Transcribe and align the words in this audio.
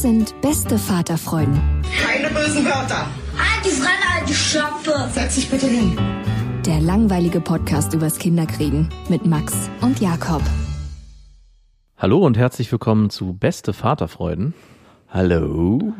Das 0.00 0.08
sind 0.08 0.40
beste 0.40 0.78
Vaterfreuden. 0.78 1.60
Keine 2.02 2.28
bösen 2.28 2.64
Wörter. 2.64 3.06
Die 3.62 3.68
Fremde, 3.68 4.06
alte 4.18 4.32
Schöpfe. 4.32 4.94
Setz 5.12 5.34
dich 5.34 5.50
bitte 5.50 5.66
hin. 5.66 5.94
Der 6.64 6.80
langweilige 6.80 7.42
Podcast 7.42 7.92
übers 7.92 8.18
Kinderkriegen 8.18 8.88
mit 9.10 9.26
Max 9.26 9.68
und 9.82 10.00
Jakob. 10.00 10.40
Hallo 11.98 12.16
und 12.20 12.38
herzlich 12.38 12.72
willkommen 12.72 13.10
zu 13.10 13.34
Beste 13.34 13.74
Vaterfreuden. 13.74 14.54
Hallo. 15.10 15.92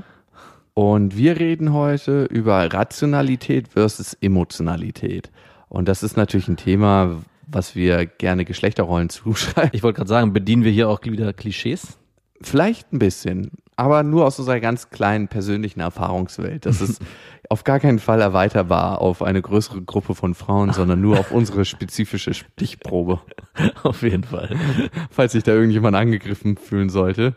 Und 0.73 1.19
wir 1.19 1.39
reden 1.39 1.75
heute 1.75 2.25
über 2.25 2.73
Rationalität 2.73 3.69
versus 3.69 4.15
Emotionalität. 4.15 5.31
Und 5.69 5.89
das 5.89 6.03
ist 6.03 6.17
natürlich 6.17 6.49
ein 6.49 6.57
Thema, 6.57 7.21
was 7.47 7.75
wir 7.75 8.07
gerne 8.07 8.47
Geschlechterrollen 8.47 9.09
zuschreiben. 9.11 9.73
Ich 9.75 9.83
wollte 9.83 9.99
gerade 9.99 10.09
sagen, 10.09 10.33
bedienen 10.33 10.65
wir 10.65 10.73
hier 10.73 10.89
auch 10.89 11.03
wieder 11.05 11.35
Klischees? 11.35 11.99
Vielleicht 12.41 12.95
ein 12.95 12.99
bisschen, 12.99 13.51
aber 13.81 14.03
nur 14.03 14.27
aus 14.27 14.39
unserer 14.39 14.61
ganz 14.61 14.91
kleinen 14.91 15.29
persönlichen 15.29 15.81
Erfahrungswelt. 15.81 16.67
Das 16.67 16.83
ist 16.83 17.01
auf 17.49 17.65
gar 17.65 17.81
keinen 17.81 17.99
Fall 17.99 18.21
erweiterbar 18.21 19.01
auf 19.01 19.23
eine 19.23 19.41
größere 19.41 19.81
Gruppe 19.81 20.15
von 20.15 20.35
Frauen, 20.35 20.75
sondern 20.75 21.01
nur 21.01 21.19
auf 21.19 21.33
unsere 21.33 21.65
spezifische 21.65 22.35
Stichprobe. 22.35 23.21
Auf 23.83 24.03
jeden 24.03 24.25
Fall. 24.25 24.55
Falls 25.11 25.33
sich 25.33 25.45
da 25.45 25.53
irgendjemand 25.53 25.97
angegriffen 25.97 26.59
fühlen 26.59 26.91
sollte. 26.91 27.35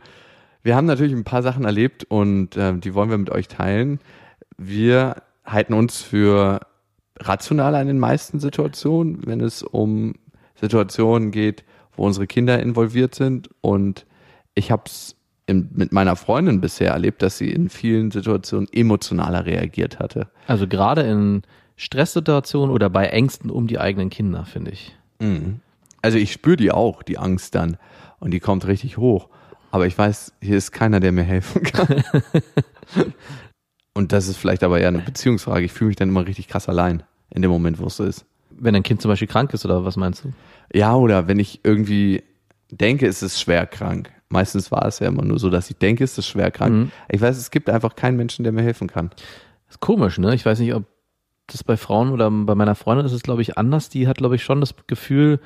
Wir 0.63 0.75
haben 0.75 0.85
natürlich 0.85 1.13
ein 1.13 1.23
paar 1.23 1.43
Sachen 1.43 1.63
erlebt 1.63 2.03
und 2.03 2.57
äh, 2.57 2.77
die 2.77 2.93
wollen 2.93 3.09
wir 3.09 3.17
mit 3.17 3.29
euch 3.29 3.47
teilen. 3.47 4.01
Wir 4.57 5.23
halten 5.45 5.73
uns 5.73 6.01
für 6.01 6.59
rational 7.21 7.73
in 7.81 7.87
den 7.87 7.99
meisten 7.99 8.41
Situationen, 8.41 9.25
wenn 9.25 9.39
es 9.39 9.63
um 9.63 10.15
Situationen 10.55 11.31
geht, 11.31 11.63
wo 11.95 12.05
unsere 12.05 12.27
Kinder 12.27 12.59
involviert 12.59 13.15
sind. 13.15 13.49
Und 13.61 14.05
ich 14.55 14.71
habe 14.71 14.83
es 14.87 15.15
mit 15.47 15.91
meiner 15.91 16.15
Freundin 16.15 16.61
bisher 16.61 16.91
erlebt, 16.91 17.21
dass 17.21 17.37
sie 17.37 17.51
in 17.51 17.69
vielen 17.69 18.11
Situationen 18.11 18.67
emotionaler 18.71 19.45
reagiert 19.45 19.99
hatte. 19.99 20.27
Also 20.47 20.67
gerade 20.67 21.01
in 21.01 21.43
Stresssituationen 21.75 22.73
oder 22.73 22.89
bei 22.89 23.07
Ängsten 23.07 23.49
um 23.49 23.67
die 23.67 23.79
eigenen 23.79 24.09
Kinder, 24.09 24.45
finde 24.45 24.71
ich. 24.71 24.95
Mhm. 25.19 25.59
Also 26.01 26.17
ich 26.17 26.31
spüre 26.31 26.57
die 26.57 26.71
auch, 26.71 27.03
die 27.03 27.17
Angst 27.17 27.55
dann. 27.55 27.77
Und 28.19 28.31
die 28.31 28.39
kommt 28.39 28.67
richtig 28.67 28.97
hoch. 28.97 29.27
Aber 29.71 29.85
ich 29.87 29.97
weiß, 29.97 30.33
hier 30.39 30.55
ist 30.55 30.71
keiner, 30.71 30.99
der 30.99 31.11
mir 31.11 31.23
helfen 31.23 31.63
kann. 31.63 32.03
Und 33.93 34.11
das 34.11 34.27
ist 34.27 34.37
vielleicht 34.37 34.63
aber 34.63 34.79
eher 34.79 34.87
eine 34.87 34.99
Beziehungsfrage. 34.99 35.65
Ich 35.65 35.71
fühle 35.71 35.89
mich 35.89 35.97
dann 35.97 36.09
immer 36.09 36.25
richtig 36.25 36.47
krass 36.47 36.69
allein 36.69 37.03
in 37.31 37.41
dem 37.41 37.51
Moment, 37.51 37.79
wo 37.79 37.87
es 37.87 37.97
so 37.97 38.03
ist. 38.03 38.25
Wenn 38.49 38.73
dein 38.73 38.83
Kind 38.83 39.01
zum 39.01 39.09
Beispiel 39.09 39.27
krank 39.27 39.53
ist 39.53 39.65
oder 39.65 39.83
was 39.83 39.97
meinst 39.97 40.23
du? 40.23 40.33
Ja, 40.71 40.95
oder 40.95 41.27
wenn 41.27 41.39
ich 41.39 41.61
irgendwie 41.63 42.23
denke, 42.71 43.07
es 43.07 43.23
ist 43.23 43.39
schwer 43.41 43.65
krank. 43.65 44.11
Meistens 44.33 44.71
war 44.71 44.83
es 44.87 44.97
ja 44.97 45.07
immer 45.09 45.23
nur 45.23 45.37
so, 45.37 45.51
dass 45.51 45.69
ich 45.69 45.77
denke, 45.77 46.03
es 46.03 46.17
ist 46.17 46.25
schwer 46.25 46.49
krank. 46.49 46.73
Mhm. 46.73 46.91
Ich 47.07 47.21
weiß, 47.21 47.37
es 47.37 47.51
gibt 47.51 47.69
einfach 47.69 47.95
keinen 47.95 48.17
Menschen, 48.17 48.41
der 48.41 48.51
mir 48.51 48.63
helfen 48.63 48.87
kann. 48.87 49.11
Das 49.67 49.75
ist 49.75 49.79
komisch, 49.79 50.17
ne? 50.17 50.33
Ich 50.33 50.43
weiß 50.43 50.57
nicht, 50.57 50.73
ob 50.73 50.85
das 51.45 51.63
bei 51.63 51.77
Frauen 51.77 52.09
oder 52.09 52.31
bei 52.31 52.55
meiner 52.55 52.73
Freundin 52.73 53.05
ist 53.05 53.11
es, 53.11 53.21
glaube 53.21 53.43
ich, 53.43 53.59
anders. 53.59 53.89
Die 53.89 54.07
hat, 54.07 54.17
glaube 54.17 54.35
ich, 54.35 54.43
schon 54.43 54.59
das 54.59 54.73
Gefühl, 54.87 55.39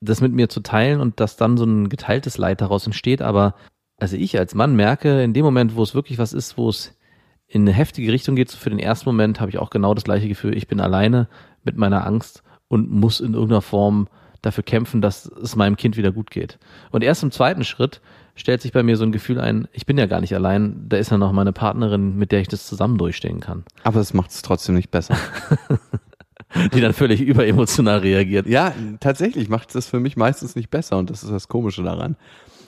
das 0.00 0.20
mit 0.20 0.32
mir 0.32 0.48
zu 0.48 0.62
teilen 0.62 1.00
und 1.00 1.20
dass 1.20 1.36
dann 1.36 1.56
so 1.56 1.64
ein 1.64 1.88
geteiltes 1.88 2.38
Leid 2.38 2.60
daraus 2.60 2.86
entsteht. 2.86 3.22
Aber 3.22 3.54
also 3.98 4.16
ich 4.16 4.36
als 4.36 4.56
Mann 4.56 4.74
merke, 4.74 5.22
in 5.22 5.32
dem 5.32 5.44
Moment, 5.44 5.76
wo 5.76 5.82
es 5.84 5.94
wirklich 5.94 6.18
was 6.18 6.32
ist, 6.32 6.58
wo 6.58 6.68
es 6.68 6.98
in 7.46 7.62
eine 7.62 7.72
heftige 7.72 8.10
Richtung 8.10 8.34
geht, 8.34 8.50
für 8.50 8.70
den 8.70 8.80
ersten 8.80 9.08
Moment 9.08 9.38
habe 9.38 9.50
ich 9.50 9.58
auch 9.58 9.70
genau 9.70 9.94
das 9.94 10.02
gleiche 10.02 10.26
Gefühl. 10.26 10.56
Ich 10.56 10.66
bin 10.66 10.80
alleine 10.80 11.28
mit 11.62 11.76
meiner 11.76 12.04
Angst 12.04 12.42
und 12.66 12.90
muss 12.90 13.20
in 13.20 13.34
irgendeiner 13.34 13.62
Form 13.62 14.08
dafür 14.42 14.64
kämpfen, 14.64 15.00
dass 15.00 15.26
es 15.26 15.56
meinem 15.56 15.76
Kind 15.76 15.96
wieder 15.96 16.12
gut 16.12 16.30
geht. 16.30 16.58
Und 16.90 17.02
erst 17.02 17.22
im 17.22 17.30
zweiten 17.30 17.64
Schritt 17.64 18.00
stellt 18.34 18.60
sich 18.60 18.72
bei 18.72 18.82
mir 18.82 18.96
so 18.96 19.04
ein 19.04 19.12
Gefühl 19.12 19.40
ein, 19.40 19.68
ich 19.72 19.86
bin 19.86 19.98
ja 19.98 20.06
gar 20.06 20.20
nicht 20.20 20.34
allein, 20.34 20.84
da 20.88 20.96
ist 20.96 21.10
ja 21.10 21.18
noch 21.18 21.32
meine 21.32 21.52
Partnerin, 21.52 22.16
mit 22.16 22.32
der 22.32 22.40
ich 22.40 22.48
das 22.48 22.66
zusammen 22.66 22.98
durchstehen 22.98 23.40
kann. 23.40 23.64
Aber 23.84 24.00
es 24.00 24.14
macht 24.14 24.30
es 24.30 24.42
trotzdem 24.42 24.74
nicht 24.74 24.90
besser. 24.90 25.16
die 26.74 26.80
dann 26.80 26.92
völlig 26.92 27.20
überemotional 27.20 27.98
reagiert. 27.98 28.46
Ja, 28.46 28.74
tatsächlich 29.00 29.48
macht 29.48 29.68
es 29.68 29.74
das 29.74 29.86
für 29.86 30.00
mich 30.00 30.16
meistens 30.16 30.54
nicht 30.54 30.70
besser 30.70 30.98
und 30.98 31.10
das 31.10 31.22
ist 31.22 31.32
das 31.32 31.48
Komische 31.48 31.82
daran. 31.82 32.16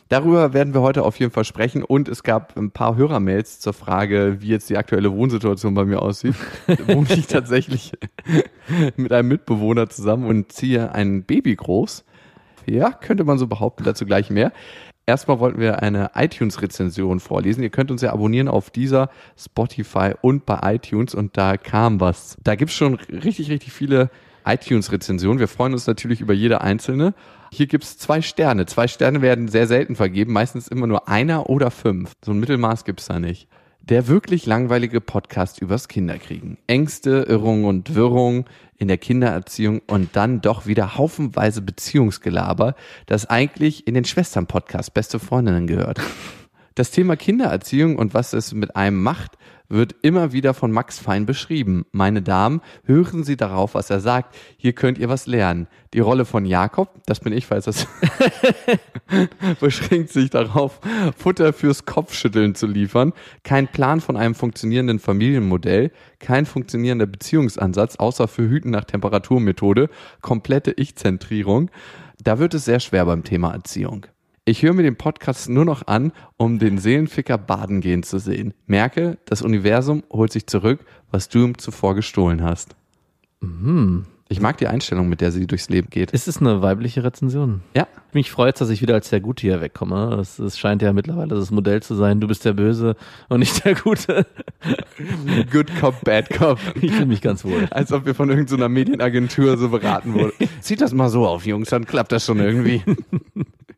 Darüber 0.09 0.53
werden 0.53 0.75
wir 0.75 0.83
heute 0.83 1.03
auf 1.03 1.19
jeden 1.19 1.33
Fall 1.33 1.45
sprechen 1.45 1.83
und 1.83 2.09
es 2.09 2.23
gab 2.23 2.57
ein 2.57 2.71
paar 2.71 2.97
Hörermails 2.97 3.61
zur 3.61 3.73
Frage, 3.73 4.37
wie 4.41 4.49
jetzt 4.49 4.69
die 4.69 4.77
aktuelle 4.77 5.13
Wohnsituation 5.13 5.75
bei 5.75 5.85
mir 5.85 6.03
aussieht. 6.03 6.35
wohne 6.87 7.09
ich 7.11 7.27
tatsächlich 7.27 7.93
mit 8.97 9.13
einem 9.13 9.29
Mitbewohner 9.29 9.89
zusammen 9.89 10.27
und 10.27 10.53
ziehe 10.53 10.93
ein 10.93 11.25
Baby 11.25 11.57
groß. 11.57 12.05
Ja, 12.67 12.91
könnte 12.93 13.25
man 13.25 13.39
so 13.39 13.47
behaupten, 13.47 13.85
dazu 13.85 14.05
gleich 14.05 14.31
mehr. 14.31 14.53
Erstmal 15.07 15.39
wollten 15.39 15.61
wir 15.61 15.83
eine 15.83 16.13
iTunes-Rezension 16.15 17.21
vorlesen. 17.21 17.63
Ihr 17.63 17.71
könnt 17.71 17.91
uns 17.91 18.01
ja 18.01 18.13
abonnieren 18.13 18.49
auf 18.49 18.71
dieser, 18.71 19.11
Spotify 19.37 20.13
und 20.23 20.47
bei 20.47 20.61
iTunes 20.75 21.15
und 21.15 21.37
da 21.37 21.59
kam 21.59 22.01
was. 22.01 22.39
Da 22.43 22.55
gibt's 22.55 22.75
schon 22.75 22.95
richtig, 22.95 23.51
richtig 23.51 23.73
viele 23.73 24.11
iTunes-Rezensionen. 24.45 25.39
Wir 25.39 25.49
freuen 25.49 25.73
uns 25.73 25.87
natürlich 25.87 26.21
über 26.21 26.35
jede 26.35 26.61
einzelne. 26.61 27.15
Hier 27.53 27.67
gibt's 27.67 27.99
zwei 27.99 28.23
Sterne. 28.23 28.67
Zwei 28.67 28.89
Sterne 28.89 29.23
werden 29.23 29.49
sehr 29.49 29.67
selten 29.67 29.97
vergeben, 29.97 30.33
meistens 30.33 30.69
immer 30.69 30.87
nur 30.87 31.09
einer 31.09 31.49
oder 31.49 31.71
fünf. 31.71 32.13
So 32.25 32.33
ein 32.33 32.41
Mittelmaß 32.41 32.85
gibt's 32.85 33.07
da 33.07 33.21
nicht. 33.21 33.49
Der 33.81 34.09
wirklich 34.09 34.47
langweilige 34.47 35.01
Podcast 35.01 35.61
übers 35.61 35.89
Kinderkriegen. 35.89 36.57
Ängste, 36.67 37.27
Irrungen 37.29 37.67
und 37.67 37.95
Wirrungen 37.95 38.47
in 38.77 38.89
der 38.89 38.99
Kindererziehung 38.99 39.83
und 39.87 40.17
dann 40.17 40.41
doch 40.41 40.67
wieder 40.67 40.97
haufenweise 40.97 41.63
Beziehungsgelaber, 41.63 42.75
das 43.07 43.27
eigentlich 43.27 43.87
in 43.87 43.95
den 43.95 44.05
Schwestern-Podcast 44.05 44.95
Beste 44.95 45.19
Freundinnen 45.19 45.67
gehört. 45.67 46.01
Das 46.75 46.91
Thema 46.91 47.17
Kindererziehung 47.17 47.97
und 47.97 48.15
was 48.15 48.33
es 48.33 48.53
mit 48.53 48.75
einem 48.75 49.01
macht, 49.01 49.39
wird 49.69 49.95
immer 50.03 50.33
wieder 50.33 50.55
von 50.55 50.71
Max 50.71 50.99
Fein 50.99 51.27
beschrieben. 51.27 51.87
Meine 51.93 52.23
Damen, 52.23 52.61
hören 52.85 53.25
Sie 53.25 53.37
darauf, 53.37 53.75
was 53.75 53.91
er 53.91 54.01
sagt. 54.01 54.37
Hier 54.57 54.73
könnt 54.73 54.99
ihr 54.99 55.09
was 55.09 55.27
lernen. 55.27 55.67
Die 55.95 56.01
Rolle 56.01 56.25
von 56.25 56.45
Jakob, 56.45 56.91
das 57.07 57.21
bin 57.21 57.33
ich, 57.33 57.47
falls 57.47 57.65
das 57.65 57.87
beschränkt 59.61 60.11
sich 60.11 60.31
darauf, 60.31 60.81
Futter 61.17 61.53
fürs 61.53 61.85
Kopfschütteln 61.87 62.55
zu 62.55 62.67
liefern. 62.67 63.13
Kein 63.43 63.69
Plan 63.69 64.01
von 64.01 64.17
einem 64.17 64.35
funktionierenden 64.35 64.99
Familienmodell, 64.99 65.91
kein 66.19 66.47
funktionierender 66.47 67.07
Beziehungsansatz, 67.07 67.97
außer 67.97 68.29
für 68.29 68.49
Hüten 68.49 68.71
nach 68.71 68.85
Temperaturmethode, 68.85 69.89
komplette 70.21 70.73
Ich-Zentrierung. 70.73 71.71
Da 72.23 72.39
wird 72.39 72.55
es 72.55 72.65
sehr 72.65 72.81
schwer 72.81 73.05
beim 73.07 73.25
Thema 73.25 73.53
Erziehung. 73.53 74.07
Ich 74.47 74.63
höre 74.63 74.75
mir 74.75 74.83
den 74.83 74.97
Podcast 74.97 75.49
nur 75.49 75.65
noch 75.65 75.87
an, 75.87 76.13
um 76.37 76.59
den 76.59 76.77
Seelenficker 76.77 77.39
baden 77.39 77.81
gehen 77.81 78.03
zu 78.03 78.19
sehen. 78.19 78.53
Merke, 78.67 79.17
das 79.25 79.41
Universum 79.41 80.03
holt 80.13 80.33
sich 80.33 80.47
zurück, 80.47 80.81
was 81.11 81.31
du 81.31 81.45
ihm 81.45 81.57
zuvor 81.57 81.95
gestohlen 81.95 82.43
hast. 82.43 82.77
Mhm. 83.41 84.05
Ich 84.29 84.41
mag 84.41 84.59
die 84.59 84.69
Einstellung, 84.69 85.09
mit 85.09 85.23
der 85.23 85.33
sie 85.33 85.47
durchs 85.47 85.71
Leben 85.71 85.89
geht. 85.89 86.11
Ist 86.11 86.29
es 86.29 86.43
eine 86.43 86.61
weibliche 86.61 87.03
Rezension? 87.03 87.63
Ja. 87.75 87.87
Mich 88.13 88.31
freut 88.31 88.61
dass 88.61 88.69
ich 88.69 88.83
wieder 88.83 88.95
als 88.95 89.09
der 89.09 89.21
Gute 89.21 89.41
hier 89.41 89.63
wegkomme. 89.63 90.19
Es, 90.21 90.39
es 90.39 90.59
scheint 90.59 90.83
ja 90.83 90.93
mittlerweile 90.93 91.35
das 91.35 91.51
Modell 91.51 91.83
zu 91.83 91.95
sein. 91.95 92.21
Du 92.21 92.27
bist 92.27 92.45
der 92.45 92.53
Böse 92.53 92.97
und 93.31 93.41
nicht 93.41 93.65
der 93.65 93.75
Gute. 93.75 94.27
Good 95.51 95.75
Cop, 95.81 96.05
Bad 96.05 96.29
Cop. 96.29 96.59
Ich 96.83 96.93
fühle 96.93 97.07
mich 97.07 97.23
ganz 97.23 97.47
wohl. 97.47 97.67
Als 97.71 97.93
ob 97.93 98.05
wir 98.05 98.15
von 98.15 98.29
irgendeiner 98.29 98.69
Medienagentur 98.69 99.57
so 99.57 99.71
beraten 99.71 100.13
wurden. 100.13 100.33
Zieht 100.61 100.83
das 100.83 100.93
mal 100.93 101.09
so 101.09 101.27
auf, 101.27 101.47
Jungs, 101.47 101.71
dann 101.71 101.87
klappt 101.87 102.13
das 102.13 102.27
schon 102.27 102.41
irgendwie. 102.41 102.83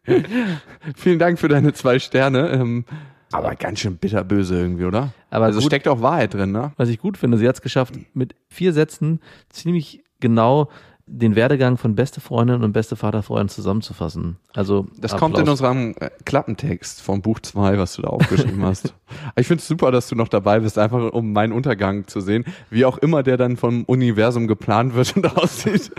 Vielen 0.96 1.18
Dank 1.18 1.38
für 1.38 1.48
deine 1.48 1.72
zwei 1.72 1.98
Sterne. 1.98 2.48
Ähm, 2.50 2.84
aber 3.32 3.54
ganz 3.56 3.80
schön 3.80 3.96
bitterböse 3.96 4.56
irgendwie, 4.56 4.84
oder? 4.84 5.12
Aber 5.30 5.46
also 5.46 5.58
gut. 5.60 5.66
steckt 5.66 5.88
auch 5.88 6.00
Wahrheit 6.00 6.34
drin, 6.34 6.52
ne? 6.52 6.72
Was 6.76 6.88
ich 6.88 6.98
gut 6.98 7.18
finde, 7.18 7.38
sie 7.38 7.48
hat 7.48 7.56
es 7.56 7.62
geschafft, 7.62 7.94
mit 8.14 8.34
vier 8.48 8.72
Sätzen 8.72 9.20
ziemlich 9.50 10.04
genau 10.20 10.68
den 11.08 11.36
Werdegang 11.36 11.76
von 11.76 11.94
beste 11.94 12.20
Freundin 12.20 12.64
und 12.64 12.72
beste 12.72 12.96
Vaterfreund 12.96 13.50
zusammenzufassen. 13.50 14.38
Also 14.54 14.86
Das 14.98 15.12
Applaus. 15.12 15.20
kommt 15.20 15.38
in 15.38 15.48
unserem 15.48 15.94
äh, 16.00 16.10
Klappentext 16.24 17.00
vom 17.00 17.22
Buch 17.22 17.38
2, 17.38 17.78
was 17.78 17.94
du 17.94 18.02
da 18.02 18.08
aufgeschrieben 18.08 18.64
hast. 18.64 18.92
Ich 19.36 19.46
finde 19.46 19.60
es 19.60 19.68
super, 19.68 19.92
dass 19.92 20.08
du 20.08 20.16
noch 20.16 20.28
dabei 20.28 20.60
bist, 20.60 20.78
einfach 20.78 21.12
um 21.12 21.32
meinen 21.32 21.52
Untergang 21.52 22.08
zu 22.08 22.20
sehen, 22.20 22.44
wie 22.70 22.84
auch 22.84 22.98
immer 22.98 23.22
der 23.22 23.36
dann 23.36 23.56
vom 23.56 23.84
Universum 23.84 24.48
geplant 24.48 24.94
wird 24.94 25.16
und 25.16 25.36
aussieht. 25.36 25.92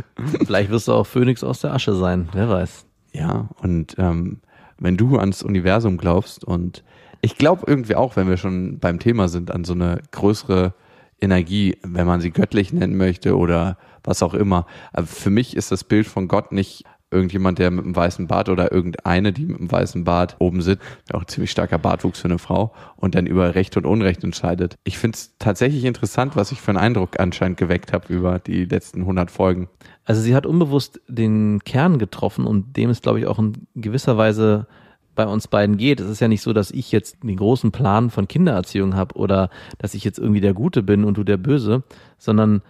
Vielleicht 0.46 0.70
wirst 0.72 0.88
du 0.90 0.94
auch 0.94 1.06
Phönix 1.06 1.44
aus 1.44 1.62
der 1.62 1.74
Asche 1.74 1.94
sein, 1.96 2.28
wer 2.34 2.50
weiß. 2.50 2.87
Ja, 3.18 3.50
und 3.62 3.96
ähm, 3.98 4.42
wenn 4.78 4.96
du 4.96 5.18
ans 5.18 5.42
Universum 5.42 5.98
glaubst 5.98 6.44
und 6.44 6.84
ich 7.22 7.38
glaube 7.38 7.64
irgendwie 7.66 7.96
auch, 7.96 8.16
wenn 8.16 8.30
wir 8.30 8.38
schon 8.38 8.78
beim 8.78 9.00
Thema 9.00 9.28
sind, 9.28 9.50
an 9.50 9.64
so 9.64 9.74
eine 9.74 10.02
größere 10.12 10.76
Energie, 11.20 11.78
wenn 11.82 12.06
man 12.06 12.22
sie 12.22 12.30
göttlich 12.30 12.72
nennen 12.74 12.96
möchte 12.96 13.36
oder 13.36 13.78
was 14.04 14.22
auch 14.22 14.36
immer. 14.36 14.68
Aber 14.94 15.08
für 15.08 15.32
mich 15.32 15.58
ist 15.58 15.72
das 15.72 15.84
Bild 15.84 16.06
von 16.06 16.28
Gott 16.28 16.52
nicht 16.52 16.84
irgendjemand, 17.10 17.60
der 17.60 17.72
mit 17.72 17.86
einem 17.86 17.96
weißen 17.96 18.28
Bart 18.28 18.50
oder 18.50 18.72
irgendeine, 18.72 19.32
die 19.32 19.46
mit 19.46 19.60
einem 19.60 19.72
weißen 19.72 20.04
Bart 20.04 20.36
oben 20.40 20.62
sitzt, 20.62 20.84
auch 21.14 21.22
ein 21.22 21.28
ziemlich 21.28 21.52
starker 21.52 21.78
Bartwuchs 21.78 22.20
für 22.20 22.28
eine 22.28 22.40
Frau 22.40 22.74
und 22.98 23.16
dann 23.16 23.28
über 23.28 23.56
Recht 23.56 23.78
und 23.78 23.86
Unrecht 23.86 24.24
entscheidet. 24.24 24.76
Ich 24.84 24.98
finde 24.98 25.16
es 25.16 25.36
tatsächlich 25.40 25.86
interessant, 25.86 26.36
was 26.36 26.52
ich 26.52 26.62
für 26.62 26.72
einen 26.72 26.80
Eindruck 26.80 27.20
anscheinend 27.20 27.58
geweckt 27.58 27.94
habe 27.94 28.14
über 28.14 28.40
die 28.40 28.66
letzten 28.66 29.02
100 29.02 29.32
Folgen. 29.32 29.70
Also 30.04 30.22
sie 30.22 30.36
hat 30.36 30.46
unbewusst 30.46 31.00
den 31.08 31.60
Kern 31.64 31.98
getroffen 31.98 32.46
und 32.46 32.76
dem 32.76 32.90
es, 32.90 33.02
glaube 33.02 33.20
ich, 33.20 33.28
auch 33.28 33.40
in 33.40 33.68
gewisser 33.76 34.18
Weise 34.18 34.68
bei 35.16 35.26
uns 35.26 35.48
beiden 35.48 35.78
geht. 35.78 36.00
Es 36.00 36.10
ist 36.10 36.20
ja 36.20 36.28
nicht 36.28 36.42
so, 36.42 36.54
dass 36.54 36.72
ich 36.72 36.92
jetzt 36.92 37.24
den 37.24 37.36
großen 37.36 37.72
Plan 37.72 38.10
von 38.10 38.28
Kindererziehung 38.28 38.96
habe 38.96 39.16
oder 39.16 39.50
dass 39.80 39.94
ich 39.94 40.04
jetzt 40.04 40.20
irgendwie 40.20 40.42
der 40.42 40.54
Gute 40.54 40.84
bin 40.84 41.04
und 41.04 41.18
du 41.18 41.24
der 41.24 41.38
Böse, 41.38 41.84
sondern 42.18 42.62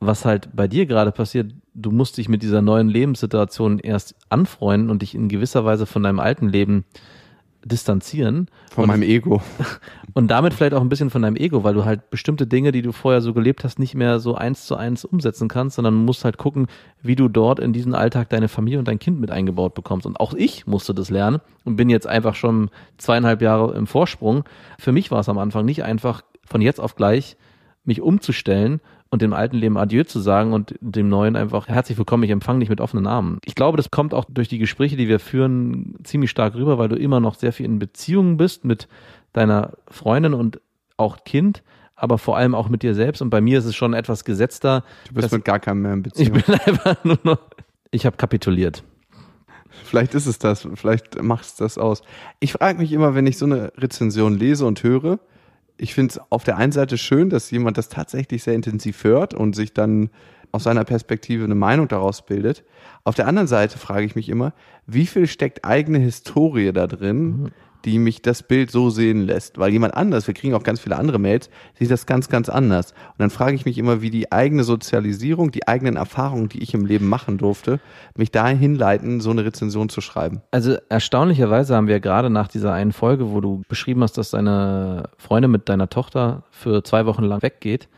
was 0.00 0.24
halt 0.24 0.50
bei 0.54 0.68
dir 0.68 0.84
gerade 0.86 1.12
passiert, 1.12 1.54
du 1.76 1.90
musst 1.90 2.16
dich 2.16 2.28
mit 2.28 2.42
dieser 2.42 2.62
neuen 2.62 2.88
Lebenssituation 2.88 3.78
erst 3.78 4.14
anfreunden 4.28 4.90
und 4.90 5.02
dich 5.02 5.14
in 5.14 5.28
gewisser 5.28 5.64
Weise 5.64 5.86
von 5.86 6.02
deinem 6.02 6.20
alten 6.20 6.48
Leben 6.48 6.84
distanzieren. 7.64 8.48
Von 8.70 8.84
und 8.84 8.88
meinem 8.88 9.02
Ego. 9.02 9.42
und 10.14 10.28
damit 10.28 10.54
vielleicht 10.54 10.72
auch 10.72 10.80
ein 10.80 10.88
bisschen 10.88 11.10
von 11.10 11.22
deinem 11.22 11.36
Ego, 11.36 11.64
weil 11.64 11.74
du 11.74 11.84
halt 11.84 12.10
bestimmte 12.10 12.46
Dinge, 12.46 12.70
die 12.70 12.80
du 12.80 12.92
vorher 12.92 13.20
so 13.20 13.34
gelebt 13.34 13.64
hast, 13.64 13.78
nicht 13.78 13.94
mehr 13.94 14.20
so 14.20 14.36
eins 14.36 14.66
zu 14.66 14.76
eins 14.76 15.04
umsetzen 15.04 15.48
kannst, 15.48 15.76
sondern 15.76 15.94
musst 15.94 16.24
halt 16.24 16.38
gucken, 16.38 16.68
wie 17.02 17.16
du 17.16 17.28
dort 17.28 17.58
in 17.58 17.72
diesen 17.72 17.94
Alltag 17.94 18.30
deine 18.30 18.48
Familie 18.48 18.78
und 18.78 18.88
dein 18.88 19.00
Kind 19.00 19.20
mit 19.20 19.30
eingebaut 19.30 19.74
bekommst. 19.74 20.06
Und 20.06 20.20
auch 20.20 20.32
ich 20.32 20.66
musste 20.66 20.94
das 20.94 21.10
lernen 21.10 21.40
und 21.64 21.76
bin 21.76 21.90
jetzt 21.90 22.06
einfach 22.06 22.36
schon 22.36 22.70
zweieinhalb 22.98 23.42
Jahre 23.42 23.74
im 23.74 23.88
Vorsprung. 23.88 24.44
Für 24.78 24.92
mich 24.92 25.10
war 25.10 25.20
es 25.20 25.28
am 25.28 25.38
Anfang 25.38 25.64
nicht 25.64 25.82
einfach, 25.82 26.22
von 26.44 26.60
jetzt 26.60 26.80
auf 26.80 26.94
gleich 26.94 27.36
mich 27.86 28.00
umzustellen 28.00 28.80
und 29.10 29.22
dem 29.22 29.32
alten 29.32 29.56
Leben 29.56 29.78
Adieu 29.78 30.04
zu 30.04 30.20
sagen 30.20 30.52
und 30.52 30.74
dem 30.80 31.08
neuen 31.08 31.36
einfach 31.36 31.68
herzlich 31.68 31.96
willkommen, 31.96 32.24
ich 32.24 32.30
empfange 32.30 32.60
dich 32.60 32.68
mit 32.68 32.80
offenen 32.80 33.06
Armen. 33.06 33.38
Ich 33.44 33.54
glaube, 33.54 33.76
das 33.76 33.90
kommt 33.90 34.14
auch 34.14 34.24
durch 34.28 34.48
die 34.48 34.58
Gespräche, 34.58 34.96
die 34.96 35.08
wir 35.08 35.20
führen, 35.20 35.94
ziemlich 36.02 36.30
stark 36.30 36.54
rüber, 36.54 36.78
weil 36.78 36.88
du 36.88 36.96
immer 36.96 37.20
noch 37.20 37.36
sehr 37.36 37.52
viel 37.52 37.66
in 37.66 37.78
Beziehungen 37.78 38.36
bist 38.36 38.64
mit 38.64 38.88
deiner 39.32 39.72
Freundin 39.88 40.34
und 40.34 40.60
auch 40.96 41.24
Kind, 41.24 41.62
aber 41.94 42.18
vor 42.18 42.36
allem 42.36 42.54
auch 42.54 42.68
mit 42.68 42.82
dir 42.82 42.94
selbst. 42.94 43.22
Und 43.22 43.30
bei 43.30 43.40
mir 43.40 43.58
ist 43.58 43.64
es 43.64 43.76
schon 43.76 43.94
etwas 43.94 44.24
gesetzter. 44.24 44.84
Du 45.08 45.14
bist 45.14 45.32
mit 45.32 45.44
gar 45.44 45.60
keinem 45.60 45.82
mehr 45.82 45.92
in 45.92 46.00
ich 46.00 46.04
Beziehung. 46.04 46.42
bin 46.46 46.54
einfach 46.66 47.04
nur 47.04 47.18
noch, 47.22 47.38
ich 47.90 48.06
habe 48.06 48.16
kapituliert. 48.16 48.82
Vielleicht 49.84 50.14
ist 50.14 50.26
es 50.26 50.38
das, 50.38 50.66
vielleicht 50.74 51.22
macht 51.22 51.44
es 51.44 51.54
das 51.54 51.78
aus. 51.78 52.02
Ich 52.40 52.52
frage 52.52 52.78
mich 52.78 52.92
immer, 52.92 53.14
wenn 53.14 53.26
ich 53.26 53.38
so 53.38 53.44
eine 53.44 53.72
Rezension 53.76 54.36
lese 54.36 54.66
und 54.66 54.82
höre, 54.82 55.20
ich 55.78 55.94
finde 55.94 56.12
es 56.12 56.20
auf 56.30 56.44
der 56.44 56.56
einen 56.56 56.72
Seite 56.72 56.98
schön, 56.98 57.30
dass 57.30 57.50
jemand 57.50 57.78
das 57.78 57.88
tatsächlich 57.88 58.42
sehr 58.42 58.54
intensiv 58.54 59.04
hört 59.04 59.34
und 59.34 59.54
sich 59.54 59.74
dann 59.74 60.10
aus 60.52 60.64
seiner 60.64 60.84
Perspektive 60.84 61.44
eine 61.44 61.54
Meinung 61.54 61.88
daraus 61.88 62.24
bildet. 62.24 62.64
Auf 63.04 63.14
der 63.14 63.26
anderen 63.26 63.48
Seite 63.48 63.78
frage 63.78 64.06
ich 64.06 64.16
mich 64.16 64.28
immer, 64.28 64.52
wie 64.86 65.06
viel 65.06 65.26
steckt 65.26 65.64
eigene 65.64 65.98
Historie 65.98 66.72
da 66.72 66.86
drin, 66.86 67.50
die 67.86 67.98
mich 67.98 68.20
das 68.20 68.42
Bild 68.42 68.70
so 68.70 68.90
sehen 68.90 69.22
lässt? 69.22 69.58
Weil 69.58 69.72
jemand 69.72 69.94
anders, 69.94 70.26
wir 70.26 70.34
kriegen 70.34 70.54
auch 70.54 70.62
ganz 70.62 70.80
viele 70.80 70.96
andere 70.96 71.18
Mails, 71.18 71.48
sieht 71.78 71.90
das 71.90 72.04
ganz, 72.04 72.28
ganz 72.28 72.48
anders. 72.48 72.92
Und 72.92 73.20
dann 73.20 73.30
frage 73.30 73.54
ich 73.54 73.64
mich 73.64 73.78
immer, 73.78 74.02
wie 74.02 74.10
die 74.10 74.32
eigene 74.32 74.64
Sozialisierung, 74.64 75.52
die 75.52 75.66
eigenen 75.66 75.96
Erfahrungen, 75.96 76.50
die 76.50 76.62
ich 76.62 76.74
im 76.74 76.84
Leben 76.84 77.08
machen 77.08 77.38
durfte, 77.38 77.80
mich 78.16 78.30
dahin 78.30 78.58
hinleiten, 78.58 79.20
so 79.20 79.30
eine 79.30 79.44
Rezension 79.44 79.88
zu 79.88 80.02
schreiben. 80.02 80.42
Also 80.50 80.76
erstaunlicherweise 80.88 81.74
haben 81.74 81.88
wir 81.88 82.00
gerade 82.00 82.28
nach 82.28 82.48
dieser 82.48 82.74
einen 82.74 82.92
Folge, 82.92 83.30
wo 83.30 83.40
du 83.40 83.62
beschrieben 83.68 84.02
hast, 84.02 84.18
dass 84.18 84.30
deine 84.30 85.08
Freundin 85.16 85.50
mit 85.50 85.68
deiner 85.68 85.88
Tochter 85.88 86.42
für 86.50 86.84
zwei 86.84 87.06
Wochen 87.06 87.24
lang 87.24 87.42
weggeht, 87.42 87.88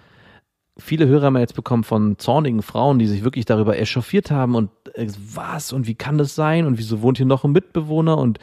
viele 0.78 1.08
Hörermails 1.08 1.52
bekommen 1.52 1.84
von 1.84 2.18
zornigen 2.18 2.62
Frauen, 2.62 2.98
die 2.98 3.06
sich 3.06 3.24
wirklich 3.24 3.44
darüber 3.44 3.76
echauffiert 3.78 4.30
haben 4.30 4.54
und 4.54 4.70
was 5.34 5.72
und 5.72 5.86
wie 5.86 5.96
kann 5.96 6.18
das 6.18 6.34
sein 6.34 6.66
und 6.66 6.78
wieso 6.78 7.02
wohnt 7.02 7.18
hier 7.18 7.26
noch 7.26 7.44
ein 7.44 7.52
Mitbewohner 7.52 8.16
und 8.16 8.38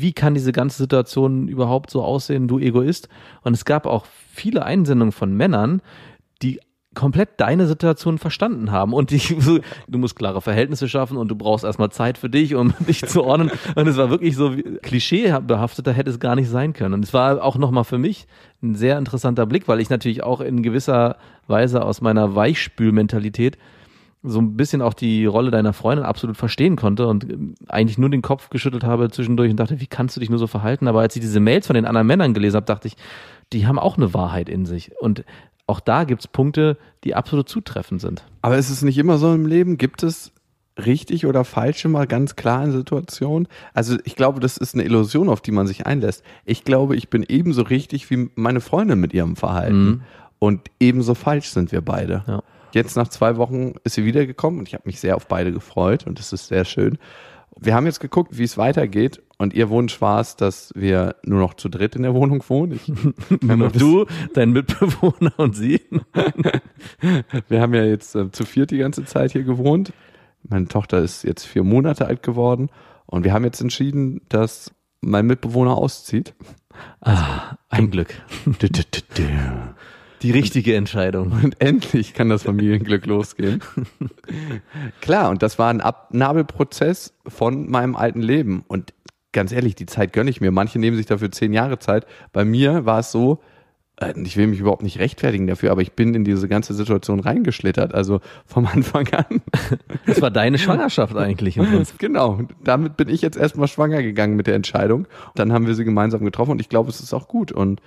wie 0.00 0.12
kann 0.12 0.34
diese 0.34 0.52
ganze 0.52 0.78
Situation 0.78 1.48
überhaupt 1.48 1.90
so 1.90 2.02
aussehen, 2.02 2.48
du 2.48 2.58
Egoist? 2.58 3.08
Und 3.42 3.54
es 3.54 3.64
gab 3.64 3.86
auch 3.86 4.06
viele 4.32 4.64
Einsendungen 4.64 5.12
von 5.12 5.32
Männern, 5.32 5.82
die 6.42 6.60
komplett 6.94 7.40
deine 7.40 7.66
Situation 7.68 8.18
verstanden 8.18 8.72
haben 8.72 8.92
und 8.92 9.12
dich 9.12 9.28
du 9.86 9.98
musst 9.98 10.16
klare 10.16 10.40
Verhältnisse 10.40 10.88
schaffen 10.88 11.16
und 11.16 11.28
du 11.28 11.36
brauchst 11.36 11.64
erstmal 11.64 11.90
Zeit 11.90 12.18
für 12.18 12.28
dich, 12.28 12.56
um 12.56 12.74
dich 12.88 13.02
zu 13.06 13.22
ordnen. 13.22 13.50
Und 13.76 13.86
es 13.86 13.96
war 13.96 14.10
wirklich 14.10 14.34
so 14.36 14.54
klischeebehafteter 14.82 15.92
hätte 15.92 16.10
es 16.10 16.18
gar 16.18 16.34
nicht 16.34 16.48
sein 16.48 16.72
können. 16.72 16.94
Und 16.94 17.04
es 17.04 17.14
war 17.14 17.44
auch 17.44 17.56
nochmal 17.56 17.84
für 17.84 17.98
mich 17.98 18.26
ein 18.62 18.74
sehr 18.74 18.98
interessanter 18.98 19.46
Blick, 19.46 19.68
weil 19.68 19.80
ich 19.80 19.88
natürlich 19.88 20.24
auch 20.24 20.40
in 20.40 20.62
gewisser 20.62 21.16
Weise 21.46 21.84
aus 21.84 22.00
meiner 22.00 22.34
Weichspülmentalität 22.34 23.56
so 24.22 24.38
ein 24.40 24.56
bisschen 24.56 24.82
auch 24.82 24.94
die 24.94 25.24
Rolle 25.24 25.50
deiner 25.50 25.72
Freundin 25.72 26.04
absolut 26.04 26.36
verstehen 26.36 26.76
konnte 26.76 27.06
und 27.06 27.24
ähm, 27.24 27.54
eigentlich 27.68 27.98
nur 27.98 28.10
den 28.10 28.22
Kopf 28.22 28.50
geschüttelt 28.50 28.84
habe 28.84 29.10
zwischendurch 29.10 29.50
und 29.50 29.56
dachte, 29.56 29.80
wie 29.80 29.86
kannst 29.86 30.16
du 30.16 30.20
dich 30.20 30.30
nur 30.30 30.38
so 30.38 30.46
verhalten? 30.46 30.88
Aber 30.88 31.00
als 31.00 31.16
ich 31.16 31.22
diese 31.22 31.40
Mails 31.40 31.66
von 31.66 31.74
den 31.74 31.86
anderen 31.86 32.06
Männern 32.06 32.34
gelesen 32.34 32.56
habe, 32.56 32.66
dachte 32.66 32.88
ich, 32.88 32.96
die 33.52 33.66
haben 33.66 33.78
auch 33.78 33.96
eine 33.96 34.12
Wahrheit 34.12 34.48
in 34.48 34.66
sich. 34.66 34.92
Und 35.00 35.24
auch 35.66 35.80
da 35.80 36.04
gibt's 36.04 36.28
Punkte, 36.28 36.76
die 37.04 37.14
absolut 37.14 37.48
zutreffend 37.48 38.00
sind. 38.00 38.24
Aber 38.42 38.58
ist 38.58 38.70
es 38.70 38.82
nicht 38.82 38.98
immer 38.98 39.18
so 39.18 39.32
im 39.32 39.46
Leben? 39.46 39.78
Gibt 39.78 40.02
es 40.02 40.32
richtig 40.76 41.26
oder 41.26 41.44
falsche 41.44 41.88
mal 41.88 42.06
ganz 42.06 42.36
klar 42.36 42.64
in 42.64 42.72
Situationen? 42.72 43.48
Also 43.72 43.96
ich 44.04 44.16
glaube, 44.16 44.40
das 44.40 44.56
ist 44.56 44.74
eine 44.74 44.84
Illusion, 44.84 45.28
auf 45.28 45.40
die 45.40 45.52
man 45.52 45.66
sich 45.66 45.86
einlässt. 45.86 46.24
Ich 46.44 46.64
glaube, 46.64 46.96
ich 46.96 47.08
bin 47.08 47.24
ebenso 47.26 47.62
richtig 47.62 48.10
wie 48.10 48.30
meine 48.34 48.60
Freundin 48.60 49.00
mit 49.00 49.14
ihrem 49.14 49.36
Verhalten. 49.36 49.84
Mhm. 49.84 50.00
Und 50.38 50.70
ebenso 50.78 51.14
falsch 51.14 51.50
sind 51.50 51.70
wir 51.72 51.82
beide. 51.82 52.24
Ja. 52.26 52.42
Jetzt 52.72 52.96
nach 52.96 53.08
zwei 53.08 53.36
Wochen 53.36 53.74
ist 53.84 53.94
sie 53.94 54.04
wiedergekommen 54.04 54.60
und 54.60 54.68
ich 54.68 54.74
habe 54.74 54.84
mich 54.86 55.00
sehr 55.00 55.16
auf 55.16 55.26
beide 55.26 55.52
gefreut 55.52 56.06
und 56.06 56.18
das 56.18 56.32
ist 56.32 56.48
sehr 56.48 56.64
schön. 56.64 56.98
Wir 57.58 57.74
haben 57.74 57.86
jetzt 57.86 58.00
geguckt, 58.00 58.38
wie 58.38 58.44
es 58.44 58.56
weitergeht 58.56 59.22
und 59.38 59.54
ihr 59.54 59.70
Wunsch 59.70 60.00
war 60.00 60.20
es, 60.20 60.36
dass 60.36 60.72
wir 60.74 61.16
nur 61.24 61.40
noch 61.40 61.54
zu 61.54 61.68
dritt 61.68 61.96
in 61.96 62.02
der 62.02 62.14
Wohnung 62.14 62.44
wohnen. 62.48 62.72
Ich, 62.72 62.88
Nur 63.42 63.56
noch 63.56 63.72
du, 63.72 64.06
dein 64.34 64.50
Mitbewohner 64.50 65.32
und 65.38 65.56
sie. 65.56 65.80
Wir 67.48 67.60
haben 67.60 67.74
ja 67.74 67.84
jetzt 67.84 68.14
äh, 68.14 68.30
zu 68.30 68.44
viert 68.44 68.70
die 68.70 68.78
ganze 68.78 69.04
Zeit 69.04 69.32
hier 69.32 69.44
gewohnt. 69.44 69.92
Meine 70.42 70.68
Tochter 70.68 70.98
ist 70.98 71.24
jetzt 71.24 71.44
vier 71.44 71.64
Monate 71.64 72.06
alt 72.06 72.22
geworden 72.22 72.70
und 73.06 73.24
wir 73.24 73.32
haben 73.32 73.44
jetzt 73.44 73.60
entschieden, 73.60 74.20
dass 74.28 74.72
mein 75.00 75.26
Mitbewohner 75.26 75.76
auszieht. 75.76 76.34
Ah, 77.00 77.56
ein 77.68 77.90
Glück. 77.90 78.14
Die 80.22 80.30
richtige 80.30 80.76
Entscheidung. 80.76 81.32
Und 81.32 81.60
endlich 81.60 82.12
kann 82.12 82.28
das 82.28 82.42
Familienglück 82.42 83.06
losgehen. 83.06 83.62
Klar, 85.00 85.30
und 85.30 85.42
das 85.42 85.58
war 85.58 85.70
ein 85.70 85.80
Abnabelprozess 85.80 87.14
von 87.26 87.70
meinem 87.70 87.96
alten 87.96 88.20
Leben. 88.20 88.64
Und 88.68 88.92
ganz 89.32 89.52
ehrlich, 89.52 89.74
die 89.74 89.86
Zeit 89.86 90.12
gönne 90.12 90.30
ich 90.30 90.40
mir. 90.40 90.50
Manche 90.50 90.78
nehmen 90.78 90.96
sich 90.96 91.06
dafür 91.06 91.30
zehn 91.30 91.52
Jahre 91.52 91.78
Zeit. 91.78 92.06
Bei 92.32 92.44
mir 92.44 92.84
war 92.84 92.98
es 92.98 93.10
so, 93.10 93.40
äh, 93.96 94.12
ich 94.22 94.36
will 94.36 94.46
mich 94.46 94.60
überhaupt 94.60 94.82
nicht 94.82 94.98
rechtfertigen 94.98 95.46
dafür, 95.46 95.70
aber 95.70 95.82
ich 95.82 95.92
bin 95.92 96.14
in 96.14 96.24
diese 96.24 96.48
ganze 96.48 96.74
Situation 96.74 97.20
reingeschlittert. 97.20 97.94
Also 97.94 98.20
vom 98.44 98.66
Anfang 98.72 99.08
an. 99.14 99.40
Das 100.06 100.20
war 100.20 100.30
deine 100.30 100.58
Schwangerschaft 100.58 101.16
eigentlich. 101.16 101.58
Genau, 101.98 102.40
damit 102.62 102.96
bin 102.96 103.08
ich 103.08 103.22
jetzt 103.22 103.36
erstmal 103.36 103.68
schwanger 103.68 104.02
gegangen 104.02 104.36
mit 104.36 104.46
der 104.46 104.54
Entscheidung. 104.54 105.06
Dann 105.34 105.52
haben 105.52 105.66
wir 105.66 105.74
sie 105.74 105.84
gemeinsam 105.84 106.24
getroffen 106.24 106.52
und 106.52 106.60
ich 106.60 106.68
glaube, 106.68 106.90
es 106.90 107.00
ist 107.00 107.12
auch 107.12 107.28
gut. 107.28 107.52
Und 107.52 107.80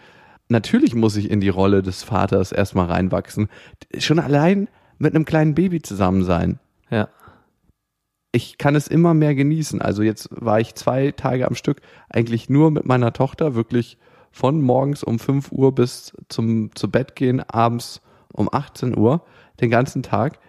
natürlich 0.50 0.96
muss 0.96 1.16
ich 1.16 1.30
in 1.30 1.40
die 1.40 1.50
Rolle 1.50 1.82
des 1.82 2.04
Vaters 2.04 2.52
erstmal 2.52 2.88
reinwachsen. 2.88 3.50
Schon 3.98 4.20
allein 4.20 4.68
mit 4.98 5.16
einem 5.16 5.26
kleinen 5.26 5.56
Baby 5.56 5.82
zusammen 5.82 6.24
sein. 6.24 6.60
Ja. 6.90 7.10
Ich 8.32 8.58
kann 8.58 8.76
es 8.76 8.88
immer 8.88 9.14
mehr 9.14 9.36
genießen. 9.36 9.82
Also 9.82 10.02
jetzt 10.02 10.30
war 10.32 10.60
ich 10.60 10.76
zwei 10.76 11.12
Tage 11.12 11.48
am 11.48 11.56
Stück 11.56 11.82
eigentlich 12.10 12.50
nur 12.50 12.72
mit 12.72 12.86
meiner 12.86 13.14
Tochter, 13.14 13.56
wirklich 13.56 13.98
von 14.32 14.62
morgens 14.62 15.04
um 15.04 15.20
5 15.20 15.52
Uhr 15.52 15.76
bis 15.76 16.14
zum 16.30 16.76
zu 16.76 16.90
Bett 16.90 17.16
gehen, 17.16 17.42
abends 17.42 18.02
um 18.34 18.50
18 18.52 18.98
Uhr, 18.98 19.24
den 19.62 19.70
ganzen 19.70 20.02
Tag. 20.02 20.40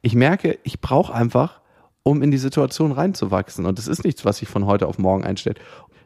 Ich 0.00 0.14
merke, 0.14 0.58
ich 0.62 0.80
brauche 0.80 1.12
einfach, 1.12 1.60
um 2.02 2.22
in 2.22 2.30
die 2.30 2.38
Situation 2.38 2.92
reinzuwachsen. 2.92 3.66
Und 3.66 3.78
das 3.78 3.88
ist 3.88 4.04
nichts, 4.04 4.24
was 4.24 4.38
sich 4.38 4.48
von 4.48 4.66
heute 4.66 4.86
auf 4.86 4.98
morgen 4.98 5.24
einstellt. 5.24 5.60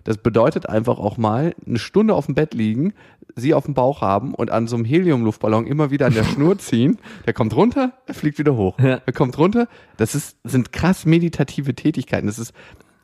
Das 0.09 0.17
bedeutet 0.17 0.67
einfach 0.71 0.99
auch 0.99 1.19
mal 1.19 1.55
eine 1.67 1.79
Stunde 1.79 2.15
auf 2.15 2.25
dem 2.25 2.35
Bett 2.35 2.55
liegen, 2.55 2.95
sie 3.37 3.53
auf 3.53 3.67
dem 3.67 3.75
Bauch 3.75 4.01
haben 4.01 4.33
und 4.35 4.51
an 4.51 4.67
so 4.67 4.75
einem 4.77 4.87
Heliumluftballon 4.87 5.67
immer 5.67 5.91
wieder 5.91 6.07
an 6.07 6.15
der 6.15 6.25
Schnur 6.33 6.57
ziehen. 6.59 6.97
Der 7.27 7.35
kommt 7.35 7.55
runter, 7.55 7.93
er 8.07 8.15
fliegt 8.15 8.39
wieder 8.39 8.57
hoch. 8.57 8.79
Ja. 8.79 9.03
Er 9.05 9.13
kommt 9.13 9.37
runter. 9.37 9.69
Das 9.99 10.15
ist, 10.15 10.39
sind 10.45 10.73
krass 10.73 11.05
meditative 11.05 11.75
Tätigkeiten. 11.75 12.27
Das 12.27 12.39
ist 12.39 12.55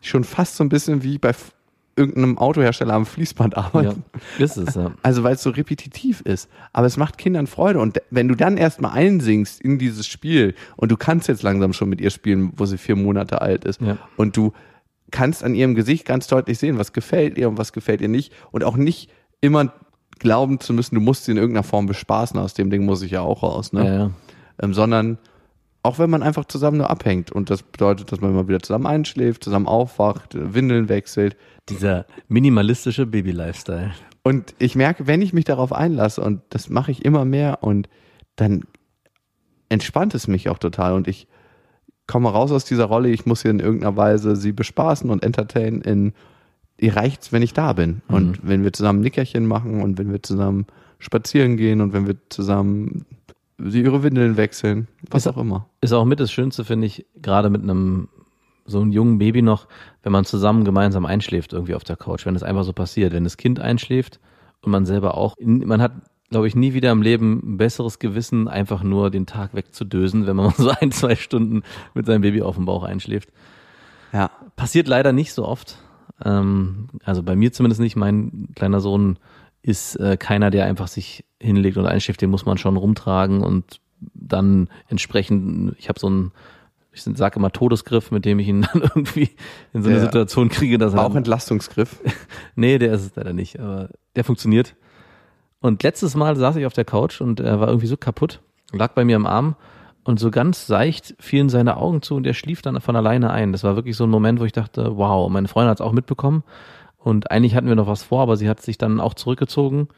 schon 0.00 0.24
fast 0.24 0.56
so 0.56 0.64
ein 0.64 0.70
bisschen 0.70 1.02
wie 1.02 1.18
bei 1.18 1.32
irgendeinem 1.94 2.38
Autohersteller 2.38 2.94
am 2.94 3.04
Fließband 3.04 3.54
arbeiten. 3.54 4.02
ja. 4.38 4.44
Ist 4.44 4.56
es, 4.56 4.74
ja. 4.74 4.92
Also 5.02 5.24
weil 5.24 5.34
es 5.34 5.42
so 5.42 5.50
repetitiv 5.50 6.22
ist. 6.22 6.48
Aber 6.72 6.86
es 6.86 6.96
macht 6.96 7.18
Kindern 7.18 7.46
Freude. 7.46 7.80
Und 7.80 8.00
wenn 8.10 8.28
du 8.28 8.34
dann 8.34 8.56
erstmal 8.56 8.92
einsinkst 8.92 9.60
in 9.60 9.78
dieses 9.78 10.06
Spiel 10.06 10.54
und 10.76 10.90
du 10.90 10.96
kannst 10.96 11.28
jetzt 11.28 11.42
langsam 11.42 11.74
schon 11.74 11.90
mit 11.90 12.00
ihr 12.00 12.08
spielen, 12.10 12.52
wo 12.56 12.64
sie 12.64 12.78
vier 12.78 12.96
Monate 12.96 13.42
alt 13.42 13.66
ist, 13.66 13.82
Ja. 13.82 13.98
und 14.16 14.38
du 14.38 14.54
kannst 15.14 15.44
an 15.44 15.54
ihrem 15.54 15.76
Gesicht 15.76 16.04
ganz 16.04 16.26
deutlich 16.26 16.58
sehen, 16.58 16.76
was 16.76 16.92
gefällt 16.92 17.38
ihr 17.38 17.48
und 17.48 17.56
was 17.56 17.72
gefällt 17.72 18.00
ihr 18.00 18.08
nicht. 18.08 18.32
Und 18.50 18.64
auch 18.64 18.76
nicht 18.76 19.10
immer 19.40 19.72
glauben 20.18 20.58
zu 20.58 20.72
müssen, 20.72 20.96
du 20.96 21.00
musst 21.00 21.24
sie 21.24 21.30
in 21.30 21.38
irgendeiner 21.38 21.62
Form 21.62 21.86
bespaßen. 21.86 22.38
Aus 22.38 22.54
dem 22.54 22.68
Ding 22.68 22.84
muss 22.84 23.00
ich 23.02 23.12
ja 23.12 23.20
auch 23.20 23.44
raus. 23.44 23.72
Ne? 23.72 23.84
Ja, 23.86 23.94
ja. 23.94 24.10
ähm, 24.60 24.74
sondern 24.74 25.18
auch 25.84 26.00
wenn 26.00 26.10
man 26.10 26.24
einfach 26.24 26.46
zusammen 26.46 26.78
nur 26.78 26.90
abhängt 26.90 27.30
und 27.30 27.48
das 27.48 27.62
bedeutet, 27.62 28.10
dass 28.10 28.20
man 28.20 28.30
immer 28.30 28.48
wieder 28.48 28.60
zusammen 28.60 28.86
einschläft, 28.86 29.44
zusammen 29.44 29.68
aufwacht, 29.68 30.34
äh, 30.34 30.52
Windeln 30.52 30.88
wechselt 30.88 31.36
Dieser 31.68 32.06
minimalistische 32.26 33.06
Baby-Lifestyle. 33.06 33.92
und 34.24 34.54
ich 34.58 34.74
merke, 34.74 35.06
wenn 35.06 35.22
ich 35.22 35.32
mich 35.32 35.44
darauf 35.44 35.72
einlasse 35.72 36.22
und 36.22 36.40
das 36.48 36.70
mache 36.70 36.90
ich 36.90 37.04
immer 37.04 37.24
mehr 37.24 37.62
und 37.62 37.88
dann 38.34 38.64
entspannt 39.68 40.14
es 40.14 40.26
mich 40.26 40.48
auch 40.48 40.58
total 40.58 40.94
und 40.94 41.06
ich 41.06 41.28
komme 42.06 42.30
raus 42.30 42.52
aus 42.52 42.64
dieser 42.64 42.84
Rolle, 42.84 43.08
ich 43.10 43.26
muss 43.26 43.42
hier 43.42 43.50
in 43.50 43.60
irgendeiner 43.60 43.96
Weise 43.96 44.36
sie 44.36 44.52
bespaßen 44.52 45.10
und 45.10 45.22
entertainen 45.22 45.80
in 45.80 46.12
ihr 46.78 46.96
reicht's, 46.96 47.32
wenn 47.32 47.42
ich 47.42 47.52
da 47.54 47.72
bin. 47.72 48.02
Und 48.08 48.40
wenn 48.42 48.64
wir 48.64 48.72
zusammen 48.72 49.00
Nickerchen 49.00 49.46
machen 49.46 49.80
und 49.80 49.96
wenn 49.98 50.10
wir 50.12 50.22
zusammen 50.22 50.66
spazieren 50.98 51.56
gehen 51.56 51.80
und 51.80 51.92
wenn 51.92 52.06
wir 52.06 52.16
zusammen 52.30 53.06
sie 53.58 53.82
ihre 53.82 54.02
Windeln 54.02 54.36
wechseln, 54.36 54.88
was 55.10 55.24
Ist- 55.26 55.32
auch 55.32 55.38
immer. 55.38 55.68
Ist 55.80 55.92
auch 55.92 56.04
mit 56.04 56.18
das 56.20 56.32
Schönste, 56.32 56.64
finde 56.64 56.86
ich, 56.86 57.06
gerade 57.22 57.50
mit 57.50 57.62
einem 57.62 58.08
so 58.66 58.80
einem 58.80 58.92
jungen 58.92 59.18
Baby 59.18 59.42
noch, 59.42 59.68
wenn 60.02 60.12
man 60.12 60.24
zusammen 60.24 60.64
gemeinsam 60.64 61.04
einschläft 61.04 61.52
irgendwie 61.52 61.74
auf 61.74 61.84
der 61.84 61.96
Couch, 61.96 62.24
wenn 62.26 62.34
es 62.34 62.42
einfach 62.42 62.64
so 62.64 62.72
passiert, 62.72 63.12
wenn 63.12 63.24
das 63.24 63.36
Kind 63.36 63.60
einschläft 63.60 64.18
und 64.62 64.72
man 64.72 64.86
selber 64.86 65.16
auch, 65.16 65.36
man 65.40 65.82
hat, 65.82 65.92
glaube 66.34 66.48
ich, 66.48 66.56
nie 66.56 66.74
wieder 66.74 66.90
im 66.90 67.00
Leben 67.00 67.40
ein 67.44 67.56
besseres 67.58 68.00
Gewissen, 68.00 68.48
einfach 68.48 68.82
nur 68.82 69.12
den 69.12 69.24
Tag 69.24 69.54
wegzudösen, 69.54 70.26
wenn 70.26 70.34
man 70.34 70.46
mal 70.46 70.54
so 70.58 70.70
ein, 70.70 70.90
zwei 70.90 71.14
Stunden 71.14 71.62
mit 71.94 72.06
seinem 72.06 72.22
Baby 72.22 72.42
auf 72.42 72.56
dem 72.56 72.64
Bauch 72.64 72.82
einschläft. 72.82 73.30
Ja, 74.12 74.32
Passiert 74.56 74.88
leider 74.88 75.12
nicht 75.12 75.32
so 75.32 75.46
oft. 75.46 75.78
Ähm, 76.24 76.88
also 77.04 77.22
bei 77.22 77.36
mir 77.36 77.52
zumindest 77.52 77.80
nicht. 77.80 77.94
Mein 77.94 78.48
kleiner 78.56 78.80
Sohn 78.80 79.20
ist 79.62 79.94
äh, 79.94 80.16
keiner, 80.16 80.50
der 80.50 80.66
einfach 80.66 80.88
sich 80.88 81.24
hinlegt 81.40 81.76
und 81.76 81.86
einschläft. 81.86 82.20
Den 82.20 82.30
muss 82.30 82.46
man 82.46 82.58
schon 82.58 82.76
rumtragen 82.76 83.40
und 83.40 83.80
dann 84.12 84.68
entsprechend, 84.88 85.76
ich 85.78 85.88
habe 85.88 86.00
so 86.00 86.08
einen, 86.08 86.32
ich 86.90 87.02
sage 87.02 87.38
immer 87.38 87.52
Todesgriff, 87.52 88.10
mit 88.10 88.24
dem 88.24 88.40
ich 88.40 88.48
ihn 88.48 88.62
dann 88.72 88.82
irgendwie 88.82 89.30
in 89.72 89.84
so 89.84 89.88
eine 89.88 89.98
Der 89.98 90.06
Situation 90.06 90.48
kriege, 90.48 90.78
dass 90.78 90.94
er 90.94 90.96
dann, 90.96 91.06
Bauchentlastungsgriff. 91.06 92.00
Nee, 92.56 92.78
der 92.78 92.92
ist 92.92 93.02
es 93.02 93.14
leider 93.14 93.32
nicht, 93.32 93.60
aber 93.60 93.90
der 94.16 94.24
funktioniert. 94.24 94.74
Und 95.64 95.82
letztes 95.82 96.14
Mal 96.14 96.36
saß 96.36 96.56
ich 96.56 96.66
auf 96.66 96.74
der 96.74 96.84
Couch 96.84 97.22
und 97.22 97.40
er 97.40 97.58
war 97.58 97.68
irgendwie 97.68 97.86
so 97.86 97.96
kaputt, 97.96 98.42
lag 98.72 98.92
bei 98.92 99.02
mir 99.02 99.16
am 99.16 99.24
Arm 99.24 99.56
und 100.04 100.20
so 100.20 100.30
ganz 100.30 100.66
seicht 100.66 101.14
fielen 101.18 101.48
seine 101.48 101.78
Augen 101.78 102.02
zu 102.02 102.16
und 102.16 102.26
er 102.26 102.34
schlief 102.34 102.60
dann 102.60 102.78
von 102.82 102.94
alleine 102.96 103.30
ein. 103.30 103.50
Das 103.50 103.64
war 103.64 103.74
wirklich 103.74 103.96
so 103.96 104.04
ein 104.04 104.10
Moment, 104.10 104.40
wo 104.40 104.44
ich 104.44 104.52
dachte, 104.52 104.98
wow, 104.98 105.26
meine 105.30 105.48
Freundin 105.48 105.70
hat 105.70 105.80
es 105.80 105.86
auch 105.86 105.92
mitbekommen 105.92 106.44
und 106.98 107.30
eigentlich 107.30 107.54
hatten 107.54 107.66
wir 107.66 107.76
noch 107.76 107.86
was 107.86 108.02
vor, 108.02 108.20
aber 108.20 108.36
sie 108.36 108.46
hat 108.46 108.60
sich 108.60 108.76
dann 108.76 109.00
auch 109.00 109.14
zurückgezogen 109.14 109.88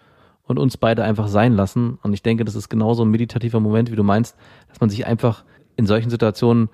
und 0.44 0.61
uns 0.61 0.76
beide 0.76 1.02
einfach 1.02 1.26
sein 1.26 1.54
lassen. 1.54 1.99
Und 2.00 2.12
ich 2.12 2.23
denke, 2.23 2.44
das 2.44 2.54
ist 2.54 2.68
genauso 2.68 3.04
ein 3.04 3.11
meditativer 3.11 3.58
Moment, 3.58 3.90
wie 3.90 3.96
du 3.96 4.04
meinst, 4.04 4.37
dass 4.68 4.78
man 4.78 4.88
sich 4.88 5.04
einfach 5.04 5.42
in 5.75 5.87
solchen 5.87 6.11
Situationen 6.11 6.68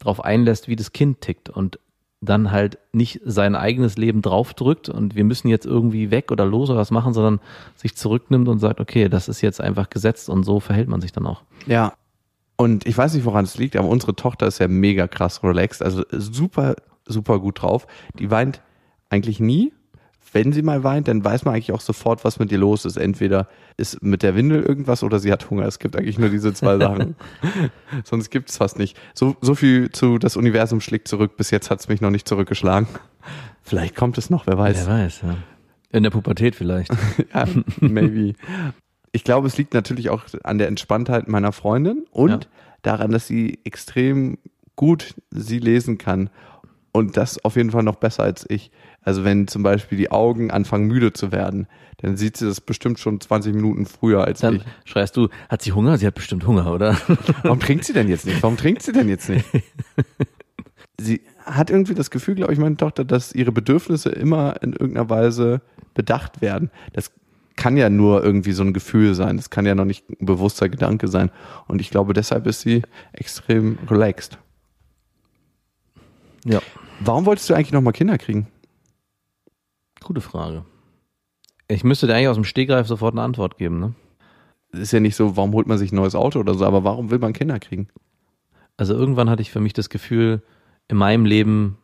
darauf 0.00 0.22
einlässt, 0.22 0.68
wie 0.68 0.76
das 0.76 0.92
Kind 0.92 1.22
tickt 1.22 1.48
und 1.48 1.78
dann 2.24 2.50
halt 2.50 2.78
nicht 2.92 3.20
sein 3.24 3.54
eigenes 3.54 3.96
Leben 3.96 4.22
draufdrückt 4.22 4.88
und 4.88 5.14
wir 5.14 5.24
müssen 5.24 5.48
jetzt 5.48 5.66
irgendwie 5.66 6.10
weg 6.10 6.30
oder 6.30 6.44
los 6.44 6.70
oder 6.70 6.78
was 6.78 6.90
machen, 6.90 7.14
sondern 7.14 7.40
sich 7.76 7.96
zurücknimmt 7.96 8.48
und 8.48 8.58
sagt, 8.58 8.80
okay, 8.80 9.08
das 9.08 9.28
ist 9.28 9.40
jetzt 9.40 9.60
einfach 9.60 9.90
gesetzt 9.90 10.28
und 10.28 10.44
so 10.44 10.60
verhält 10.60 10.88
man 10.88 11.00
sich 11.00 11.12
dann 11.12 11.26
auch. 11.26 11.42
Ja. 11.66 11.94
Und 12.56 12.86
ich 12.86 12.96
weiß 12.96 13.14
nicht, 13.14 13.24
woran 13.24 13.44
es 13.44 13.58
liegt, 13.58 13.76
aber 13.76 13.88
unsere 13.88 14.14
Tochter 14.14 14.46
ist 14.46 14.60
ja 14.60 14.68
mega 14.68 15.08
krass 15.08 15.42
relaxed, 15.42 15.82
also 15.82 16.04
super, 16.10 16.76
super 17.04 17.40
gut 17.40 17.62
drauf. 17.62 17.86
Die 18.18 18.30
weint 18.30 18.62
eigentlich 19.10 19.40
nie. 19.40 19.72
Wenn 20.34 20.52
sie 20.52 20.62
mal 20.62 20.82
weint, 20.84 21.06
dann 21.08 21.24
weiß 21.24 21.44
man 21.44 21.54
eigentlich 21.54 21.70
auch 21.72 21.80
sofort, 21.80 22.24
was 22.24 22.38
mit 22.40 22.50
ihr 22.52 22.58
los 22.58 22.84
ist. 22.84 22.96
Entweder 22.96 23.46
ist 23.76 24.02
mit 24.02 24.22
der 24.24 24.34
Windel 24.34 24.62
irgendwas 24.62 25.02
oder 25.04 25.20
sie 25.20 25.30
hat 25.32 25.48
Hunger. 25.48 25.64
Es 25.64 25.78
gibt 25.78 25.96
eigentlich 25.96 26.18
nur 26.18 26.28
diese 26.28 26.52
zwei 26.52 26.76
Sachen. 26.76 27.14
Sonst 28.04 28.30
gibt 28.30 28.50
es 28.50 28.56
fast 28.56 28.76
nicht. 28.78 28.98
So, 29.14 29.36
so 29.40 29.54
viel 29.54 29.90
zu 29.92 30.18
das 30.18 30.36
Universum 30.36 30.80
schlägt 30.80 31.06
zurück. 31.08 31.36
Bis 31.36 31.50
jetzt 31.52 31.70
hat 31.70 31.78
es 31.80 31.88
mich 31.88 32.00
noch 32.00 32.10
nicht 32.10 32.26
zurückgeschlagen. 32.28 32.88
Vielleicht 33.62 33.94
kommt 33.94 34.18
es 34.18 34.28
noch, 34.28 34.46
wer 34.46 34.58
weiß. 34.58 34.86
Wer 34.88 34.94
weiß, 34.94 35.20
ja. 35.22 35.36
In 35.92 36.02
der 36.02 36.10
Pubertät 36.10 36.56
vielleicht. 36.56 36.90
Ja, 37.32 37.46
maybe. 37.80 38.34
Ich 39.12 39.22
glaube, 39.22 39.46
es 39.46 39.56
liegt 39.56 39.72
natürlich 39.72 40.10
auch 40.10 40.24
an 40.42 40.58
der 40.58 40.66
Entspanntheit 40.66 41.28
meiner 41.28 41.52
Freundin 41.52 42.04
und 42.10 42.30
Ja. 42.30 42.40
daran, 42.82 43.12
dass 43.12 43.28
sie 43.28 43.60
extrem 43.64 44.38
gut 44.74 45.14
sie 45.30 45.60
lesen 45.60 45.96
kann. 45.98 46.30
Und 46.90 47.16
das 47.16 47.44
auf 47.44 47.56
jeden 47.56 47.70
Fall 47.70 47.82
noch 47.84 47.96
besser 47.96 48.22
als 48.24 48.44
ich. 48.48 48.70
Also 49.04 49.24
wenn 49.24 49.46
zum 49.48 49.62
Beispiel 49.62 49.98
die 49.98 50.10
Augen 50.10 50.50
anfangen 50.50 50.86
müde 50.86 51.12
zu 51.12 51.30
werden, 51.30 51.66
dann 51.98 52.16
sieht 52.16 52.36
sie 52.36 52.46
das 52.46 52.60
bestimmt 52.60 52.98
schon 52.98 53.20
20 53.20 53.54
Minuten 53.54 53.86
früher 53.86 54.24
als 54.24 54.40
Dann 54.40 54.56
ich. 54.56 54.64
schreist 54.84 55.16
du, 55.16 55.28
hat 55.48 55.62
sie 55.62 55.72
Hunger? 55.72 55.98
Sie 55.98 56.06
hat 56.06 56.14
bestimmt 56.14 56.46
Hunger, 56.46 56.72
oder? 56.72 56.96
Warum 57.42 57.60
trinkt 57.60 57.84
sie 57.84 57.92
denn 57.92 58.08
jetzt 58.08 58.26
nicht? 58.26 58.42
Warum 58.42 58.56
trinkt 58.56 58.82
sie 58.82 58.92
denn 58.92 59.08
jetzt 59.08 59.28
nicht? 59.28 59.44
sie 60.98 61.20
hat 61.44 61.70
irgendwie 61.70 61.94
das 61.94 62.10
Gefühl, 62.10 62.34
glaube 62.34 62.52
ich, 62.52 62.58
meine 62.58 62.76
Tochter, 62.76 63.04
dass 63.04 63.34
ihre 63.34 63.52
Bedürfnisse 63.52 64.10
immer 64.10 64.62
in 64.62 64.72
irgendeiner 64.72 65.10
Weise 65.10 65.60
bedacht 65.94 66.40
werden. 66.40 66.70
Das 66.92 67.10
kann 67.56 67.76
ja 67.76 67.88
nur 67.88 68.24
irgendwie 68.24 68.52
so 68.52 68.62
ein 68.64 68.72
Gefühl 68.72 69.14
sein. 69.14 69.36
Das 69.36 69.50
kann 69.50 69.66
ja 69.66 69.74
noch 69.74 69.84
nicht 69.84 70.08
ein 70.10 70.26
bewusster 70.26 70.68
Gedanke 70.68 71.08
sein. 71.08 71.30
Und 71.68 71.80
ich 71.80 71.90
glaube, 71.90 72.12
deshalb 72.12 72.46
ist 72.46 72.62
sie 72.62 72.82
extrem 73.12 73.78
relaxed. 73.88 74.38
Ja. 76.44 76.60
Warum 77.00 77.26
wolltest 77.26 77.48
du 77.50 77.54
eigentlich 77.54 77.72
noch 77.72 77.80
mal 77.80 77.92
Kinder 77.92 78.18
kriegen? 78.18 78.48
Gute 80.04 80.20
Frage. 80.20 80.64
Ich 81.66 81.82
müsste 81.82 82.06
dir 82.06 82.14
eigentlich 82.14 82.28
aus 82.28 82.36
dem 82.36 82.44
Stegreif 82.44 82.86
sofort 82.86 83.14
eine 83.14 83.22
Antwort 83.22 83.56
geben, 83.56 83.80
ne? 83.80 83.94
Es 84.70 84.80
ist 84.80 84.92
ja 84.92 85.00
nicht 85.00 85.16
so, 85.16 85.36
warum 85.36 85.52
holt 85.54 85.66
man 85.66 85.78
sich 85.78 85.92
ein 85.92 85.96
neues 85.96 86.14
Auto 86.14 86.40
oder 86.40 86.54
so, 86.54 86.66
aber 86.66 86.84
warum 86.84 87.10
will 87.10 87.18
man 87.18 87.32
Kinder 87.32 87.58
kriegen? 87.58 87.88
Also 88.76 88.92
irgendwann 88.94 89.30
hatte 89.30 89.40
ich 89.40 89.50
für 89.50 89.60
mich 89.60 89.72
das 89.72 89.88
Gefühl, 89.88 90.42
in 90.88 90.98
meinem 90.98 91.24
Leben 91.24 91.78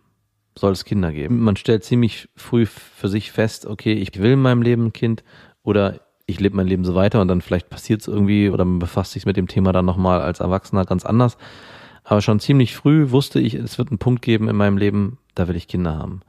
soll 0.58 0.72
es 0.72 0.84
Kinder 0.84 1.12
geben. 1.12 1.40
Man 1.40 1.56
stellt 1.56 1.82
ziemlich 1.82 2.28
früh 2.36 2.66
für 2.66 3.08
sich 3.08 3.32
fest, 3.32 3.64
okay, 3.64 3.94
ich 3.94 4.20
will 4.20 4.32
in 4.32 4.42
meinem 4.42 4.60
Leben 4.60 4.86
ein 4.86 4.92
Kind 4.92 5.24
oder 5.62 6.00
ich 6.26 6.40
lebe 6.40 6.56
mein 6.56 6.66
Leben 6.66 6.84
so 6.84 6.94
weiter 6.94 7.22
und 7.22 7.28
dann 7.28 7.40
vielleicht 7.40 7.70
passiert 7.70 8.02
es 8.02 8.08
irgendwie 8.08 8.50
oder 8.50 8.66
man 8.66 8.80
befasst 8.80 9.12
sich 9.12 9.24
mit 9.24 9.38
dem 9.38 9.48
Thema 9.48 9.72
dann 9.72 9.86
nochmal 9.86 10.20
als 10.20 10.40
Erwachsener 10.40 10.84
ganz 10.84 11.06
anders. 11.06 11.38
Aber 12.04 12.20
schon 12.20 12.40
ziemlich 12.40 12.76
früh 12.76 13.10
wusste 13.12 13.40
ich, 13.40 13.54
es 13.54 13.78
wird 13.78 13.88
einen 13.88 13.98
Punkt 13.98 14.20
geben 14.20 14.48
in 14.48 14.56
meinem 14.56 14.76
Leben, 14.76 15.16
da 15.34 15.48
will 15.48 15.56
ich 15.56 15.68
Kinder 15.68 15.96
haben. 15.96 16.20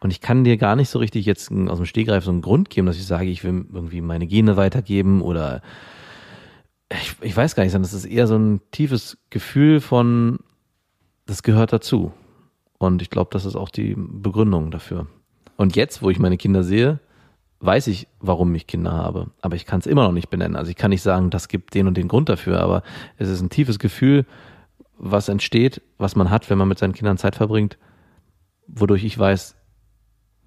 Und 0.00 0.10
ich 0.10 0.20
kann 0.20 0.44
dir 0.44 0.56
gar 0.56 0.76
nicht 0.76 0.88
so 0.88 0.98
richtig 0.98 1.26
jetzt 1.26 1.50
aus 1.52 1.78
dem 1.78 1.86
Stegreif 1.86 2.24
so 2.24 2.30
einen 2.30 2.40
Grund 2.40 2.70
geben, 2.70 2.86
dass 2.86 2.96
ich 2.96 3.06
sage, 3.06 3.26
ich 3.26 3.44
will 3.44 3.66
irgendwie 3.72 4.00
meine 4.00 4.26
Gene 4.26 4.56
weitergeben 4.56 5.20
oder 5.20 5.62
ich, 6.90 7.16
ich 7.20 7.36
weiß 7.36 7.54
gar 7.54 7.62
nicht, 7.62 7.72
sondern 7.72 7.86
es 7.86 7.94
ist 7.94 8.06
eher 8.06 8.26
so 8.26 8.36
ein 8.36 8.60
tiefes 8.70 9.18
Gefühl 9.28 9.80
von, 9.80 10.38
das 11.26 11.42
gehört 11.42 11.72
dazu. 11.72 12.12
Und 12.78 13.02
ich 13.02 13.10
glaube, 13.10 13.30
das 13.32 13.44
ist 13.44 13.56
auch 13.56 13.68
die 13.68 13.94
Begründung 13.96 14.70
dafür. 14.70 15.06
Und 15.56 15.76
jetzt, 15.76 16.02
wo 16.02 16.08
ich 16.08 16.18
meine 16.18 16.38
Kinder 16.38 16.64
sehe, 16.64 16.98
weiß 17.60 17.88
ich, 17.88 18.08
warum 18.20 18.54
ich 18.54 18.66
Kinder 18.66 18.92
habe. 18.92 19.30
Aber 19.42 19.54
ich 19.54 19.66
kann 19.66 19.80
es 19.80 19.86
immer 19.86 20.04
noch 20.04 20.12
nicht 20.12 20.30
benennen. 20.30 20.56
Also 20.56 20.70
ich 20.70 20.76
kann 20.76 20.90
nicht 20.90 21.02
sagen, 21.02 21.28
das 21.28 21.48
gibt 21.48 21.74
den 21.74 21.86
und 21.86 21.96
den 21.96 22.08
Grund 22.08 22.30
dafür, 22.30 22.60
aber 22.60 22.82
es 23.18 23.28
ist 23.28 23.42
ein 23.42 23.50
tiefes 23.50 23.78
Gefühl, 23.78 24.24
was 24.96 25.28
entsteht, 25.28 25.82
was 25.98 26.16
man 26.16 26.30
hat, 26.30 26.48
wenn 26.48 26.58
man 26.58 26.68
mit 26.68 26.78
seinen 26.78 26.94
Kindern 26.94 27.18
Zeit 27.18 27.36
verbringt, 27.36 27.78
wodurch 28.66 29.04
ich 29.04 29.18
weiß, 29.18 29.56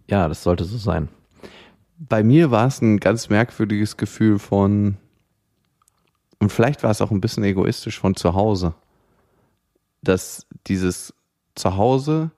ja, 0.07 0.27
das 0.27 0.43
sollte 0.43 0.65
so 0.65 0.77
sein. 0.77 1.10
Bei 1.98 2.24
mir 2.24 2.51
war 2.51 2.67
es 2.67 2.81
ein 2.81 3.00
ganz 3.00 3.29
merkwürdiges 3.29 3.98
Gefühl 3.98 4.39
von 4.39 4.98
Und 6.39 6.51
vielleicht 6.51 6.83
war 6.83 6.91
es 6.91 7.01
auch 7.01 7.12
ein 7.12 7.22
bisschen 7.22 7.43
egoistisch 7.43 8.00
von 8.00 8.15
zu 8.15 8.33
Hause, 8.33 8.74
dass 10.01 10.45
dieses 10.67 11.13
Zuhause 11.55 12.31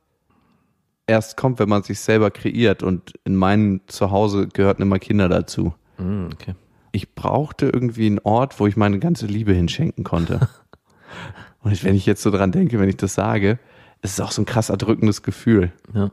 erst 1.07 1.37
kommt, 1.37 1.59
wenn 1.59 1.69
man 1.69 1.83
sich 1.83 1.99
selber 1.99 2.31
kreiert. 2.31 2.83
Und 2.83 3.13
in 3.23 3.35
meinem 3.35 3.81
Zuhause 3.87 4.47
gehörten 4.47 4.81
immer 4.81 4.99
Kinder 4.99 5.29
dazu. 5.29 5.73
Mm, 5.97 6.27
okay. 6.33 6.55
Ich 6.91 7.13
brauchte 7.13 7.67
irgendwie 7.67 8.07
einen 8.07 8.19
Ort, 8.19 8.59
wo 8.59 8.67
ich 8.67 8.77
meine 8.77 8.99
ganze 8.99 9.25
Liebe 9.25 9.53
hinschenken 9.53 10.03
konnte. 10.03 10.47
Und 11.61 11.83
wenn 11.83 11.95
ich 11.95 12.05
jetzt 12.05 12.21
so 12.21 12.29
dran 12.29 12.51
denke, 12.51 12.79
wenn 12.79 12.89
ich 12.89 12.97
das 12.97 13.15
sage, 13.15 13.57
es 14.01 14.13
ist 14.13 14.21
auch 14.21 14.31
so 14.31 14.41
ein 14.41 14.45
krass 14.45 14.69
erdrückendes 14.69 15.23
Gefühl. 15.23 15.71
Ja. 15.93 16.11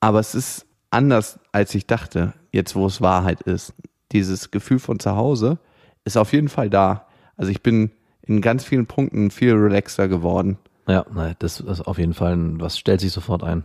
Aber 0.00 0.20
es 0.20 0.34
ist 0.34 0.66
anders, 0.90 1.38
als 1.52 1.74
ich 1.74 1.86
dachte, 1.86 2.34
jetzt 2.52 2.74
wo 2.74 2.86
es 2.86 3.00
Wahrheit 3.00 3.42
ist. 3.42 3.74
Dieses 4.12 4.50
Gefühl 4.50 4.78
von 4.78 4.98
zu 4.98 5.16
Hause 5.16 5.58
ist 6.04 6.16
auf 6.16 6.32
jeden 6.32 6.48
Fall 6.48 6.70
da. 6.70 7.06
Also 7.36 7.50
ich 7.50 7.62
bin 7.62 7.90
in 8.22 8.40
ganz 8.40 8.64
vielen 8.64 8.86
Punkten 8.86 9.30
viel 9.30 9.54
relaxer 9.54 10.08
geworden. 10.08 10.58
Ja, 10.86 11.04
nein, 11.12 11.34
das 11.38 11.60
ist 11.60 11.86
auf 11.86 11.98
jeden 11.98 12.14
Fall, 12.14 12.34
ein, 12.34 12.60
was 12.60 12.78
stellt 12.78 13.00
sich 13.00 13.12
sofort 13.12 13.42
ein. 13.42 13.64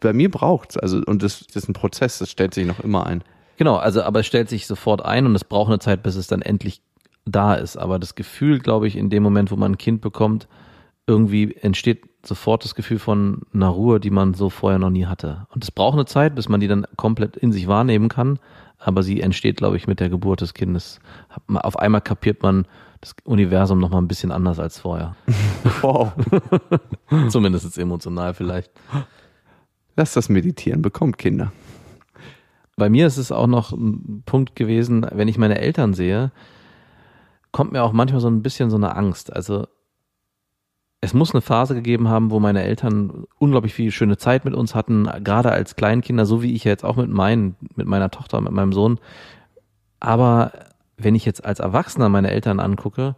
Bei 0.00 0.12
mir 0.12 0.30
braucht's, 0.30 0.76
also 0.76 1.00
und 1.06 1.22
das, 1.22 1.46
das 1.46 1.64
ist 1.64 1.68
ein 1.68 1.74
Prozess, 1.74 2.18
das 2.18 2.30
stellt 2.30 2.54
sich 2.54 2.66
noch 2.66 2.80
immer 2.80 3.06
ein. 3.06 3.22
Genau, 3.56 3.76
also 3.76 4.02
aber 4.02 4.20
es 4.20 4.26
stellt 4.26 4.48
sich 4.48 4.66
sofort 4.66 5.04
ein 5.04 5.26
und 5.26 5.34
es 5.34 5.44
braucht 5.44 5.68
eine 5.68 5.78
Zeit, 5.78 6.02
bis 6.02 6.16
es 6.16 6.26
dann 6.26 6.42
endlich 6.42 6.80
da 7.26 7.54
ist. 7.54 7.76
Aber 7.76 7.98
das 7.98 8.14
Gefühl, 8.14 8.58
glaube 8.58 8.88
ich, 8.88 8.96
in 8.96 9.10
dem 9.10 9.22
Moment, 9.22 9.50
wo 9.50 9.56
man 9.56 9.72
ein 9.72 9.78
Kind 9.78 10.00
bekommt, 10.00 10.48
irgendwie 11.10 11.54
entsteht 11.56 12.04
sofort 12.24 12.64
das 12.64 12.74
Gefühl 12.74 12.98
von 12.98 13.42
einer 13.52 13.68
Ruhe, 13.68 14.00
die 14.00 14.10
man 14.10 14.34
so 14.34 14.50
vorher 14.50 14.78
noch 14.78 14.90
nie 14.90 15.06
hatte. 15.06 15.46
Und 15.50 15.64
es 15.64 15.70
braucht 15.70 15.94
eine 15.94 16.06
Zeit, 16.06 16.34
bis 16.34 16.48
man 16.48 16.60
die 16.60 16.68
dann 16.68 16.86
komplett 16.96 17.36
in 17.36 17.52
sich 17.52 17.66
wahrnehmen 17.66 18.08
kann. 18.08 18.38
Aber 18.78 19.02
sie 19.02 19.20
entsteht, 19.20 19.58
glaube 19.58 19.76
ich, 19.76 19.86
mit 19.86 20.00
der 20.00 20.08
Geburt 20.08 20.40
des 20.40 20.54
Kindes. 20.54 21.00
Auf 21.48 21.78
einmal 21.78 22.00
kapiert 22.00 22.42
man 22.42 22.66
das 23.00 23.14
Universum 23.24 23.78
noch 23.78 23.90
mal 23.90 23.98
ein 23.98 24.08
bisschen 24.08 24.32
anders 24.32 24.58
als 24.58 24.78
vorher. 24.78 25.16
Wow. 25.82 26.12
Zumindest 27.28 27.76
emotional 27.78 28.34
vielleicht. 28.34 28.70
Lass 29.96 30.14
das 30.14 30.28
meditieren, 30.28 30.82
bekommt 30.82 31.18
Kinder. 31.18 31.52
Bei 32.76 32.88
mir 32.88 33.06
ist 33.06 33.18
es 33.18 33.32
auch 33.32 33.46
noch 33.46 33.72
ein 33.72 34.22
Punkt 34.24 34.56
gewesen, 34.56 35.06
wenn 35.12 35.28
ich 35.28 35.36
meine 35.36 35.58
Eltern 35.58 35.92
sehe, 35.92 36.32
kommt 37.52 37.72
mir 37.72 37.82
auch 37.82 37.92
manchmal 37.92 38.20
so 38.20 38.28
ein 38.28 38.42
bisschen 38.42 38.70
so 38.70 38.76
eine 38.76 38.96
Angst. 38.96 39.32
Also 39.32 39.66
es 41.00 41.14
muss 41.14 41.32
eine 41.32 41.40
Phase 41.40 41.74
gegeben 41.74 42.08
haben, 42.08 42.30
wo 42.30 42.40
meine 42.40 42.62
Eltern 42.62 43.24
unglaublich 43.38 43.72
viel 43.72 43.90
schöne 43.90 44.18
Zeit 44.18 44.44
mit 44.44 44.54
uns 44.54 44.74
hatten, 44.74 45.08
gerade 45.24 45.50
als 45.50 45.76
Kleinkinder, 45.76 46.26
so 46.26 46.42
wie 46.42 46.54
ich 46.54 46.64
jetzt 46.64 46.84
auch 46.84 46.96
mit 46.96 47.08
meinen, 47.08 47.56
mit 47.74 47.86
meiner 47.86 48.10
Tochter, 48.10 48.40
mit 48.40 48.52
meinem 48.52 48.72
Sohn. 48.72 48.98
Aber 49.98 50.52
wenn 50.98 51.14
ich 51.14 51.24
jetzt 51.24 51.44
als 51.44 51.58
Erwachsener 51.60 52.10
meine 52.10 52.30
Eltern 52.30 52.60
angucke, 52.60 53.16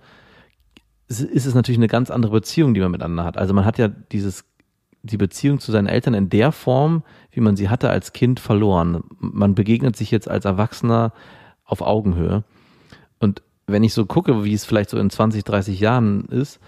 ist 1.08 1.46
es 1.46 1.54
natürlich 1.54 1.78
eine 1.78 1.88
ganz 1.88 2.10
andere 2.10 2.32
Beziehung, 2.32 2.72
die 2.72 2.80
man 2.80 2.92
miteinander 2.92 3.24
hat. 3.24 3.36
Also 3.36 3.52
man 3.52 3.64
hat 3.64 3.78
ja 3.78 3.88
dieses 3.88 4.44
die 5.02 5.16
Beziehung 5.16 5.58
zu 5.58 5.72
seinen 5.72 5.88
Eltern 5.88 6.14
in 6.14 6.28
der 6.28 6.52
Form, 6.52 7.02
wie 7.32 7.40
man 7.40 7.56
sie 7.56 7.68
hatte 7.68 7.90
als 7.90 8.12
Kind, 8.12 8.38
verloren. 8.38 9.02
Man 9.18 9.56
begegnet 9.56 9.96
sich 9.96 10.12
jetzt 10.12 10.28
als 10.28 10.44
Erwachsener 10.44 11.12
auf 11.64 11.82
Augenhöhe. 11.82 12.44
Und 13.18 13.42
wenn 13.66 13.82
ich 13.82 13.94
so 13.94 14.06
gucke, 14.06 14.44
wie 14.44 14.54
es 14.54 14.64
vielleicht 14.64 14.90
so 14.90 14.98
in 14.98 15.10
20, 15.10 15.42
30 15.42 15.80
Jahren 15.80 16.26
ist, 16.26 16.60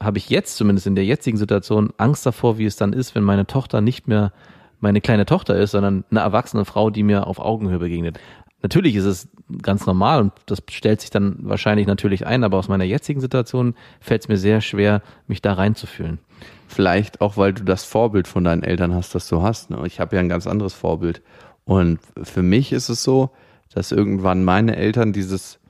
habe 0.00 0.18
ich 0.18 0.28
jetzt 0.28 0.56
zumindest 0.56 0.86
in 0.86 0.94
der 0.94 1.04
jetzigen 1.04 1.36
Situation 1.36 1.92
Angst 1.98 2.26
davor, 2.26 2.58
wie 2.58 2.66
es 2.66 2.76
dann 2.76 2.92
ist, 2.92 3.14
wenn 3.14 3.22
meine 3.22 3.46
Tochter 3.46 3.80
nicht 3.80 4.08
mehr 4.08 4.32
meine 4.80 5.00
kleine 5.00 5.24
Tochter 5.24 5.56
ist, 5.56 5.70
sondern 5.70 6.04
eine 6.10 6.20
erwachsene 6.20 6.64
Frau, 6.64 6.90
die 6.90 7.02
mir 7.02 7.26
auf 7.26 7.38
Augenhöhe 7.38 7.78
begegnet. 7.78 8.18
Natürlich 8.62 8.96
ist 8.96 9.04
es 9.04 9.28
ganz 9.62 9.86
normal 9.86 10.20
und 10.20 10.32
das 10.46 10.62
stellt 10.70 11.00
sich 11.00 11.10
dann 11.10 11.36
wahrscheinlich 11.40 11.86
natürlich 11.86 12.26
ein, 12.26 12.44
aber 12.44 12.58
aus 12.58 12.68
meiner 12.68 12.84
jetzigen 12.84 13.20
Situation 13.20 13.74
fällt 14.00 14.22
es 14.22 14.28
mir 14.28 14.36
sehr 14.36 14.60
schwer, 14.60 15.02
mich 15.26 15.42
da 15.42 15.54
reinzufühlen. 15.54 16.18
Vielleicht 16.66 17.20
auch, 17.20 17.36
weil 17.36 17.52
du 17.52 17.62
das 17.64 17.84
Vorbild 17.84 18.26
von 18.28 18.44
deinen 18.44 18.62
Eltern 18.62 18.94
hast, 18.94 19.14
das 19.14 19.28
du 19.28 19.42
hast. 19.42 19.70
Ne? 19.70 19.82
Ich 19.86 20.00
habe 20.00 20.16
ja 20.16 20.20
ein 20.20 20.28
ganz 20.28 20.46
anderes 20.46 20.74
Vorbild. 20.74 21.22
Und 21.64 21.98
für 22.22 22.42
mich 22.42 22.72
ist 22.72 22.88
es 22.88 23.02
so, 23.02 23.30
dass 23.74 23.92
irgendwann 23.92 24.44
meine 24.44 24.76
Eltern 24.76 25.12
dieses 25.12 25.60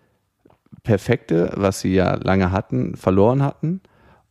Perfekte, 0.83 1.53
was 1.57 1.81
sie 1.81 1.95
ja 1.95 2.15
lange 2.15 2.53
hatten, 2.53 2.97
verloren 2.97 3.43
hatten 3.43 3.81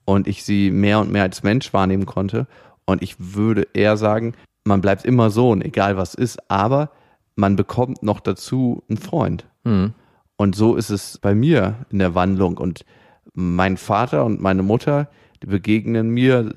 und 0.06 0.28
ich 0.28 0.44
sie 0.44 0.72
mehr 0.72 1.00
und 1.00 1.12
mehr 1.12 1.24
als 1.24 1.44
Mensch 1.44 1.74
wahrnehmen 1.74 2.06
konnte. 2.06 2.48
Und 2.86 3.02
ich 3.02 3.16
würde 3.20 3.68
eher 3.74 3.98
sagen, 3.98 4.34
man 4.66 4.82
bleibt 4.82 5.06
immer 5.06 5.30
Sohn, 5.30 5.62
egal 5.62 5.98
was 5.98 6.14
ist, 6.14 6.50
aber 6.50 6.92
man 7.36 7.56
bekommt 7.56 8.04
noch 8.04 8.20
dazu 8.20 8.84
einen 8.90 8.98
Freund. 8.98 9.46
Mhm. 9.64 9.94
Und 10.36 10.56
so 10.56 10.76
ist 10.76 10.90
es 10.90 11.18
bei 11.18 11.36
mir 11.36 11.86
in 11.90 12.00
der 12.00 12.16
Wandlung. 12.16 12.58
Und 12.58 12.86
mein 13.34 13.78
Vater 13.78 14.26
und 14.26 14.42
meine 14.42 14.64
Mutter, 14.64 15.10
begegnen 15.46 16.10
mir, 16.10 16.54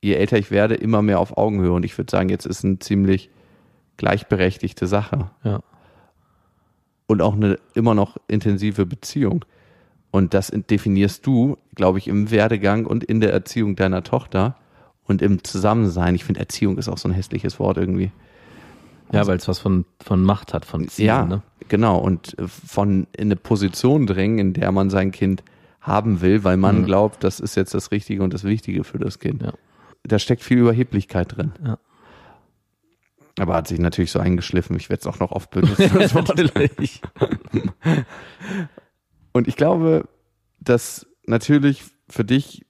je 0.00 0.14
älter 0.14 0.38
ich 0.38 0.50
werde, 0.50 0.74
immer 0.74 1.02
mehr 1.02 1.20
auf 1.20 1.36
Augenhöhe. 1.36 1.72
Und 1.72 1.84
ich 1.84 1.96
würde 1.96 2.10
sagen, 2.10 2.28
jetzt 2.28 2.46
ist 2.46 2.64
eine 2.64 2.78
ziemlich 2.78 3.30
gleichberechtigte 3.96 4.86
Sache. 4.86 5.30
Ja. 5.44 5.60
Und 7.06 7.22
auch 7.22 7.34
eine 7.34 7.58
immer 7.74 7.94
noch 7.94 8.16
intensive 8.26 8.86
Beziehung. 8.86 9.44
Und 10.12 10.34
das 10.34 10.52
definierst 10.70 11.26
du, 11.26 11.56
glaube 11.74 11.98
ich, 11.98 12.06
im 12.06 12.30
Werdegang 12.30 12.86
und 12.86 13.02
in 13.02 13.20
der 13.20 13.32
Erziehung 13.32 13.74
deiner 13.76 14.04
Tochter 14.04 14.54
und 15.04 15.20
im 15.22 15.42
Zusammensein. 15.42 16.14
Ich 16.14 16.24
finde, 16.24 16.38
Erziehung 16.40 16.78
ist 16.78 16.88
auch 16.88 16.98
so 16.98 17.08
ein 17.08 17.12
hässliches 17.14 17.58
Wort 17.58 17.78
irgendwie. 17.78 18.12
Ja, 19.10 19.26
weil 19.26 19.36
es 19.38 19.48
was 19.48 19.58
von, 19.58 19.84
von 20.00 20.22
Macht 20.22 20.54
hat, 20.54 20.64
von 20.64 20.86
Zielen. 20.88 21.06
Ja, 21.08 21.24
Ne? 21.26 21.42
genau. 21.68 21.98
Und 21.98 22.36
von 22.46 23.06
in 23.16 23.28
eine 23.28 23.36
Position 23.36 24.06
drängen, 24.06 24.38
in 24.38 24.52
der 24.52 24.70
man 24.70 24.88
sein 24.90 25.10
Kind 25.12 25.42
haben 25.80 26.20
will, 26.20 26.44
weil 26.44 26.56
man 26.56 26.82
Mhm. 26.82 26.84
glaubt, 26.86 27.24
das 27.24 27.40
ist 27.40 27.56
jetzt 27.56 27.74
das 27.74 27.90
Richtige 27.90 28.22
und 28.22 28.32
das 28.32 28.44
Wichtige 28.44 28.84
für 28.84 28.98
das 28.98 29.18
Kind. 29.18 29.42
Ja. 29.42 29.52
Da 30.04 30.18
steckt 30.18 30.42
viel 30.42 30.58
Überheblichkeit 30.58 31.36
drin. 31.36 31.52
Ja. 31.64 31.78
Aber 33.38 33.54
hat 33.54 33.66
sich 33.68 33.78
natürlich 33.78 34.12
so 34.12 34.18
eingeschliffen. 34.18 34.76
Ich 34.76 34.90
werde 34.90 35.00
es 35.00 35.06
auch 35.06 35.18
noch 35.20 35.32
oft 35.32 35.50
benutzen. 35.50 35.90
das 35.98 36.14
Wort. 36.14 36.28
Natürlich. 36.28 37.00
Und 39.32 39.48
ich 39.48 39.56
glaube, 39.56 40.08
dass 40.60 41.06
natürlich 41.26 41.84
für 42.08 42.24
dich 42.24 42.64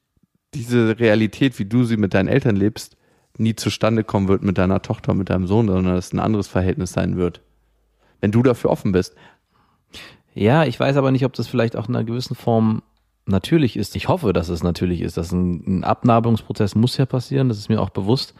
diese 0.55 0.99
Realität, 0.99 1.59
wie 1.59 1.65
du 1.65 1.85
sie 1.85 1.97
mit 1.97 2.15
deinen 2.15 2.29
Eltern 2.29 2.57
lebst, 2.57 2.97
nie 3.39 3.55
zustande 3.55 4.05
kommen 4.05 4.29
wird 4.29 4.43
mit 4.43 4.59
deiner 4.59 4.83
Tochter, 4.83 5.15
mit 5.15 5.31
deinem 5.31 5.47
Sohn, 5.47 5.67
sondern 5.67 5.95
dass 5.95 6.07
es 6.07 6.13
ein 6.13 6.21
anderes 6.21 6.49
Verhältnis 6.49 6.93
sein 6.93 7.17
wird. 7.17 7.41
Wenn 8.21 8.31
du 8.31 8.43
dafür 8.43 8.71
offen 8.71 8.93
bist. 8.93 9.15
Ja, 10.35 10.65
ich 10.65 10.79
weiß 10.79 10.97
aber 10.97 11.11
nicht, 11.11 11.25
ob 11.25 11.33
das 11.33 11.49
vielleicht 11.49 11.77
auch 11.77 11.89
in 11.89 11.97
einer 11.97 12.05
gewissen 12.05 12.35
Form 12.35 12.83
natürlich 13.27 13.77
ist. 13.77 13.97
Ich 13.97 14.09
hoffe, 14.09 14.33
dass 14.33 14.49
es 14.49 14.63
natürlich 14.63 15.01
ist. 15.01 15.17
Dass 15.17 15.33
ein, 15.33 15.79
ein 15.81 15.85
Abnabelungsprozess 15.85 16.75
muss 16.75 16.97
ja 16.97 17.07
passieren, 17.07 17.49
das 17.49 17.59
ist 17.59 17.69
mir 17.69 17.81
auch 17.81 17.91
bewusst. 17.91 18.35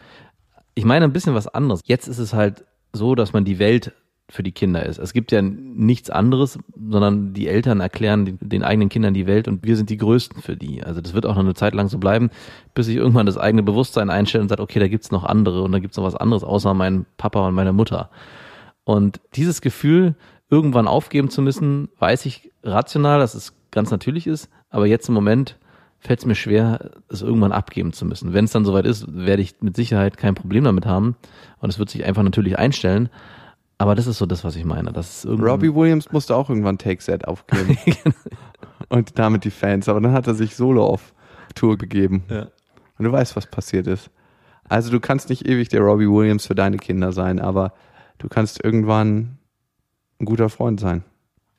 Ich 0.75 0.85
meine 0.85 1.05
ein 1.05 1.13
bisschen 1.13 1.35
was 1.35 1.47
anderes. 1.47 1.81
Jetzt 1.85 2.07
ist 2.07 2.19
es 2.19 2.33
halt 2.33 2.65
so, 2.93 3.15
dass 3.15 3.33
man 3.33 3.45
die 3.45 3.59
Welt 3.59 3.93
für 4.33 4.41
die 4.41 4.51
Kinder 4.51 4.83
ist. 4.83 4.97
Es 4.97 5.13
gibt 5.13 5.31
ja 5.31 5.43
nichts 5.43 6.09
anderes, 6.09 6.57
sondern 6.75 7.35
die 7.35 7.47
Eltern 7.47 7.81
erklären 7.81 8.25
den, 8.25 8.39
den 8.41 8.63
eigenen 8.63 8.89
Kindern 8.89 9.13
die 9.13 9.27
Welt 9.27 9.47
und 9.47 9.63
wir 9.63 9.77
sind 9.77 9.91
die 9.91 9.97
Größten 9.97 10.41
für 10.41 10.57
die. 10.57 10.83
Also 10.83 11.01
das 11.01 11.13
wird 11.13 11.27
auch 11.27 11.35
noch 11.35 11.43
eine 11.43 11.53
Zeit 11.53 11.75
lang 11.75 11.87
so 11.87 11.99
bleiben, 11.99 12.31
bis 12.73 12.87
sich 12.87 12.95
irgendwann 12.95 13.27
das 13.27 13.37
eigene 13.37 13.61
Bewusstsein 13.61 14.09
einstellt 14.09 14.41
und 14.41 14.49
sagt, 14.49 14.59
okay, 14.59 14.79
da 14.79 14.87
gibt's 14.87 15.11
noch 15.11 15.23
andere 15.23 15.61
und 15.61 15.71
da 15.71 15.77
gibt's 15.77 15.97
noch 15.97 16.03
was 16.03 16.15
anderes 16.15 16.43
außer 16.43 16.73
meinem 16.73 17.05
Papa 17.17 17.47
und 17.47 17.53
meiner 17.53 17.73
Mutter. 17.73 18.09
Und 18.85 19.21
dieses 19.35 19.61
Gefühl, 19.61 20.15
irgendwann 20.49 20.87
aufgeben 20.87 21.29
zu 21.29 21.43
müssen, 21.43 21.89
weiß 21.99 22.25
ich 22.25 22.51
rational, 22.63 23.19
dass 23.19 23.35
es 23.35 23.53
ganz 23.69 23.91
natürlich 23.91 24.25
ist, 24.25 24.49
aber 24.71 24.87
jetzt 24.87 25.07
im 25.09 25.13
Moment 25.13 25.59
fällt 25.99 26.19
es 26.19 26.25
mir 26.25 26.35
schwer, 26.35 26.89
es 27.07 27.21
irgendwann 27.21 27.51
abgeben 27.51 27.93
zu 27.93 28.05
müssen. 28.05 28.33
Wenn 28.33 28.45
es 28.45 28.51
dann 28.51 28.65
soweit 28.65 28.85
ist, 28.85 29.05
werde 29.13 29.43
ich 29.43 29.61
mit 29.61 29.75
Sicherheit 29.75 30.17
kein 30.17 30.33
Problem 30.33 30.63
damit 30.63 30.87
haben 30.87 31.15
und 31.59 31.69
es 31.69 31.77
wird 31.77 31.91
sich 31.91 32.03
einfach 32.03 32.23
natürlich 32.23 32.57
einstellen. 32.57 33.09
Aber 33.83 33.95
das 33.95 34.07
ist 34.07 34.17
so 34.17 34.25
das, 34.25 34.45
was 34.45 34.55
ich 34.55 34.63
meine. 34.63 34.93
Das 34.93 35.27
Robbie 35.27 35.75
Williams 35.75 36.09
musste 36.13 36.37
auch 36.37 36.47
irgendwann 36.47 36.77
Take 36.77 37.03
Set 37.03 37.27
aufgeben. 37.27 37.77
und 38.87 39.19
damit 39.19 39.43
die 39.43 39.51
Fans. 39.51 39.89
Aber 39.89 39.99
dann 39.99 40.13
hat 40.13 40.25
er 40.25 40.35
sich 40.35 40.55
solo 40.55 40.85
auf 40.85 41.13
Tour 41.53 41.77
gegeben. 41.77 42.23
Ja. 42.29 42.47
Und 42.97 43.03
du 43.03 43.11
weißt, 43.11 43.35
was 43.35 43.45
passiert 43.45 43.87
ist. 43.87 44.09
Also 44.69 44.89
du 44.89 45.01
kannst 45.01 45.27
nicht 45.27 45.45
ewig 45.49 45.67
der 45.67 45.81
Robbie 45.81 46.07
Williams 46.07 46.47
für 46.47 46.55
deine 46.55 46.77
Kinder 46.77 47.11
sein, 47.11 47.41
aber 47.41 47.73
du 48.19 48.29
kannst 48.29 48.63
irgendwann 48.63 49.37
ein 50.21 50.25
guter 50.27 50.47
Freund 50.47 50.79
sein. 50.79 51.03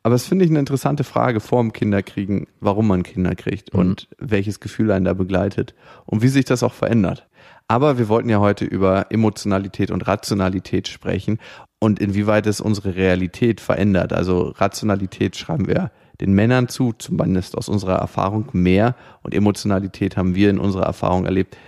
Aber 0.03 0.15
das 0.15 0.27
finde 0.27 0.47
ich 0.47 0.51
eine 0.51 0.61
interessante 0.61 1.05
Frage 1.05 1.41
vor 1.41 1.61
dem 1.61 1.75
Kinderkriegen, 1.75 2.47
warum 2.59 2.89
man 2.89 3.03
Kinder 3.03 3.35
kriegt 3.35 3.75
Mhm. 3.75 3.81
und 3.81 4.09
welches 4.19 4.61
Gefühl 4.61 4.91
einen 4.93 5.05
da 5.05 5.13
begleitet 5.13 5.75
und 6.07 6.23
wie 6.23 6.29
sich 6.29 6.47
das 6.47 6.63
auch 6.63 6.73
verändert. 6.73 7.29
Aber 7.69 7.99
wir 7.99 8.09
wollten 8.09 8.31
ja 8.31 8.41
heute 8.41 8.65
über 8.65 9.07
Emotionalität 9.11 9.91
und 9.91 10.07
Rationalität 10.07 10.89
sprechen 10.89 11.39
und 11.85 12.01
inwieweit 12.01 12.47
es 12.47 12.63
unsere 12.63 12.97
Realität 12.97 13.61
verändert. 13.61 14.15
Also 14.15 14.55
Rationalität 14.57 15.37
schreiben 15.37 15.69
wir 15.69 15.91
den 16.21 16.33
Männern 16.33 16.69
zu, 16.69 16.95
zumindest 16.95 17.59
aus 17.59 17.69
unserer 17.69 17.97
Erfahrung 17.97 18.49
mehr 18.53 18.95
und 19.23 19.35
Emotionalität 19.35 20.17
haben 20.17 20.35
wir 20.35 20.49
in 20.49 20.59
unserer 20.59 20.85
Erfahrung 20.85 21.27
erlebt, 21.27 21.59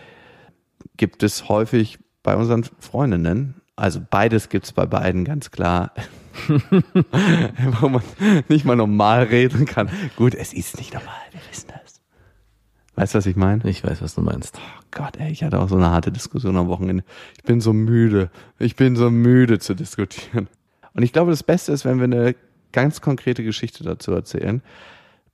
gibt 0.96 1.22
es 1.22 1.50
häufig 1.50 1.98
bei 2.22 2.34
unseren 2.34 2.64
Freundinnen. 2.78 3.56
Also 3.76 4.00
beides 4.08 4.48
gibt 4.48 4.64
es 4.64 4.72
bei 4.72 4.86
beiden 4.86 5.24
ganz 5.24 5.50
klar. 5.50 5.92
wo 7.80 7.88
man 7.88 8.02
nicht 8.48 8.64
mal 8.64 8.76
normal 8.76 9.24
reden 9.24 9.64
kann. 9.64 9.90
Gut, 10.16 10.34
es 10.34 10.52
ist 10.52 10.78
nicht 10.78 10.94
normal, 10.94 11.14
wir 11.32 11.40
wissen 11.50 11.68
das. 11.68 11.85
Weißt 12.96 13.14
du, 13.14 13.18
was 13.18 13.26
ich 13.26 13.36
meine? 13.36 13.68
Ich 13.68 13.84
weiß, 13.84 14.00
was 14.00 14.14
du 14.14 14.22
meinst. 14.22 14.58
Oh 14.58 14.84
Gott, 14.90 15.18
ey, 15.18 15.30
ich 15.30 15.44
hatte 15.44 15.60
auch 15.60 15.68
so 15.68 15.76
eine 15.76 15.90
harte 15.90 16.10
Diskussion 16.10 16.56
am 16.56 16.68
Wochenende. 16.68 17.04
Ich 17.36 17.44
bin 17.44 17.60
so 17.60 17.74
müde. 17.74 18.30
Ich 18.58 18.74
bin 18.74 18.96
so 18.96 19.10
müde 19.10 19.58
zu 19.58 19.74
diskutieren. 19.74 20.48
Und 20.94 21.02
ich 21.02 21.12
glaube, 21.12 21.30
das 21.30 21.42
Beste 21.42 21.72
ist, 21.72 21.84
wenn 21.84 21.98
wir 21.98 22.04
eine 22.04 22.34
ganz 22.72 23.02
konkrete 23.02 23.44
Geschichte 23.44 23.84
dazu 23.84 24.12
erzählen. 24.12 24.62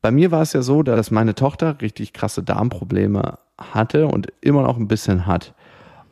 Bei 0.01 0.11
mir 0.11 0.33
war 0.33 0.43
es 0.43 0.53
ja 0.53 0.63
so, 0.63 0.83
dass 0.83 1.13
meine 1.13 1.37
Tochter 1.37 1.81
richtig 1.81 2.13
krasse 2.13 2.43
Darmprobleme 2.43 3.39
hatte 3.57 4.09
und 4.09 4.33
immer 4.41 4.63
noch 4.63 4.77
ein 4.77 4.89
bisschen 4.89 5.27
hat. 5.27 5.55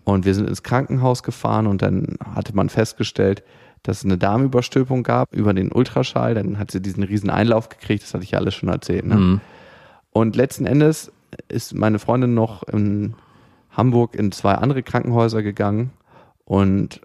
Und 0.05 0.25
wir 0.25 0.35
sind 0.35 0.49
ins 0.49 0.63
Krankenhaus 0.63 1.25
gefahren 1.25 1.67
und 1.67 1.83
dann 1.83 2.17
hatte 2.35 2.55
man 2.55 2.69
festgestellt, 2.69 3.43
dass 3.83 3.99
es 3.99 4.05
eine 4.05 4.19
Darmüberstülpung 4.19 5.03
gab 5.03 5.33
über 5.35 5.53
den 5.53 5.73
Ultraschall. 5.73 6.35
Dann 6.35 6.59
hat 6.59 6.71
sie 6.71 6.81
diesen 6.81 7.03
riesen 7.03 7.31
Einlauf 7.31 7.69
gekriegt, 7.69 8.05
das 8.05 8.15
hatte 8.15 8.23
ich 8.23 8.33
ja 8.33 8.39
alles 8.39 8.55
schon 8.55 8.69
erzählt. 8.69 9.07
Ne? 9.07 9.17
Mhm. 9.17 9.41
Und 10.13 10.37
letzten 10.37 10.67
Endes 10.67 11.11
ist 11.49 11.75
meine 11.75 11.99
Freundin 11.99 12.35
noch 12.35 12.63
in 12.65 13.15
Hamburg 13.71 14.15
in 14.15 14.33
zwei 14.33 14.55
andere 14.55 14.83
Krankenhäuser 14.83 15.43
gegangen 15.43 15.91
und 16.45 17.01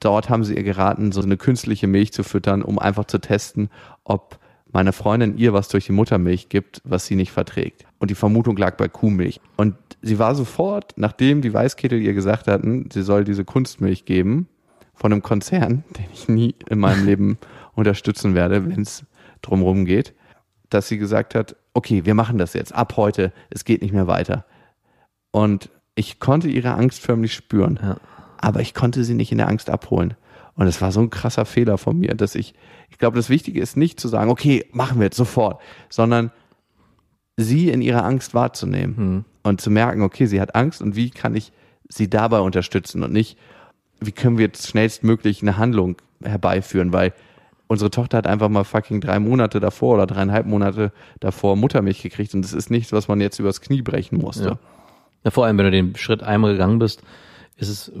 dort 0.00 0.28
haben 0.28 0.44
sie 0.44 0.54
ihr 0.54 0.62
geraten, 0.62 1.12
so 1.12 1.20
eine 1.20 1.36
künstliche 1.36 1.86
Milch 1.86 2.12
zu 2.12 2.22
füttern, 2.22 2.62
um 2.62 2.78
einfach 2.78 3.06
zu 3.06 3.18
testen, 3.18 3.70
ob 4.04 4.38
meine 4.72 4.92
Freundin 4.92 5.38
ihr 5.38 5.52
was 5.52 5.68
durch 5.68 5.86
die 5.86 5.92
Muttermilch 5.92 6.48
gibt, 6.48 6.82
was 6.84 7.06
sie 7.06 7.16
nicht 7.16 7.32
verträgt. 7.32 7.86
Und 7.98 8.10
die 8.10 8.14
Vermutung 8.14 8.56
lag 8.56 8.76
bei 8.76 8.88
Kuhmilch. 8.88 9.40
Und 9.56 9.74
sie 10.02 10.18
war 10.18 10.34
sofort, 10.34 10.92
nachdem 10.96 11.40
die 11.40 11.54
Weißkittel 11.54 12.00
ihr 12.00 12.12
gesagt 12.12 12.46
hatten, 12.46 12.88
sie 12.92 13.02
soll 13.02 13.24
diese 13.24 13.44
Kunstmilch 13.44 14.04
geben, 14.04 14.48
von 14.94 15.12
einem 15.12 15.22
Konzern, 15.22 15.84
den 15.96 16.06
ich 16.12 16.28
nie 16.28 16.54
in 16.68 16.78
meinem 16.78 17.06
Leben 17.06 17.38
unterstützen 17.74 18.34
werde, 18.34 18.68
wenn 18.68 18.82
es 18.82 19.04
drumherum 19.42 19.84
geht, 19.84 20.14
dass 20.70 20.88
sie 20.88 20.98
gesagt 20.98 21.34
hat, 21.34 21.56
okay, 21.76 22.04
wir 22.06 22.14
machen 22.14 22.38
das 22.38 22.54
jetzt, 22.54 22.74
ab 22.74 22.96
heute, 22.96 23.32
es 23.50 23.64
geht 23.64 23.82
nicht 23.82 23.92
mehr 23.92 24.06
weiter. 24.06 24.44
Und 25.30 25.70
ich 25.94 26.18
konnte 26.20 26.48
ihre 26.48 26.74
Angst 26.74 27.00
förmlich 27.00 27.34
spüren, 27.34 27.78
Ja. 27.82 27.96
aber 28.38 28.60
ich 28.60 28.74
konnte 28.74 29.04
sie 29.04 29.14
nicht 29.14 29.30
in 29.32 29.38
der 29.38 29.48
Angst 29.48 29.68
abholen. 29.70 30.14
Und 30.54 30.66
es 30.66 30.80
war 30.80 30.90
so 30.90 31.00
ein 31.00 31.10
krasser 31.10 31.44
Fehler 31.44 31.76
von 31.76 31.98
mir, 31.98 32.14
dass 32.14 32.34
ich, 32.34 32.54
ich 32.88 32.96
glaube, 32.96 33.16
das 33.16 33.28
Wichtige 33.28 33.60
ist 33.60 33.76
nicht 33.76 34.00
zu 34.00 34.08
sagen, 34.08 34.30
okay, 34.30 34.64
machen 34.72 34.98
wir 34.98 35.04
jetzt 35.04 35.16
sofort, 35.18 35.60
sondern 35.90 36.32
sie 37.36 37.68
in 37.68 37.82
ihrer 37.82 38.04
Angst 38.04 38.32
wahrzunehmen 38.32 39.26
und 39.42 39.60
zu 39.60 39.70
merken, 39.70 40.00
okay, 40.00 40.24
sie 40.24 40.40
hat 40.40 40.54
Angst 40.54 40.80
und 40.80 40.96
wie 40.96 41.10
kann 41.10 41.36
ich 41.36 41.52
sie 41.88 42.08
dabei 42.08 42.40
unterstützen 42.40 43.02
und 43.02 43.12
nicht, 43.12 43.36
wie 44.00 44.12
können 44.12 44.38
wir 44.38 44.46
jetzt 44.46 44.66
schnellstmöglich 44.66 45.42
eine 45.42 45.58
Handlung 45.58 45.96
herbeiführen, 46.24 46.92
weil 46.94 47.12
unsere 47.68 47.90
Tochter 47.90 48.18
hat 48.18 48.26
einfach 48.26 48.48
mal 48.48 48.64
fucking 48.64 49.00
drei 49.00 49.18
Monate 49.18 49.60
davor 49.60 49.94
oder 49.94 50.06
dreieinhalb 50.06 50.46
Monate 50.46 50.92
davor 51.20 51.56
Muttermilch 51.56 52.02
gekriegt 52.02 52.34
und 52.34 52.42
das 52.42 52.52
ist 52.52 52.70
nichts, 52.70 52.92
was 52.92 53.08
man 53.08 53.20
jetzt 53.20 53.38
übers 53.38 53.60
Knie 53.60 53.82
brechen 53.82 54.18
musste. 54.18 54.44
Ja. 54.44 54.58
Ja, 55.24 55.32
vor 55.32 55.44
allem, 55.44 55.58
wenn 55.58 55.64
du 55.64 55.72
den 55.72 55.96
Schritt 55.96 56.22
einmal 56.22 56.52
gegangen 56.52 56.78
bist, 56.78 57.02
ist 57.56 57.68
es 57.68 57.88
äh, 57.88 57.92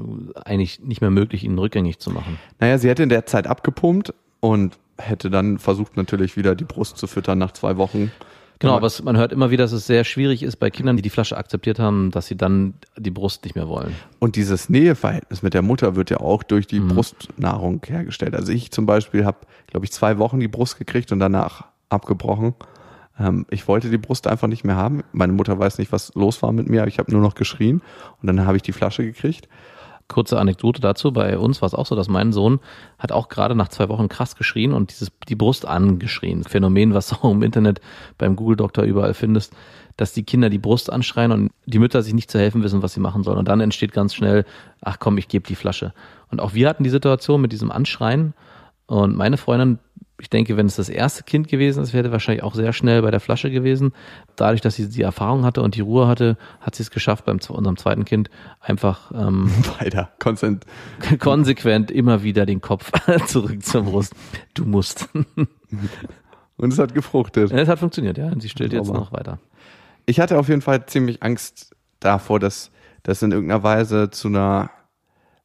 eigentlich 0.44 0.80
nicht 0.80 1.00
mehr 1.00 1.10
möglich, 1.10 1.42
ihn 1.42 1.58
rückgängig 1.58 1.98
zu 1.98 2.10
machen. 2.10 2.38
Naja, 2.60 2.78
sie 2.78 2.88
hätte 2.88 3.02
in 3.02 3.08
der 3.08 3.26
Zeit 3.26 3.48
abgepumpt 3.48 4.14
und 4.38 4.78
hätte 4.96 5.28
dann 5.28 5.58
versucht 5.58 5.96
natürlich 5.96 6.36
wieder 6.36 6.54
die 6.54 6.64
Brust 6.64 6.98
zu 6.98 7.08
füttern 7.08 7.38
nach 7.38 7.50
zwei 7.50 7.76
Wochen. 7.76 8.12
Genau, 8.58 8.74
aber 8.74 8.86
es, 8.86 9.02
man 9.02 9.16
hört 9.16 9.32
immer 9.32 9.50
wieder, 9.50 9.64
dass 9.64 9.72
es 9.72 9.86
sehr 9.86 10.04
schwierig 10.04 10.42
ist 10.42 10.56
bei 10.56 10.70
Kindern, 10.70 10.96
die 10.96 11.02
die 11.02 11.10
Flasche 11.10 11.36
akzeptiert 11.36 11.78
haben, 11.78 12.10
dass 12.10 12.26
sie 12.26 12.36
dann 12.36 12.74
die 12.96 13.10
Brust 13.10 13.44
nicht 13.44 13.54
mehr 13.54 13.68
wollen. 13.68 13.94
Und 14.18 14.36
dieses 14.36 14.70
Näheverhältnis 14.70 15.42
mit 15.42 15.52
der 15.52 15.62
Mutter 15.62 15.94
wird 15.94 16.10
ja 16.10 16.18
auch 16.18 16.42
durch 16.42 16.66
die 16.66 16.80
Brustnahrung 16.80 17.82
hergestellt. 17.86 18.34
Also 18.34 18.52
ich 18.52 18.70
zum 18.70 18.86
Beispiel 18.86 19.24
habe, 19.26 19.38
glaube 19.66 19.84
ich, 19.84 19.92
zwei 19.92 20.18
Wochen 20.18 20.40
die 20.40 20.48
Brust 20.48 20.78
gekriegt 20.78 21.12
und 21.12 21.18
danach 21.18 21.64
abgebrochen. 21.90 22.54
Ähm, 23.18 23.46
ich 23.50 23.68
wollte 23.68 23.90
die 23.90 23.98
Brust 23.98 24.26
einfach 24.26 24.48
nicht 24.48 24.64
mehr 24.64 24.76
haben. 24.76 25.02
Meine 25.12 25.32
Mutter 25.32 25.58
weiß 25.58 25.78
nicht, 25.78 25.92
was 25.92 26.14
los 26.14 26.42
war 26.42 26.52
mit 26.52 26.68
mir, 26.68 26.80
aber 26.80 26.88
ich 26.88 26.98
habe 26.98 27.12
nur 27.12 27.20
noch 27.20 27.34
geschrien 27.34 27.82
und 28.22 28.26
dann 28.26 28.46
habe 28.46 28.56
ich 28.56 28.62
die 28.62 28.72
Flasche 28.72 29.04
gekriegt. 29.04 29.48
Kurze 30.08 30.38
Anekdote 30.38 30.80
dazu, 30.80 31.12
bei 31.12 31.36
uns 31.36 31.62
war 31.62 31.66
es 31.66 31.74
auch 31.74 31.86
so, 31.86 31.96
dass 31.96 32.08
mein 32.08 32.32
Sohn 32.32 32.60
hat 32.98 33.10
auch 33.10 33.28
gerade 33.28 33.54
nach 33.54 33.68
zwei 33.68 33.88
Wochen 33.88 34.08
krass 34.08 34.36
geschrien 34.36 34.72
und 34.72 34.90
dieses, 34.90 35.10
die 35.28 35.34
Brust 35.34 35.66
angeschrien. 35.66 36.44
Phänomen, 36.44 36.94
was 36.94 37.08
du 37.10 37.16
auch 37.16 37.32
im 37.32 37.42
Internet 37.42 37.80
beim 38.18 38.36
Google-Doktor 38.36 38.84
überall 38.84 39.14
findest, 39.14 39.52
dass 39.96 40.12
die 40.12 40.24
Kinder 40.24 40.50
die 40.50 40.58
Brust 40.58 40.92
anschreien 40.92 41.32
und 41.32 41.50
die 41.64 41.78
Mütter 41.78 42.02
sich 42.02 42.14
nicht 42.14 42.30
zu 42.30 42.38
helfen 42.38 42.62
wissen, 42.62 42.82
was 42.82 42.92
sie 42.92 43.00
machen 43.00 43.22
sollen. 43.22 43.38
Und 43.38 43.48
dann 43.48 43.60
entsteht 43.60 43.92
ganz 43.92 44.14
schnell, 44.14 44.44
ach 44.80 44.98
komm, 44.98 45.18
ich 45.18 45.28
gebe 45.28 45.46
die 45.46 45.56
Flasche. 45.56 45.92
Und 46.30 46.40
auch 46.40 46.54
wir 46.54 46.68
hatten 46.68 46.84
die 46.84 46.90
Situation 46.90 47.40
mit 47.40 47.52
diesem 47.52 47.72
Anschreien 47.72 48.34
und 48.86 49.16
meine 49.16 49.36
Freundin, 49.36 49.78
ich 50.18 50.30
denke, 50.30 50.56
wenn 50.56 50.66
es 50.66 50.76
das 50.76 50.88
erste 50.88 51.24
Kind 51.24 51.48
gewesen 51.48 51.82
ist, 51.82 51.92
wäre 51.92 52.10
wahrscheinlich 52.10 52.42
auch 52.42 52.54
sehr 52.54 52.72
schnell 52.72 53.02
bei 53.02 53.10
der 53.10 53.20
Flasche 53.20 53.50
gewesen. 53.50 53.92
Dadurch, 54.36 54.62
dass 54.62 54.76
sie 54.76 54.88
die 54.88 55.02
Erfahrung 55.02 55.44
hatte 55.44 55.60
und 55.60 55.74
die 55.74 55.82
Ruhe 55.82 56.08
hatte, 56.08 56.38
hat 56.60 56.74
sie 56.74 56.82
es 56.82 56.90
geschafft, 56.90 57.26
beim 57.26 57.38
unserem 57.48 57.76
zweiten 57.76 58.06
Kind 58.06 58.30
einfach 58.60 59.12
ähm, 59.12 59.50
Weiter. 59.78 60.10
Konsent. 60.18 60.64
konsequent 61.18 61.90
immer 61.90 62.22
wieder 62.22 62.46
den 62.46 62.62
Kopf 62.62 62.90
zurück 63.26 63.62
zur 63.62 63.82
Brust. 63.82 64.14
Du 64.54 64.64
musst. 64.64 65.08
Und 66.56 66.72
es 66.72 66.78
hat 66.78 66.94
gefruchtet. 66.94 67.52
Es 67.52 67.68
hat 67.68 67.78
funktioniert, 67.78 68.16
ja. 68.16 68.28
Und 68.28 68.40
sie 68.40 68.48
stillt 68.48 68.72
jetzt 68.72 68.92
noch 68.92 69.12
weiter. 69.12 69.38
Ich 70.06 70.18
hatte 70.18 70.38
auf 70.38 70.48
jeden 70.48 70.62
Fall 70.62 70.86
ziemlich 70.86 71.22
Angst 71.22 71.74
davor, 72.00 72.40
dass 72.40 72.70
das 73.02 73.22
in 73.22 73.32
irgendeiner 73.32 73.62
Weise 73.62 74.10
zu 74.10 74.28
einer 74.28 74.70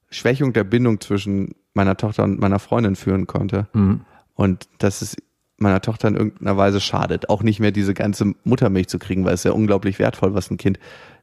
Schwächung 0.09 0.53
der 0.53 0.63
Bindung 0.63 1.01
zwischen 1.01 1.55
meiner 1.73 1.97
Tochter 1.97 2.23
und 2.23 2.39
meiner 2.39 2.59
Freundin 2.59 2.95
führen 2.95 3.27
konnte. 3.27 3.67
Mhm. 3.73 4.01
Und 4.41 4.67
dass 4.79 5.01
es 5.01 5.15
meiner 5.57 5.81
Tochter 5.81 6.07
in 6.07 6.15
irgendeiner 6.15 6.57
Weise 6.57 6.81
schadet, 6.81 7.29
auch 7.29 7.43
nicht 7.43 7.59
mehr 7.59 7.71
diese 7.71 7.93
ganze 7.93 8.33
Muttermilch 8.43 8.87
zu 8.87 8.97
kriegen, 8.97 9.23
weil 9.23 9.35
es 9.35 9.41
ist 9.41 9.45
ja 9.45 9.51
unglaublich 9.51 9.99
wertvoll, 9.99 10.33
was 10.33 10.49
ein 10.49 10.57
Kind 10.57 10.79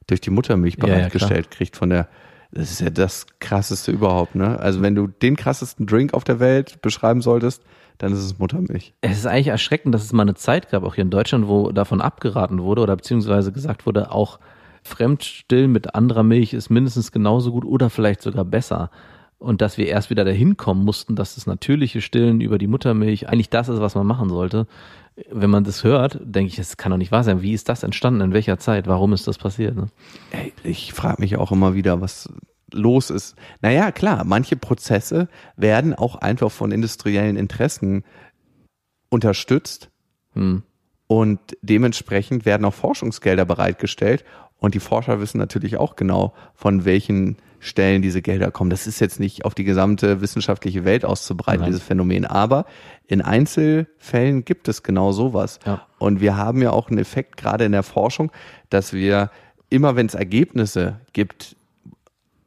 durch 0.06 0.20
die 0.20 0.30
Muttermilch 0.30 0.76
Ja, 0.78 0.86
ja, 0.86 0.94
bereitgestellt 0.94 1.50
kriegt 1.50 1.76
von 1.76 1.90
der 1.90 2.08
das 2.50 2.70
ist 2.70 2.80
ja 2.80 2.88
das 2.88 3.26
krasseste 3.40 3.92
überhaupt, 3.92 4.34
ne? 4.34 4.58
Also 4.58 4.80
wenn 4.80 4.94
du 4.94 5.06
den 5.06 5.36
krassesten 5.36 5.86
Drink 5.86 6.14
auf 6.14 6.24
der 6.24 6.40
Welt 6.40 6.80
beschreiben 6.80 7.20
solltest, 7.20 7.62
dann 7.98 8.12
ist 8.12 8.20
es 8.20 8.38
Muttermilch. 8.38 8.94
Es 9.02 9.18
ist 9.18 9.26
eigentlich 9.26 9.48
erschreckend, 9.48 9.94
dass 9.94 10.04
es 10.04 10.14
mal 10.14 10.22
eine 10.22 10.34
Zeit 10.34 10.70
gab, 10.70 10.84
auch 10.84 10.94
hier 10.94 11.02
in 11.02 11.10
Deutschland, 11.10 11.48
wo 11.48 11.72
davon 11.72 12.00
abgeraten 12.00 12.62
wurde 12.62 12.80
oder 12.80 12.96
beziehungsweise 12.96 13.52
gesagt 13.52 13.84
wurde, 13.84 14.12
auch 14.12 14.38
Fremdstillen 14.82 15.70
mit 15.70 15.94
anderer 15.94 16.22
Milch 16.22 16.54
ist 16.54 16.70
mindestens 16.70 17.12
genauso 17.12 17.52
gut 17.52 17.64
oder 17.64 17.90
vielleicht 17.90 18.22
sogar 18.22 18.44
besser. 18.44 18.90
Und 19.38 19.60
dass 19.60 19.78
wir 19.78 19.86
erst 19.86 20.10
wieder 20.10 20.24
dahin 20.24 20.56
kommen 20.56 20.84
mussten, 20.84 21.14
dass 21.14 21.36
das 21.36 21.46
natürliche 21.46 22.00
Stillen 22.00 22.40
über 22.40 22.58
die 22.58 22.66
Muttermilch 22.66 23.28
eigentlich 23.28 23.50
das 23.50 23.68
ist, 23.68 23.80
was 23.80 23.94
man 23.94 24.06
machen 24.06 24.28
sollte. 24.28 24.66
Wenn 25.30 25.50
man 25.50 25.64
das 25.64 25.84
hört, 25.84 26.18
denke 26.22 26.52
ich, 26.52 26.58
es 26.58 26.76
kann 26.76 26.90
doch 26.90 26.98
nicht 26.98 27.12
wahr 27.12 27.24
sein. 27.24 27.40
Wie 27.42 27.52
ist 27.52 27.68
das 27.68 27.82
entstanden? 27.82 28.20
In 28.20 28.32
welcher 28.32 28.58
Zeit? 28.58 28.86
Warum 28.86 29.12
ist 29.12 29.26
das 29.28 29.38
passiert? 29.38 29.76
Ne? 29.76 29.86
Ey, 30.32 30.52
ich 30.64 30.92
frage 30.92 31.20
mich 31.20 31.36
auch 31.36 31.52
immer 31.52 31.74
wieder, 31.74 32.00
was 32.00 32.28
los 32.72 33.10
ist. 33.10 33.36
Naja, 33.62 33.92
klar, 33.92 34.24
manche 34.24 34.56
Prozesse 34.56 35.28
werden 35.56 35.94
auch 35.94 36.16
einfach 36.16 36.50
von 36.50 36.72
industriellen 36.72 37.36
Interessen 37.36 38.04
unterstützt 39.08 39.90
Hm. 40.38 40.62
und 41.08 41.40
dementsprechend 41.62 42.44
werden 42.46 42.64
auch 42.64 42.74
Forschungsgelder 42.74 43.44
bereitgestellt 43.44 44.24
und 44.58 44.74
die 44.74 44.80
Forscher 44.80 45.20
wissen 45.20 45.38
natürlich 45.38 45.76
auch 45.76 45.96
genau, 45.96 46.32
von 46.54 46.84
welchen 46.84 47.36
Stellen 47.60 48.02
diese 48.02 48.22
Gelder 48.22 48.50
kommen. 48.50 48.70
Das 48.70 48.86
ist 48.86 49.00
jetzt 49.00 49.20
nicht 49.20 49.44
auf 49.44 49.54
die 49.54 49.64
gesamte 49.64 50.20
wissenschaftliche 50.20 50.84
Welt 50.84 51.04
auszubreiten, 51.04 51.62
Nein. 51.62 51.70
dieses 51.70 51.82
Phänomen, 51.82 52.24
aber 52.24 52.66
in 53.06 53.22
Einzelfällen 53.22 54.44
gibt 54.44 54.68
es 54.68 54.82
genau 54.82 55.12
sowas. 55.12 55.58
Ja. 55.66 55.86
Und 55.98 56.20
wir 56.20 56.36
haben 56.36 56.62
ja 56.62 56.70
auch 56.70 56.88
einen 56.88 56.98
Effekt 56.98 57.36
gerade 57.36 57.64
in 57.64 57.72
der 57.72 57.82
Forschung, 57.82 58.30
dass 58.70 58.92
wir 58.92 59.30
immer, 59.70 59.96
wenn 59.96 60.06
es 60.06 60.14
Ergebnisse 60.14 61.00
gibt 61.12 61.56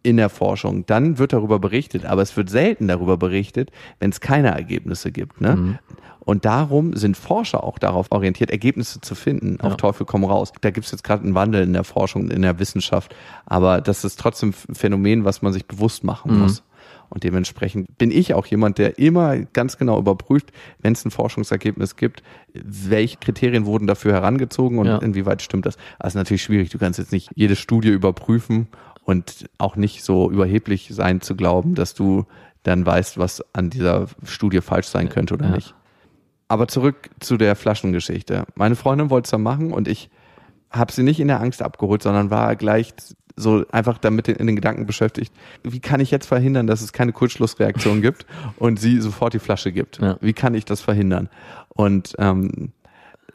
in 0.04 0.18
der 0.18 0.30
Forschung, 0.30 0.86
dann 0.86 1.18
wird 1.20 1.34
darüber 1.34 1.60
berichtet, 1.60 2.06
aber 2.06 2.22
es 2.22 2.36
wird 2.36 2.50
selten 2.50 2.88
darüber 2.88 3.18
berichtet, 3.18 3.72
wenn 4.00 4.10
es 4.10 4.20
keine 4.20 4.50
Ergebnisse 4.50 5.12
gibt. 5.12 5.42
Ne? 5.42 5.80
Und 6.20 6.46
darum 6.46 6.96
sind 6.96 7.18
Forscher 7.18 7.64
auch 7.64 7.80
darauf 7.80 8.08
orientiert, 8.12 8.52
Ergebnisse 8.52 9.02
zu 9.02 9.16
finden, 9.16 9.60
auf 9.60 9.72
Ja. 9.72 9.78
Teufel 9.78 10.06
komm 10.06 10.24
raus. 10.24 10.54
Da 10.62 10.70
gibt 10.70 10.86
es 10.86 10.92
jetzt 10.92 11.04
gerade 11.04 11.24
einen 11.24 11.36
Wandel 11.36 11.64
in 11.64 11.74
der 11.74 11.84
Forschung, 11.84 12.30
in 12.30 12.42
der 12.44 12.60
Wissenschaft, 12.60 13.16
aber 13.46 13.82
das 13.82 14.04
ist 14.04 14.20
trotzdem 14.20 14.54
ein 14.70 14.76
Phänomen, 14.76 15.26
was 15.26 15.42
man 15.42 15.52
sich 15.54 15.66
bewusst 15.66 16.04
machen 16.04 16.40
muss. 16.40 16.64
Und 17.10 17.26
dementsprechend 17.26 17.98
bin 17.98 18.10
ich 18.10 18.34
auch 18.34 18.46
jemand, 18.46 18.78
der 18.78 18.98
immer 18.98 19.38
ganz 19.38 19.78
genau 19.78 20.00
überprüft, 20.00 20.52
wenn 20.80 20.94
es 20.94 21.04
ein 21.04 21.12
Forschungsergebnis 21.12 21.98
gibt, 21.98 22.24
welche 22.54 23.18
Kriterien 23.18 23.66
wurden 23.66 23.86
dafür 23.86 24.14
herangezogen 24.14 24.78
und 24.80 24.88
Ja. 24.88 24.98
inwieweit 25.00 25.42
stimmt 25.42 25.66
das. 25.66 25.76
Also 26.00 26.14
ist 26.14 26.22
natürlich 26.22 26.44
schwierig. 26.44 26.70
Du 26.70 26.78
kannst 26.78 27.00
jetzt 27.00 27.12
nicht 27.12 27.30
jede 27.36 27.58
Studie 27.58 27.90
überprüfen 27.90 28.68
und 29.04 29.50
auch 29.58 29.76
nicht 29.76 30.04
so 30.04 30.30
überheblich 30.32 30.90
sein 30.92 31.22
zu 31.22 31.36
glauben, 31.36 31.76
dass 31.76 31.94
du 31.94 32.26
dann 32.64 32.86
weißt, 32.86 33.18
was 33.18 33.44
an 33.54 33.70
dieser 33.70 34.08
Studie 34.24 34.62
falsch 34.62 34.88
sein 34.88 35.10
könnte 35.10 35.34
oder 35.34 35.46
Ja. 35.48 35.56
nicht. 35.56 35.74
Aber 36.48 36.68
zurück 36.68 37.10
zu 37.20 37.38
der 37.38 37.56
Flaschengeschichte. 37.56 38.46
Meine 38.56 38.76
Freundin 38.76 39.10
wollte 39.10 39.26
es 39.28 39.32
dann 39.32 39.42
machen 39.42 39.72
und 39.74 39.88
ich 39.88 40.10
habe 40.70 40.92
sie 40.92 41.04
nicht 41.04 41.20
in 41.20 41.28
der 41.28 41.40
Angst 41.42 41.62
abgeholt, 41.62 42.04
sondern 42.04 42.30
war 42.30 42.56
gleich 42.56 42.94
so 43.38 43.66
einfach 43.72 43.98
damit 43.98 44.28
in 44.28 44.46
den 44.46 44.56
Gedanken 44.58 44.86
beschäftigt, 44.86 45.34
wie 45.64 45.80
kann 45.80 46.02
ich 46.02 46.12
jetzt 46.12 46.28
verhindern, 46.28 46.68
dass 46.68 46.82
es 46.82 46.92
keine 46.94 47.14
Kurzschlussreaktion 47.14 48.02
gibt 48.02 48.26
und 48.58 48.80
sie 48.80 49.00
sofort 49.00 49.34
die 49.34 49.40
Flasche 49.40 49.72
gibt? 49.72 50.00
Ja. 50.00 50.18
Wie 50.22 50.34
kann 50.34 50.54
ich 50.54 50.66
das 50.66 50.82
verhindern? 50.82 51.30
Und 51.70 52.14
ähm, 52.20 52.74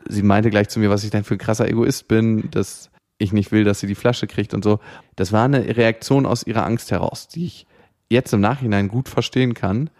sie 0.08 0.22
meinte 0.22 0.50
gleich 0.50 0.68
zu 0.68 0.78
mir, 0.78 0.90
was 0.90 1.02
ich 1.02 1.10
denn 1.10 1.24
für 1.24 1.34
ein 1.34 1.38
krasser 1.38 1.68
Egoist 1.68 2.08
bin, 2.08 2.50
dass 2.50 2.90
ich 3.18 3.32
nicht 3.32 3.52
will, 3.52 3.64
dass 3.64 3.80
sie 3.80 3.86
die 3.86 3.94
Flasche 3.94 4.26
kriegt 4.26 4.54
und 4.54 4.64
so. 4.64 4.80
Das 5.16 5.32
war 5.32 5.44
eine 5.44 5.76
Reaktion 5.76 6.26
aus 6.26 6.46
ihrer 6.46 6.64
Angst 6.64 6.90
heraus, 6.90 7.28
die 7.28 7.46
ich 7.46 7.66
jetzt 8.08 8.32
im 8.32 8.40
Nachhinein 8.40 8.88
gut 8.88 9.08
verstehen 9.08 9.54
kann, 9.54 9.90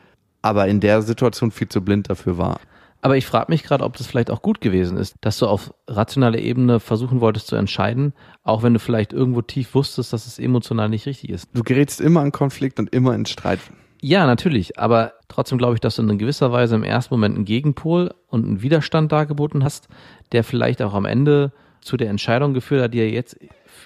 aber 0.43 0.69
in 0.69 0.81
der 0.81 1.03
Situation 1.03 1.51
viel 1.51 1.69
zu 1.69 1.83
blind 1.83 2.11
dafür 2.11 2.39
war. 2.39 2.61
Aber 3.03 3.17
ich 3.17 3.27
frage 3.27 3.53
mich 3.53 3.63
gerade, 3.63 3.85
ob 3.85 3.97
das 3.97 4.07
vielleicht 4.07 4.31
auch 4.31 4.43
gut 4.43 4.61
gewesen 4.61 4.97
ist, 4.97 5.15
dass 5.21 5.39
du 5.39 5.47
auf 5.47 5.73
rationaler 5.87 6.39
Ebene 6.39 6.81
versuchen 6.81 7.21
wolltest 7.21 7.47
zu 7.47 7.57
entscheiden, 7.57 8.15
auch 8.43 8.63
wenn 8.63 8.75
du 8.75 8.81
vielleicht 8.81 9.13
irgendwo 9.13 9.43
tief 9.43 9.75
wusstest, 9.75 10.13
dass 10.13 10.27
es 10.27 10.39
emotional 10.39 10.89
nicht 10.89 11.07
richtig 11.07 11.31
ist. 11.31 11.49
Du 11.55 11.63
gerätst 11.63 12.01
immer 12.01 12.25
in 12.25 12.33
Konflikt 12.33 12.79
und 12.79 12.93
immer 12.93 13.15
in 13.15 13.27
Streit. 13.27 13.61
Ja, 14.03 14.27
natürlich, 14.27 14.79
aber 14.79 15.15
trotzdem 15.29 15.59
glaube 15.59 15.75
ich, 15.75 15.81
dass 15.81 15.97
du 15.97 16.03
in 16.03 16.19
gewisser 16.19 16.53
Weise 16.53 16.75
im 16.75 16.85
ersten 16.85 17.15
Moment 17.15 17.37
einen 17.37 17.45
Gegenpol 17.45 18.13
und 18.29 18.45
einen 18.45 18.63
Widerstand 18.63 19.13
dargeboten 19.13 19.65
hast, 19.65 19.89
der 20.33 20.45
vielleicht 20.45 20.83
auch 20.83 20.95
am 20.95 21.05
Ende 21.05 21.53
zu 21.87 21.97
der 21.97 22.11
Entscheidung 22.11 22.53
geführt 22.53 22.83
hat, 22.83 22.95
die 22.95 22.99
ihr 22.99 23.11
jetzt 23.11 23.39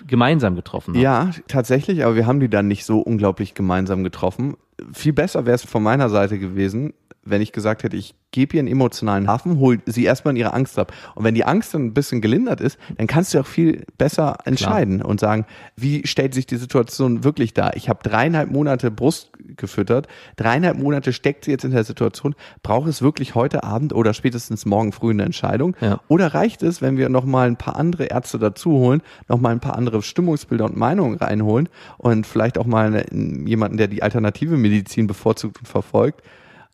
gemeinsam 0.06 0.56
getroffen 0.56 0.94
habt. 0.94 1.02
Ja, 1.02 1.30
tatsächlich, 1.46 2.04
aber 2.04 2.16
wir 2.16 2.26
haben 2.26 2.40
die 2.40 2.48
dann 2.48 2.66
nicht 2.66 2.84
so 2.84 3.00
unglaublich 3.00 3.54
gemeinsam 3.54 4.02
getroffen. 4.02 4.56
Viel 4.92 5.12
besser 5.12 5.46
wäre 5.46 5.54
es 5.54 5.64
von 5.64 5.82
meiner 5.82 6.08
Seite 6.08 6.38
gewesen, 6.38 6.94
wenn 7.22 7.42
ich 7.42 7.52
gesagt 7.52 7.82
hätte, 7.82 7.96
ich 7.96 8.14
gebe 8.30 8.56
ihr 8.56 8.60
einen 8.60 8.68
emotionalen 8.68 9.28
Hafen, 9.28 9.58
hol 9.58 9.78
sie 9.84 10.04
erstmal 10.04 10.32
in 10.32 10.38
ihre 10.38 10.54
Angst 10.54 10.78
ab. 10.78 10.92
Und 11.14 11.24
wenn 11.24 11.34
die 11.34 11.44
Angst 11.44 11.74
dann 11.74 11.86
ein 11.86 11.94
bisschen 11.94 12.22
gelindert 12.22 12.60
ist, 12.60 12.78
dann 12.96 13.06
kannst 13.06 13.34
du 13.34 13.40
auch 13.40 13.46
viel 13.46 13.84
besser 13.98 14.38
entscheiden 14.44 15.02
und 15.02 15.20
sagen, 15.20 15.44
wie 15.76 16.06
stellt 16.06 16.32
sich 16.32 16.46
die 16.46 16.56
Situation 16.56 17.22
wirklich 17.22 17.52
dar? 17.52 17.76
Ich 17.76 17.88
habe 17.88 18.00
dreieinhalb 18.02 18.50
Monate 18.50 18.90
Brust 18.90 19.32
gefüttert, 19.60 20.08
dreieinhalb 20.36 20.78
Monate 20.78 21.12
steckt 21.12 21.44
sie 21.44 21.52
jetzt 21.52 21.64
in 21.64 21.70
der 21.70 21.84
Situation, 21.84 22.34
braucht 22.62 22.88
es 22.88 23.02
wirklich 23.02 23.34
heute 23.34 23.62
Abend 23.62 23.92
oder 23.92 24.14
spätestens 24.14 24.66
morgen 24.66 24.92
früh 24.92 25.10
eine 25.10 25.22
Entscheidung? 25.22 25.76
Ja. 25.80 26.00
Oder 26.08 26.34
reicht 26.34 26.62
es, 26.62 26.82
wenn 26.82 26.96
wir 26.96 27.08
nochmal 27.08 27.46
ein 27.46 27.56
paar 27.56 27.76
andere 27.76 28.06
Ärzte 28.06 28.38
dazu 28.38 28.72
holen, 28.72 29.02
nochmal 29.28 29.52
ein 29.52 29.60
paar 29.60 29.76
andere 29.76 30.02
Stimmungsbilder 30.02 30.64
und 30.64 30.76
Meinungen 30.76 31.16
reinholen 31.16 31.68
und 31.98 32.26
vielleicht 32.26 32.58
auch 32.58 32.66
mal 32.66 32.86
eine, 32.86 33.04
jemanden, 33.46 33.76
der 33.76 33.88
die 33.88 34.02
alternative 34.02 34.56
Medizin 34.56 35.06
bevorzugt 35.06 35.58
und 35.60 35.66
verfolgt? 35.66 36.22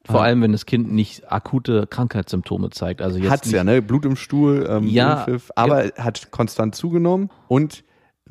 Vor 0.06 0.22
allem, 0.22 0.42
wenn 0.42 0.52
das 0.52 0.66
Kind 0.66 0.92
nicht 0.92 1.30
akute 1.32 1.86
Krankheitssymptome 1.88 2.70
zeigt. 2.70 3.02
Also 3.02 3.18
jetzt 3.18 3.30
Hat's 3.30 3.46
nicht, 3.46 3.56
ja, 3.56 3.64
ne? 3.64 3.82
Blut 3.82 4.04
im 4.04 4.14
Stuhl, 4.16 4.64
ähm, 4.68 4.86
Ja, 4.86 5.24
Unpfiff, 5.24 5.50
aber 5.56 5.90
hat 5.98 6.30
konstant 6.30 6.74
zugenommen 6.74 7.30
und 7.48 7.82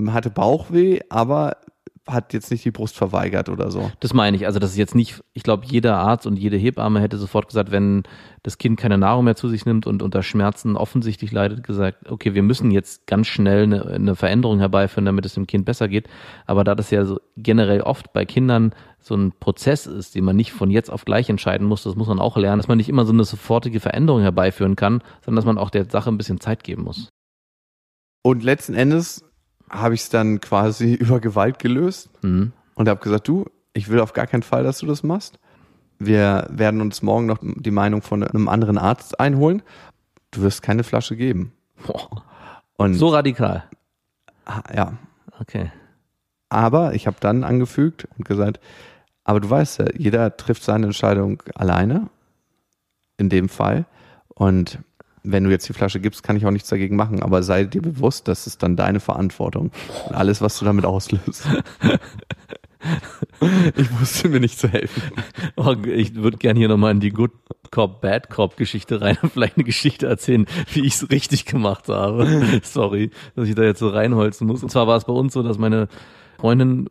hatte 0.08 0.30
Bauchweh, 0.30 1.02
aber 1.10 1.58
hat 2.08 2.34
jetzt 2.34 2.52
nicht 2.52 2.64
die 2.64 2.72
Brust 2.72 2.96
verweigert 2.96 3.50
oder 3.50 3.72
so. 3.72 3.92
Das 4.00 4.14
meine 4.14 4.38
ich. 4.38 4.46
Also 4.46 4.60
das 4.60 4.72
ist 4.72 4.78
jetzt 4.78 4.94
nicht, 4.94 5.24
ich 5.34 5.42
glaube, 5.42 5.66
jeder 5.66 5.98
Arzt 5.98 6.28
und 6.28 6.38
jede 6.38 6.56
Hebamme 6.56 7.02
hätte 7.02 7.18
sofort 7.18 7.48
gesagt, 7.48 7.72
wenn 7.72 8.04
das 8.44 8.60
Kind 8.60 8.80
keine 8.80 9.00
Nahrung 9.00 9.26
mehr 9.26 9.36
zu 9.36 9.50
sich 9.50 9.66
nimmt 9.66 9.88
und 9.88 10.04
unter 10.04 10.22
Schmerzen 10.22 10.78
offensichtlich 10.78 11.32
leidet, 11.32 11.64
gesagt, 11.64 12.12
okay, 12.12 12.36
wir 12.36 12.44
müssen 12.44 12.70
jetzt 12.70 13.08
ganz 13.08 13.26
schnell 13.26 13.64
eine, 13.64 13.86
eine 13.88 14.16
Veränderung 14.16 14.60
herbeiführen, 14.60 15.06
damit 15.06 15.26
es 15.26 15.34
dem 15.34 15.48
Kind 15.48 15.66
besser 15.66 15.88
geht. 15.88 16.08
Aber 16.46 16.64
da 16.64 16.76
das 16.76 16.92
ja 16.92 17.06
so 17.06 17.20
generell 17.38 17.82
oft 17.82 18.14
bei 18.14 18.24
Kindern 18.24 18.76
so 19.00 19.16
ein 19.16 19.32
Prozess 19.40 19.88
ist, 19.88 20.14
den 20.14 20.26
man 20.26 20.36
nicht 20.36 20.52
von 20.52 20.70
jetzt 20.70 20.92
auf 20.92 21.06
gleich 21.06 21.30
entscheiden 21.30 21.66
muss, 21.66 21.84
das 21.84 21.96
muss 21.96 22.08
man 22.08 22.20
auch 22.20 22.38
lernen, 22.38 22.60
dass 22.60 22.68
man 22.68 22.78
nicht 22.78 22.90
immer 22.90 23.06
so 23.06 23.14
eine 23.14 23.24
sofortige 23.24 23.80
Veränderung 23.80 24.22
herbeiführen 24.22 24.76
kann, 24.76 25.02
sondern 25.24 25.38
dass 25.38 25.46
man 25.46 25.58
auch 25.58 25.72
der 25.72 25.90
Sache 25.90 26.12
ein 26.12 26.18
bisschen 26.18 26.40
Zeit 26.40 26.64
geben 26.64 26.84
muss. 26.84 27.10
Und 28.22 28.44
letzten 28.44 28.74
Endes 28.76 29.25
habe 29.80 29.94
ich 29.96 30.02
es 30.02 30.10
dann 30.10 30.42
quasi 30.42 30.94
über 31.00 31.20
Gewalt 31.20 31.60
gelöst 31.60 32.10
Mhm. 32.22 32.52
und 32.76 32.90
habe 32.90 33.00
gesagt, 33.02 33.28
du, 33.28 33.46
ich 33.74 33.90
will 33.90 34.00
auf 34.00 34.14
gar 34.14 34.28
keinen 34.28 34.44
Fall, 34.44 34.64
dass 34.64 34.80
du 34.80 34.86
das 34.86 35.04
machst. 35.04 35.40
Wir 36.00 36.48
werden 36.50 36.82
uns 36.82 37.02
morgen 37.02 37.26
noch 37.26 37.38
die 37.42 37.72
Meinung 37.72 38.02
von 38.02 38.24
einem 38.24 38.48
anderen 38.50 38.78
Arzt 38.78 39.20
einholen. 39.20 39.62
Du 40.32 40.42
wirst 40.42 40.62
keine 40.62 40.84
Flasche 40.84 41.16
geben. 41.16 41.54
Boah. 41.88 42.24
Und 42.78 42.96
So 42.96 43.08
radikal. 43.10 43.64
ja, 44.74 44.94
Okay. 45.40 45.72
Aber 46.50 46.94
ich 46.94 47.08
habe 47.08 47.18
dann 47.20 47.44
angefügt 47.44 48.08
und 48.18 48.26
gesagt, 48.26 48.60
aber 49.24 49.40
du 49.40 49.50
weißt 49.50 49.80
ja, 49.80 49.86
jeder 49.98 50.38
trifft 50.38 50.64
seine 50.64 50.86
Entscheidung 50.88 51.42
alleine, 51.56 52.10
in 53.18 53.30
dem 53.30 53.50
Fall. 53.50 53.86
Und 54.30 54.80
wenn 55.26 55.44
du 55.44 55.50
jetzt 55.50 55.68
die 55.68 55.74
Flasche 55.74 56.00
gibst, 56.00 56.24
kann 56.24 56.38
ich 56.38 56.46
auch 56.46 56.52
nichts 56.52 56.70
dagegen 56.70 56.96
machen. 56.96 57.22
Aber 57.22 57.44
sei 57.44 57.66
dir 57.66 57.82
bewusst, 57.82 58.28
das 58.28 58.48
ist 58.48 58.64
dann 58.64 58.76
deine 58.76 59.00
Verantwortung. 59.00 59.72
Und 60.08 60.16
alles, 60.16 60.42
was 60.42 60.60
du 60.60 60.66
damit 60.66 60.86
auslöst. 60.86 61.48
ich 63.76 64.00
wusste 64.00 64.30
mir 64.30 64.40
nicht 64.40 64.60
zu 64.60 64.68
helfen. 64.68 65.02
Oh, 65.56 65.76
ich 65.86 66.16
würde 66.16 66.38
gerne 66.38 66.60
hier 66.60 66.68
nochmal 66.68 66.92
in 66.92 67.00
die 67.00 67.12
Good 67.12 67.32
Cop, 67.72 68.02
Bad 68.02 68.30
Cop 68.30 68.58
Geschichte 68.58 69.02
rein 69.02 69.18
und 69.22 69.34
vielleicht 69.34 69.58
eine 69.58 69.64
Geschichte 69.64 70.08
erzählen, 70.08 70.46
wie 70.74 70.86
ich 70.86 70.96
es 70.96 71.10
richtig 71.10 71.46
gemacht 71.46 71.90
habe. 71.90 72.60
Sorry, 72.64 73.12
dass 73.36 73.48
ich 73.48 73.56
da 73.56 73.64
jetzt 73.64 73.80
so 73.80 73.90
reinholzen 73.90 74.48
muss. 74.48 74.64
Und 74.64 74.70
zwar 74.70 74.88
war 74.88 74.98
es 74.98 75.06
bei 75.06 75.14
uns 75.14 75.34
so, 75.34 75.44
dass 75.44 75.58
meine 75.58 75.88
Freundin, 76.40 76.90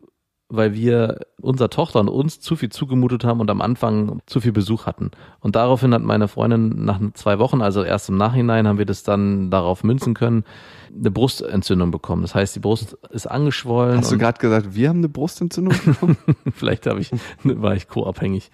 weil 0.49 0.75
wir 0.75 1.21
unserer 1.41 1.71
Tochter 1.71 2.01
und 2.01 2.09
uns 2.09 2.41
zu 2.41 2.57
viel 2.57 2.69
zugemutet 2.69 3.25
haben 3.25 3.41
und 3.41 3.51
am 3.51 3.61
Anfang 3.61 4.21
zu 4.27 4.41
viel 4.41 4.53
Besuch 4.53 4.87
hatten. 4.87 5.11
Und 5.41 5.57
daraufhin 5.57 5.95
hat 5.95 6.03
meine 6.03 6.29
Freundin 6.29 6.85
nach 6.85 7.01
zwei 7.15 7.39
Wochen, 7.39 7.63
also 7.63 7.83
erst 7.83 8.09
im 8.09 8.17
Nachhinein, 8.17 8.69
haben 8.69 8.79
wir 8.79 8.87
das 8.87 9.03
dann 9.03 9.51
darauf 9.51 9.85
münzen 9.85 10.15
können, 10.15 10.45
eine 10.97 11.11
Brustentzündung 11.11 11.91
bekommen. 11.91 12.23
Das 12.23 12.35
heißt, 12.35 12.55
die 12.55 12.61
Brust 12.61 12.97
ist 13.11 13.27
angeschwollen. 13.27 13.99
Hast 13.99 14.13
du 14.13 14.19
gerade 14.19 14.39
gesagt, 14.39 14.75
wir 14.75 14.89
haben 14.89 14.99
eine 14.99 15.09
Brustentzündung 15.09 15.75
bekommen? 15.85 16.17
Vielleicht 16.53 16.87
habe 16.87 17.01
ich, 17.01 17.11
war 17.43 17.75
ich 17.75 17.89
co-abhängig. 17.89 18.51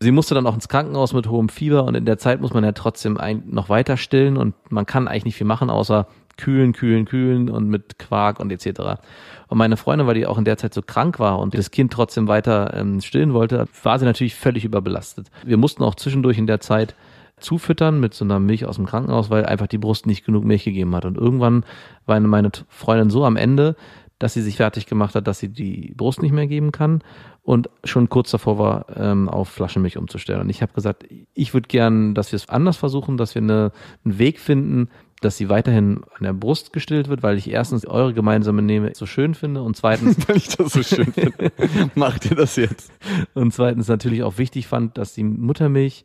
Sie 0.00 0.12
musste 0.12 0.34
dann 0.34 0.46
auch 0.46 0.54
ins 0.54 0.68
Krankenhaus 0.68 1.12
mit 1.12 1.28
hohem 1.28 1.48
Fieber 1.48 1.84
und 1.84 1.94
in 1.94 2.04
der 2.04 2.18
Zeit 2.18 2.40
muss 2.40 2.54
man 2.54 2.64
ja 2.64 2.72
trotzdem 2.72 3.18
ein, 3.18 3.42
noch 3.46 3.68
weiter 3.68 3.96
stillen 3.96 4.36
und 4.36 4.54
man 4.70 4.86
kann 4.86 5.08
eigentlich 5.08 5.24
nicht 5.24 5.36
viel 5.36 5.46
machen, 5.46 5.70
außer 5.70 6.06
kühlen, 6.38 6.72
kühlen, 6.72 7.04
kühlen 7.04 7.50
und 7.50 7.68
mit 7.68 7.98
Quark 7.98 8.40
und 8.40 8.50
etc. 8.50 9.00
Und 9.48 9.58
meine 9.58 9.76
Freundin, 9.76 10.06
weil 10.06 10.14
die 10.14 10.26
auch 10.26 10.38
in 10.38 10.44
der 10.44 10.56
Zeit 10.56 10.72
so 10.72 10.80
krank 10.80 11.18
war 11.18 11.38
und 11.38 11.52
das 11.52 11.70
Kind 11.70 11.92
trotzdem 11.92 12.28
weiter 12.28 12.72
ähm, 12.74 13.00
stillen 13.02 13.34
wollte, 13.34 13.68
war 13.82 13.98
sie 13.98 14.06
natürlich 14.06 14.34
völlig 14.34 14.64
überbelastet. 14.64 15.30
Wir 15.44 15.58
mussten 15.58 15.82
auch 15.82 15.96
zwischendurch 15.96 16.38
in 16.38 16.46
der 16.46 16.60
Zeit 16.60 16.94
zufüttern 17.40 18.00
mit 18.00 18.14
so 18.14 18.24
einer 18.24 18.40
Milch 18.40 18.64
aus 18.64 18.76
dem 18.76 18.86
Krankenhaus, 18.86 19.30
weil 19.30 19.44
einfach 19.44 19.66
die 19.66 19.78
Brust 19.78 20.06
nicht 20.06 20.24
genug 20.24 20.44
Milch 20.44 20.64
gegeben 20.64 20.94
hat. 20.94 21.04
Und 21.04 21.16
irgendwann 21.16 21.64
war 22.06 22.18
meine 22.20 22.50
Freundin 22.68 23.10
so 23.10 23.24
am 23.24 23.36
Ende, 23.36 23.76
dass 24.18 24.34
sie 24.34 24.42
sich 24.42 24.56
fertig 24.56 24.86
gemacht 24.86 25.14
hat, 25.14 25.26
dass 25.26 25.38
sie 25.38 25.48
die 25.48 25.94
Brust 25.96 26.22
nicht 26.22 26.32
mehr 26.32 26.48
geben 26.48 26.72
kann 26.72 27.02
und 27.42 27.70
schon 27.84 28.08
kurz 28.08 28.30
davor 28.30 28.58
war, 28.58 28.86
ähm, 28.96 29.28
auf 29.28 29.48
Flaschenmilch 29.48 29.96
umzustellen. 29.96 30.40
Und 30.40 30.50
ich 30.50 30.60
habe 30.60 30.72
gesagt, 30.72 31.04
ich 31.34 31.54
würde 31.54 31.68
gern, 31.68 32.14
dass 32.14 32.32
wir 32.32 32.36
es 32.36 32.48
anders 32.48 32.76
versuchen, 32.76 33.16
dass 33.16 33.34
wir 33.34 33.42
eine, 33.42 33.72
einen 34.04 34.18
Weg 34.18 34.40
finden, 34.40 34.88
dass 35.20 35.36
sie 35.36 35.48
weiterhin 35.48 36.02
an 36.16 36.22
der 36.22 36.32
Brust 36.32 36.72
gestillt 36.72 37.08
wird, 37.08 37.22
weil 37.22 37.38
ich 37.38 37.50
erstens 37.50 37.86
eure 37.86 38.14
gemeinsame 38.14 38.62
Nähe 38.62 38.92
so 38.94 39.06
schön 39.06 39.34
finde 39.34 39.62
und 39.62 39.76
zweitens 39.76 40.16
Weil 40.28 40.36
ich 40.36 40.48
das 40.48 40.72
so 40.72 40.82
schön 40.82 41.12
finde. 41.12 41.52
Macht 41.94 42.30
ihr 42.30 42.36
das 42.36 42.56
jetzt? 42.56 42.92
und 43.34 43.52
zweitens 43.52 43.88
natürlich 43.88 44.22
auch 44.22 44.38
wichtig 44.38 44.66
fand, 44.66 44.98
dass 44.98 45.14
die 45.14 45.24
Muttermilch 45.24 46.04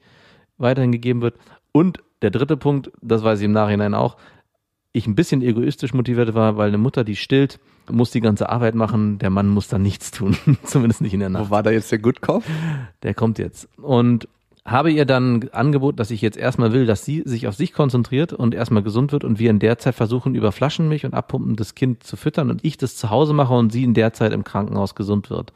weiterhin 0.58 0.92
gegeben 0.92 1.22
wird. 1.22 1.36
Und 1.72 2.04
der 2.22 2.32
dritte 2.32 2.58
Punkt, 2.58 2.92
das 3.02 3.24
weiß 3.24 3.40
ich 3.40 3.46
im 3.46 3.52
Nachhinein 3.52 3.94
auch, 3.94 4.18
ich 4.94 5.08
ein 5.08 5.16
bisschen 5.16 5.42
egoistisch 5.42 5.94
motiviert 5.94 6.36
war, 6.36 6.56
weil 6.56 6.68
eine 6.68 6.78
Mutter, 6.78 7.04
die 7.04 7.16
stillt, 7.16 7.60
muss 7.92 8.12
die 8.12 8.22
ganze 8.22 8.50
Arbeit 8.50 8.76
machen, 8.76 9.18
der 9.18 9.32
Mann 9.32 9.50
muss 9.50 9.68
dann 9.68 9.82
nichts 9.82 10.12
tun, 10.12 10.38
zumindest 10.64 11.02
nicht 11.02 11.14
in 11.14 11.20
der 11.20 11.30
Nacht. 11.30 11.48
Wo 11.48 11.50
war 11.50 11.64
da 11.64 11.72
jetzt 11.72 11.92
der 11.92 12.00
Good 12.00 12.22
Cop? 12.22 12.44
Der 13.02 13.14
kommt 13.14 13.40
jetzt. 13.40 13.68
Und 13.78 14.28
habe 14.66 14.92
ihr 14.92 15.06
dann 15.06 15.50
angeboten, 15.52 15.98
dass 15.98 16.10
ich 16.10 16.22
jetzt 16.22 16.38
erstmal 16.38 16.72
will, 16.72 16.86
dass 16.86 17.04
sie 17.04 17.22
sich 17.26 17.48
auf 17.48 17.56
sich 17.56 17.74
konzentriert 17.74 18.32
und 18.32 18.56
erstmal 18.56 18.84
gesund 18.84 19.12
wird 19.12 19.26
und 19.26 19.38
wir 19.38 19.50
in 19.50 19.60
der 19.60 19.78
Zeit 19.78 19.96
versuchen, 19.96 20.36
über 20.36 20.54
Flaschenmilch 20.54 21.06
und 21.06 21.14
Abpumpen 21.14 21.58
das 21.58 21.76
Kind 21.76 22.04
zu 22.04 22.16
füttern 22.16 22.50
und 22.50 22.64
ich 22.64 22.78
das 22.78 22.96
zu 22.96 23.10
Hause 23.10 23.34
mache 23.34 23.54
und 23.54 23.72
sie 23.72 23.84
in 23.84 23.94
der 23.94 24.14
Zeit 24.14 24.32
im 24.32 24.46
Krankenhaus 24.46 24.96
gesund 24.96 25.30
wird. 25.30 25.52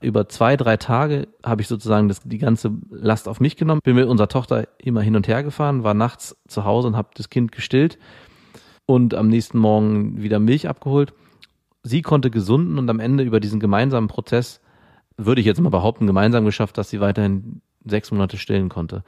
Über 0.00 0.28
zwei, 0.28 0.56
drei 0.56 0.76
Tage 0.76 1.26
habe 1.44 1.62
ich 1.62 1.68
sozusagen 1.68 2.06
das, 2.06 2.20
die 2.22 2.38
ganze 2.38 2.70
Last 2.90 3.28
auf 3.28 3.40
mich 3.40 3.56
genommen, 3.56 3.80
bin 3.82 3.96
mit 3.96 4.06
unserer 4.06 4.28
Tochter 4.28 4.68
immer 4.78 5.00
hin 5.00 5.16
und 5.16 5.26
her 5.26 5.42
gefahren, 5.42 5.82
war 5.82 5.94
nachts 5.94 6.36
zu 6.46 6.64
Hause 6.64 6.88
und 6.88 6.96
habe 6.96 7.08
das 7.14 7.30
Kind 7.30 7.50
gestillt 7.50 7.98
und 8.84 9.14
am 9.14 9.28
nächsten 9.28 9.58
Morgen 9.58 10.22
wieder 10.22 10.38
Milch 10.38 10.68
abgeholt. 10.68 11.14
Sie 11.82 12.02
konnte 12.02 12.30
gesunden 12.30 12.78
und 12.78 12.88
am 12.90 13.00
Ende 13.00 13.24
über 13.24 13.40
diesen 13.40 13.58
gemeinsamen 13.58 14.06
Prozess 14.06 14.60
würde 15.16 15.40
ich 15.40 15.46
jetzt 15.46 15.60
mal 15.60 15.70
behaupten, 15.70 16.06
gemeinsam 16.06 16.44
geschafft, 16.44 16.78
dass 16.78 16.90
sie 16.90 17.00
weiterhin 17.00 17.62
sechs 17.86 18.10
Monate 18.10 18.36
stillen 18.36 18.68
konnte. 18.68 19.02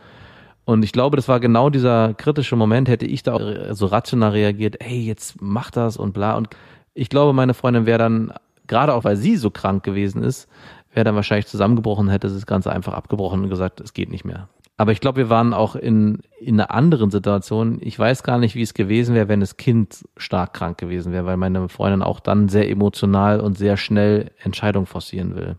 Und 0.64 0.82
ich 0.82 0.92
glaube, 0.92 1.16
das 1.16 1.28
war 1.28 1.40
genau 1.40 1.70
dieser 1.70 2.14
kritische 2.14 2.54
Moment, 2.54 2.88
hätte 2.88 3.06
ich 3.06 3.22
da 3.22 3.74
so 3.74 3.86
rational 3.86 4.32
reagiert, 4.32 4.76
hey, 4.80 5.00
jetzt 5.00 5.40
mach 5.40 5.70
das 5.70 5.96
und 5.96 6.12
bla. 6.12 6.36
Und 6.36 6.48
ich 6.92 7.08
glaube, 7.08 7.32
meine 7.32 7.54
Freundin 7.54 7.86
wäre 7.86 7.98
dann, 7.98 8.32
gerade 8.66 8.92
auch 8.92 9.04
weil 9.04 9.16
sie 9.16 9.36
so 9.36 9.50
krank 9.50 9.82
gewesen 9.82 10.22
ist, 10.22 10.46
wäre 10.92 11.04
dann 11.04 11.14
wahrscheinlich 11.14 11.46
zusammengebrochen, 11.46 12.10
hätte 12.10 12.28
das 12.28 12.44
Ganze 12.44 12.72
einfach 12.72 12.92
abgebrochen 12.92 13.44
und 13.44 13.48
gesagt, 13.48 13.80
es 13.80 13.94
geht 13.94 14.10
nicht 14.10 14.24
mehr. 14.24 14.48
Aber 14.76 14.92
ich 14.92 15.00
glaube, 15.00 15.16
wir 15.16 15.30
waren 15.30 15.54
auch 15.54 15.74
in, 15.74 16.20
in 16.38 16.60
einer 16.60 16.70
anderen 16.70 17.10
Situation. 17.10 17.78
Ich 17.80 17.98
weiß 17.98 18.22
gar 18.22 18.38
nicht, 18.38 18.54
wie 18.54 18.62
es 18.62 18.74
gewesen 18.74 19.14
wäre, 19.14 19.28
wenn 19.28 19.40
das 19.40 19.56
Kind 19.56 20.04
stark 20.16 20.54
krank 20.54 20.78
gewesen 20.78 21.12
wäre, 21.12 21.26
weil 21.26 21.36
meine 21.36 21.68
Freundin 21.68 22.00
auch 22.02 22.20
dann 22.20 22.48
sehr 22.48 22.70
emotional 22.70 23.40
und 23.40 23.58
sehr 23.58 23.76
schnell 23.76 24.30
Entscheidungen 24.40 24.86
forcieren 24.86 25.34
will. 25.34 25.56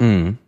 Mhm. 0.00 0.38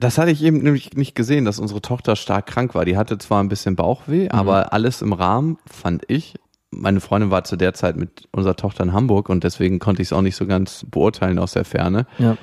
Das 0.00 0.16
hatte 0.18 0.30
ich 0.30 0.42
eben 0.42 0.58
nämlich 0.62 0.94
nicht 0.94 1.14
gesehen, 1.14 1.44
dass 1.44 1.58
unsere 1.58 1.82
Tochter 1.82 2.16
stark 2.16 2.46
krank 2.46 2.74
war. 2.74 2.84
Die 2.86 2.96
hatte 2.96 3.18
zwar 3.18 3.42
ein 3.42 3.48
bisschen 3.48 3.76
Bauchweh, 3.76 4.24
Mhm. 4.24 4.30
aber 4.30 4.72
alles 4.72 5.02
im 5.02 5.12
Rahmen 5.12 5.58
fand 5.66 6.04
ich. 6.08 6.34
Meine 6.70 7.00
Freundin 7.00 7.30
war 7.30 7.44
zu 7.44 7.56
der 7.56 7.74
Zeit 7.74 7.96
mit 7.96 8.26
unserer 8.32 8.56
Tochter 8.56 8.82
in 8.84 8.92
Hamburg 8.92 9.28
und 9.28 9.44
deswegen 9.44 9.78
konnte 9.78 10.00
ich 10.02 10.08
es 10.08 10.12
auch 10.12 10.22
nicht 10.22 10.36
so 10.36 10.46
ganz 10.46 10.86
beurteilen 10.90 11.38
aus 11.38 11.52
der 11.52 11.64
Ferne. 11.64 12.06
Ja. 12.18 12.36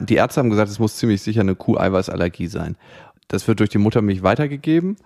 Die 0.00 0.16
Ärzte 0.16 0.40
haben 0.40 0.50
gesagt, 0.50 0.70
es 0.70 0.78
muss 0.78 0.96
ziemlich 0.96 1.22
sicher 1.22 1.40
eine 1.40 1.54
Kuheiweißallergie 1.54 2.48
sein. 2.48 2.76
Das 3.28 3.48
wird 3.48 3.60
durch 3.60 3.70
die 3.70 3.78
Muttermilch 3.78 4.22
weitergegeben. 4.22 4.96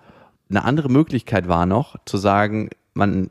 Eine 0.49 0.65
andere 0.65 0.89
Möglichkeit 0.89 1.47
war 1.47 1.65
noch, 1.65 1.95
zu 2.05 2.17
sagen, 2.17 2.71
man 2.93 3.29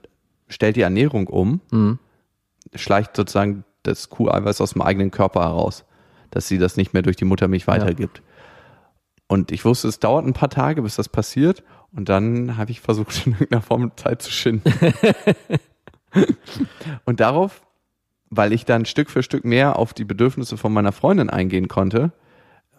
stellt 0.49 0.77
die 0.77 0.83
Ernährung 0.83 1.27
um, 1.27 1.61
Mhm. 1.73 1.99
schleicht 2.75 3.15
sozusagen 3.17 3.65
das 3.83 4.09
Kuheiweiß 4.09 4.61
aus 4.61 4.73
dem 4.73 4.83
eigenen 4.83 5.11
Körper 5.11 5.41
heraus, 5.41 5.85
dass 6.31 6.47
sie 6.49 6.59
das 6.59 6.77
nicht 6.77 6.95
mehr 6.95 7.03
durch 7.03 7.17
die 7.17 7.25
Muttermilch 7.27 7.67
weitergibt. 7.67 8.23
Und 9.29 9.53
ich 9.53 9.65
wusste, 9.65 9.89
es 9.89 10.01
dauert 10.01 10.27
ein 10.27 10.33
paar 10.33 10.51
Tage, 10.51 10.83
bis 10.83 10.97
das 10.97 11.09
passiert. 11.09 11.63
Und 11.95 12.09
dann 12.09 12.57
habe 12.57 12.71
ich 12.71 12.81
versucht, 12.81 13.23
in 13.27 13.33
irgendeiner 13.33 13.63
Form 13.63 13.93
Zeit 13.97 14.23
zu 14.23 14.33
schinden. 14.33 14.73
und 17.05 17.21
darauf, 17.21 17.63
weil 18.31 18.53
ich 18.53 18.65
dann 18.65 18.85
Stück 18.85 19.11
für 19.11 19.23
Stück 19.23 19.45
mehr 19.45 19.79
auf 19.79 19.95
die 19.95 20.05
Bedürfnisse 20.05 20.57
von 20.57 20.73
meiner 20.73 20.93
Freundin 20.93 21.31
eingehen 21.31 21.69
konnte, 21.69 22.13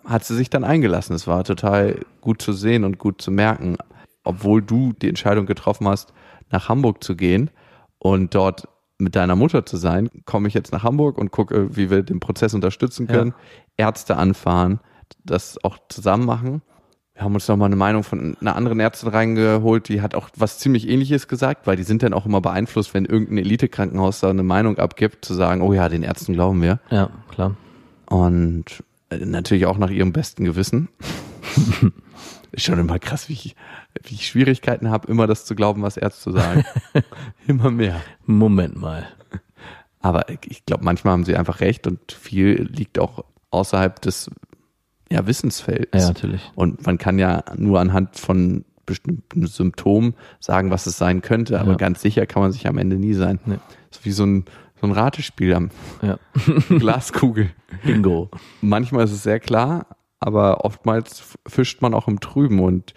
hat 0.04 0.26
sie 0.26 0.36
sich 0.36 0.50
dann 0.50 0.64
eingelassen. 0.64 1.16
Es 1.16 1.28
war 1.28 1.44
total 1.44 2.00
gut 2.22 2.42
zu 2.42 2.54
sehen 2.54 2.84
und 2.84 2.98
gut 2.98 3.22
zu 3.22 3.32
merken, 3.32 3.78
obwohl 4.24 4.62
du 4.62 4.94
die 4.94 5.10
Entscheidung 5.10 5.46
getroffen 5.46 5.88
hast, 5.88 6.14
nach 6.52 6.68
Hamburg 6.68 7.04
zu 7.04 7.16
gehen 7.16 7.52
und 8.00 8.34
dort 8.34 8.68
mit 8.98 9.16
deiner 9.16 9.36
Mutter 9.36 9.66
zu 9.66 9.78
sein, 9.78 10.10
komme 10.26 10.48
ich 10.48 10.54
jetzt 10.54 10.72
nach 10.72 10.84
Hamburg 10.84 11.18
und 11.18 11.32
gucke, 11.32 11.76
wie 11.76 11.90
wir 11.90 12.04
den 12.04 12.20
Prozess 12.20 12.54
unterstützen 12.54 13.08
können, 13.08 13.34
Ärzte 13.78 14.18
anfahren, 14.18 14.82
das 15.24 15.64
auch 15.64 15.78
zusammen 15.90 16.26
machen. 16.26 16.62
Wir 17.14 17.24
haben 17.26 17.34
uns 17.34 17.48
noch 17.50 17.58
mal 17.58 17.66
eine 17.66 17.76
Meinung 17.76 18.04
von 18.04 18.38
einer 18.40 18.56
anderen 18.56 18.80
Ärztin 18.80 19.10
reingeholt, 19.10 19.90
die 19.90 20.02
hat 20.02 20.16
auch 20.16 20.30
was 20.38 20.58
ziemlich 20.58 20.88
ähnliches 20.88 21.28
gesagt, 21.28 21.68
weil 21.68 21.76
die 21.76 21.84
sind 21.84 22.02
dann 22.02 22.14
auch 22.14 22.26
immer 22.26 22.40
beeinflusst, 22.40 22.94
wenn 22.94 23.04
irgendein 23.04 23.40
Elite-Krankenhaus 23.40 24.22
da 24.22 24.30
eine 24.30 24.44
Meinung 24.44 24.78
abgibt, 24.78 25.26
zu 25.26 25.34
sagen, 25.34 25.62
oh 25.62 25.74
ja, 25.74 25.90
den 25.90 26.04
Ärzten 26.04 26.34
glauben 26.34 26.62
wir. 26.62 26.80
Ja, 26.90 27.10
klar. 27.30 27.58
Und 28.06 28.84
äh, 29.10 29.18
natürlich 29.26 29.66
auch 29.66 29.78
nach 29.78 29.90
ihrem 29.90 30.14
besten 30.14 30.46
Gewissen. 30.46 30.88
Ist 32.52 32.66
schon 32.66 32.80
immer 32.80 33.00
krass, 33.00 33.30
wie 33.30 33.34
ich, 33.34 33.56
wie 34.04 34.16
ich 34.16 34.28
Schwierigkeiten 34.28 34.90
habe, 34.90 35.12
immer 35.12 35.28
das 35.28 35.46
zu 35.46 35.56
glauben, 35.56 35.82
was 35.82 35.98
Ärzte 35.98 36.32
sagen. 36.32 36.64
immer 37.48 37.70
mehr. 37.70 38.02
Moment 38.26 38.78
mal. 38.78 39.08
Aber 40.00 40.26
ich 40.46 40.66
glaube, 40.66 40.86
manchmal 40.86 41.14
haben 41.14 41.26
sie 41.26 41.36
einfach 41.36 41.60
recht 41.60 41.86
und 41.86 42.12
viel 42.12 42.70
liegt 42.72 42.98
auch 42.98 43.26
außerhalb 43.52 44.02
des 44.02 44.32
ja, 45.12 45.26
Wissensfelds. 45.28 45.90
Ja, 45.94 46.08
natürlich. 46.10 46.42
Und 46.56 46.86
man 46.86 46.98
kann 46.98 47.20
ja 47.20 47.44
nur 47.58 47.80
anhand 47.80 48.16
von 48.18 48.66
bestimmten 48.86 49.46
Symptomen 49.48 50.16
sagen, 50.40 50.72
was 50.72 50.86
es 50.88 50.98
sein 50.98 51.22
könnte, 51.22 51.60
aber 51.60 51.72
Ja. 51.72 51.78
ganz 51.78 52.02
sicher 52.02 52.26
kann 52.26 52.42
man 52.42 52.52
sich 52.52 52.68
am 52.68 52.78
Ende 52.78 52.96
nie 52.98 53.14
sein. 53.14 53.40
Nee. 53.46 53.58
So 53.92 54.00
wie 54.04 54.12
so 54.12 54.26
ein, 54.26 54.46
so 54.82 54.88
ein 54.88 54.92
Ratespiel 54.94 55.54
am 55.54 55.70
Ja. 56.02 56.18
Glaskugel. 56.70 57.50
Bingo. 57.86 58.30
Manchmal 58.62 59.04
ist 59.06 59.12
es 59.12 59.24
sehr 59.24 59.40
klar, 59.40 59.86
aber 60.20 60.66
oftmals 60.66 61.38
fischt 61.48 61.82
man 61.82 61.94
auch 61.94 62.08
im 62.08 62.20
Trüben 62.20 62.60
und 62.60 62.94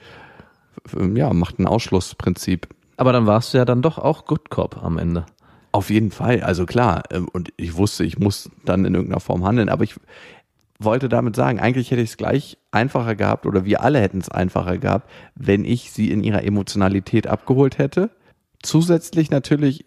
ähm, 0.98 1.14
ja, 1.16 1.32
macht 1.32 1.58
ein 1.58 1.66
Ausschlussprinzip. 1.66 2.68
Aber 2.96 3.12
dann 3.12 3.26
warst 3.26 3.52
du 3.52 3.58
ja 3.58 3.64
dann 3.64 3.82
doch 3.82 3.98
auch 3.98 4.24
Good 4.26 4.48
Cop 4.50 4.82
am 4.82 4.96
Ende. 4.98 5.26
Auf 5.72 5.90
jeden 5.90 6.10
Fall, 6.10 6.42
also 6.42 6.66
klar. 6.66 7.02
ähm, 7.10 7.28
Und 7.32 7.52
ich 7.56 7.76
wusste, 7.76 8.04
ich 8.04 8.18
muss 8.18 8.50
dann 8.64 8.84
in 8.84 8.94
irgendeiner 8.94 9.20
Form 9.20 9.44
handeln, 9.44 9.68
aber 9.68 9.84
ich 9.84 9.94
wollte 10.84 11.08
damit 11.08 11.36
sagen, 11.36 11.60
eigentlich 11.60 11.90
hätte 11.90 12.02
ich 12.02 12.10
es 12.10 12.16
gleich 12.16 12.58
einfacher 12.70 13.14
gehabt 13.14 13.46
oder 13.46 13.64
wir 13.64 13.82
alle 13.82 14.00
hätten 14.00 14.18
es 14.18 14.28
einfacher 14.28 14.78
gehabt, 14.78 15.10
wenn 15.34 15.64
ich 15.64 15.92
sie 15.92 16.10
in 16.10 16.22
ihrer 16.22 16.44
Emotionalität 16.44 17.26
abgeholt 17.26 17.78
hätte. 17.78 18.10
Zusätzlich 18.62 19.30
natürlich 19.30 19.84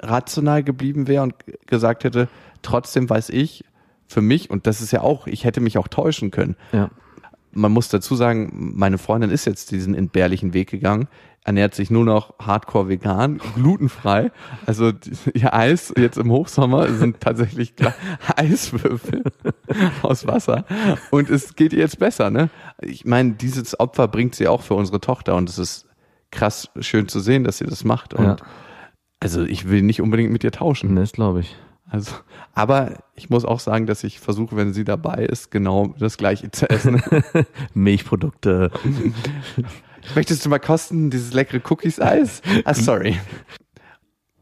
rational 0.00 0.62
geblieben 0.62 1.06
wäre 1.08 1.22
und 1.22 1.34
gesagt 1.66 2.04
hätte, 2.04 2.28
trotzdem 2.62 3.08
weiß 3.08 3.30
ich 3.30 3.64
für 4.06 4.20
mich, 4.20 4.50
und 4.50 4.66
das 4.66 4.80
ist 4.80 4.92
ja 4.92 5.00
auch, 5.00 5.26
ich 5.26 5.44
hätte 5.44 5.60
mich 5.60 5.78
auch 5.78 5.88
täuschen 5.88 6.30
können. 6.30 6.56
Ja. 6.72 6.90
Man 7.52 7.72
muss 7.72 7.88
dazu 7.88 8.14
sagen, 8.16 8.72
meine 8.74 8.98
Freundin 8.98 9.30
ist 9.30 9.44
jetzt 9.44 9.70
diesen 9.70 9.94
entbehrlichen 9.94 10.54
Weg 10.54 10.70
gegangen, 10.70 11.08
ernährt 11.44 11.74
sich 11.74 11.90
nur 11.90 12.04
noch 12.04 12.34
hardcore 12.38 12.88
vegan, 12.88 13.40
glutenfrei. 13.54 14.30
Also 14.66 14.92
ihr 15.34 15.52
Eis 15.54 15.92
jetzt 15.96 16.18
im 16.18 16.30
Hochsommer 16.30 16.88
sind 16.92 17.20
tatsächlich 17.20 17.74
Eiswürfel 18.36 19.24
aus 20.02 20.26
Wasser. 20.26 20.64
Und 21.10 21.30
es 21.30 21.54
geht 21.54 21.72
ihr 21.72 21.80
jetzt 21.80 21.98
besser, 21.98 22.30
ne? 22.30 22.50
Ich 22.80 23.04
meine, 23.04 23.32
dieses 23.32 23.78
Opfer 23.78 24.08
bringt 24.08 24.34
sie 24.34 24.48
auch 24.48 24.62
für 24.62 24.74
unsere 24.74 25.00
Tochter 25.00 25.34
und 25.36 25.48
es 25.48 25.58
ist 25.58 25.86
krass 26.30 26.68
schön 26.80 27.08
zu 27.08 27.20
sehen, 27.20 27.44
dass 27.44 27.58
sie 27.58 27.66
das 27.66 27.84
macht. 27.84 28.14
Und 28.14 28.24
Ja. 28.24 28.36
also 29.20 29.42
ich 29.42 29.68
will 29.68 29.82
nicht 29.82 30.00
unbedingt 30.00 30.32
mit 30.32 30.44
ihr 30.44 30.52
tauschen. 30.52 30.96
Das 30.96 31.12
glaube 31.12 31.40
ich. 31.40 31.56
Also, 31.90 32.12
aber 32.54 32.94
ich 33.14 33.28
muss 33.28 33.44
auch 33.44 33.60
sagen, 33.60 33.86
dass 33.86 34.02
ich 34.02 34.18
versuche, 34.18 34.56
wenn 34.56 34.72
sie 34.72 34.84
dabei 34.84 35.26
ist, 35.26 35.50
genau 35.50 35.94
das 35.98 36.16
Gleiche 36.16 36.50
zu 36.50 36.70
essen. 36.70 37.02
Milchprodukte. 37.74 38.70
Möchtest 40.14 40.44
du 40.44 40.48
mal 40.48 40.58
kosten, 40.58 41.10
dieses 41.10 41.32
leckere 41.34 41.60
Cookies-Eis? 41.70 42.40
Ah, 42.64 42.74
sorry. 42.74 43.18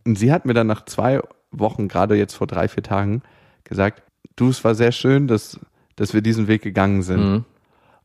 Und 0.06 0.16
sie 0.16 0.32
hat 0.32 0.44
mir 0.46 0.54
dann 0.54 0.68
nach 0.68 0.84
zwei 0.86 1.20
Wochen, 1.50 1.88
gerade 1.88 2.14
jetzt 2.14 2.34
vor 2.34 2.46
drei, 2.46 2.68
vier 2.68 2.82
Tagen, 2.82 3.22
gesagt, 3.64 4.02
du, 4.40 4.48
es 4.48 4.64
war 4.64 4.74
sehr 4.74 4.92
schön, 4.92 5.26
dass, 5.26 5.58
dass 5.96 6.14
wir 6.14 6.22
diesen 6.22 6.48
Weg 6.48 6.62
gegangen 6.62 7.02
sind. 7.02 7.20
Mhm. 7.20 7.44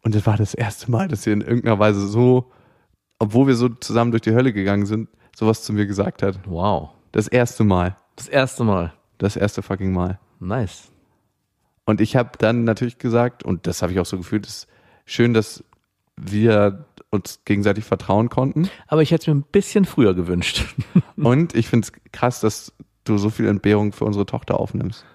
Und 0.04 0.14
das 0.14 0.26
war 0.26 0.38
das 0.38 0.54
erste 0.54 0.92
Mal, 0.92 1.08
dass 1.08 1.24
sie 1.24 1.32
in 1.32 1.42
irgendeiner 1.42 1.80
Weise 1.80 2.06
so, 2.08 2.52
obwohl 3.18 3.48
wir 3.48 3.56
so 3.56 3.70
zusammen 3.70 4.12
durch 4.12 4.22
die 4.22 4.34
Hölle 4.36 4.54
gegangen 4.54 4.86
sind, 4.86 5.10
sowas 5.36 5.64
zu 5.64 5.74
mir 5.74 5.88
gesagt 5.88 6.22
hat. 6.22 6.40
Wow. 6.46 6.90
Das 7.12 7.28
erste 7.28 7.64
Mal. 7.64 7.98
Das 8.16 8.28
erste 8.28 8.64
Mal. 8.64 8.94
Das 9.18 9.36
erste 9.36 9.62
fucking 9.62 9.94
Mal. 9.94 10.20
Nice. 10.40 10.92
Und 11.86 12.02
ich 12.02 12.16
habe 12.16 12.32
dann 12.38 12.64
natürlich 12.64 12.98
gesagt, 12.98 13.44
und 13.44 13.68
das 13.68 13.82
habe 13.82 13.94
ich 13.94 14.00
auch 14.00 14.06
so 14.06 14.18
gefühlt, 14.18 14.46
es 14.46 14.64
ist 14.64 14.68
schön, 15.06 15.34
dass 15.34 15.64
wir 16.18 16.86
uns 17.10 17.42
gegenseitig 17.46 17.84
vertrauen 17.86 18.30
konnten. 18.30 18.70
Aber 18.88 19.02
ich 19.02 19.12
hätte 19.12 19.24
es 19.24 19.28
mir 19.28 19.36
ein 19.36 19.46
bisschen 19.52 19.86
früher 19.86 20.14
gewünscht. 20.14 20.66
Und 21.16 21.56
ich 21.56 21.68
finde 21.68 21.88
es 21.88 22.12
krass, 22.12 22.42
dass 22.42 22.74
du 23.04 23.18
so 23.18 23.30
viel 23.30 23.48
Entbehrung 23.48 23.92
für 23.92 24.06
unsere 24.06 24.26
Tochter 24.26 24.60
aufnimmst. 24.60 25.06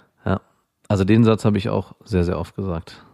Also 0.90 1.04
den 1.04 1.22
Satz 1.22 1.44
habe 1.44 1.56
ich 1.56 1.68
auch 1.68 1.94
sehr, 2.04 2.24
sehr 2.24 2.36
oft 2.36 2.56
gesagt. 2.56 3.06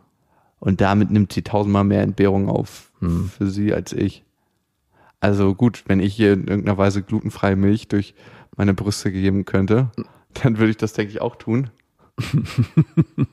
Und 0.60 0.80
damit 0.80 1.10
nimmt 1.10 1.34
sie 1.34 1.42
tausendmal 1.42 1.84
mehr 1.84 2.00
Entbehrung 2.00 2.48
auf 2.48 2.90
für 3.36 3.48
sie 3.48 3.74
als 3.74 3.92
ich. 3.92 4.24
Also 5.20 5.54
gut, 5.54 5.84
wenn 5.86 6.00
ich 6.00 6.14
hier 6.14 6.32
in 6.32 6.48
irgendeiner 6.48 6.78
Weise 6.78 7.02
glutenfreie 7.02 7.54
Milch 7.54 7.88
durch 7.88 8.14
meine 8.56 8.72
Brüste 8.72 9.12
geben 9.12 9.44
könnte, 9.44 9.90
dann 10.42 10.56
würde 10.56 10.70
ich 10.70 10.78
das, 10.78 10.94
denke 10.94 11.12
ich, 11.12 11.20
auch 11.20 11.36
tun. 11.36 11.68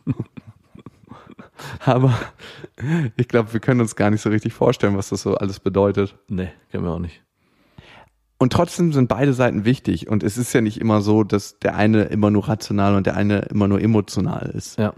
Aber 1.85 2.13
ich 3.15 3.29
glaube, 3.29 3.53
wir 3.53 3.61
können 3.61 3.79
uns 3.79 3.95
gar 3.95 4.09
nicht 4.09 4.19
so 4.19 4.29
richtig 4.29 4.51
vorstellen, 4.51 4.97
was 4.97 5.07
das 5.07 5.21
so 5.21 5.35
alles 5.35 5.61
bedeutet. 5.61 6.17
Nee, 6.27 6.49
kennen 6.69 6.83
wir 6.83 6.91
auch 6.91 6.99
nicht. 6.99 7.23
Und 8.43 8.51
trotzdem 8.51 8.91
sind 8.91 9.07
beide 9.07 9.31
Seiten 9.31 9.63
wichtig. 9.63 10.09
Und 10.09 10.21
es 10.21 10.37
ist 10.37 10.51
ja 10.51 10.59
nicht 10.59 10.81
immer 10.81 10.99
so, 10.99 11.23
dass 11.23 11.59
der 11.59 11.77
eine 11.77 12.03
immer 12.03 12.29
nur 12.29 12.49
rational 12.49 12.93
und 12.93 13.07
der 13.07 13.15
eine 13.15 13.39
immer 13.43 13.69
nur 13.69 13.79
emotional 13.79 14.51
ist. 14.53 14.77
Ja. 14.77 14.93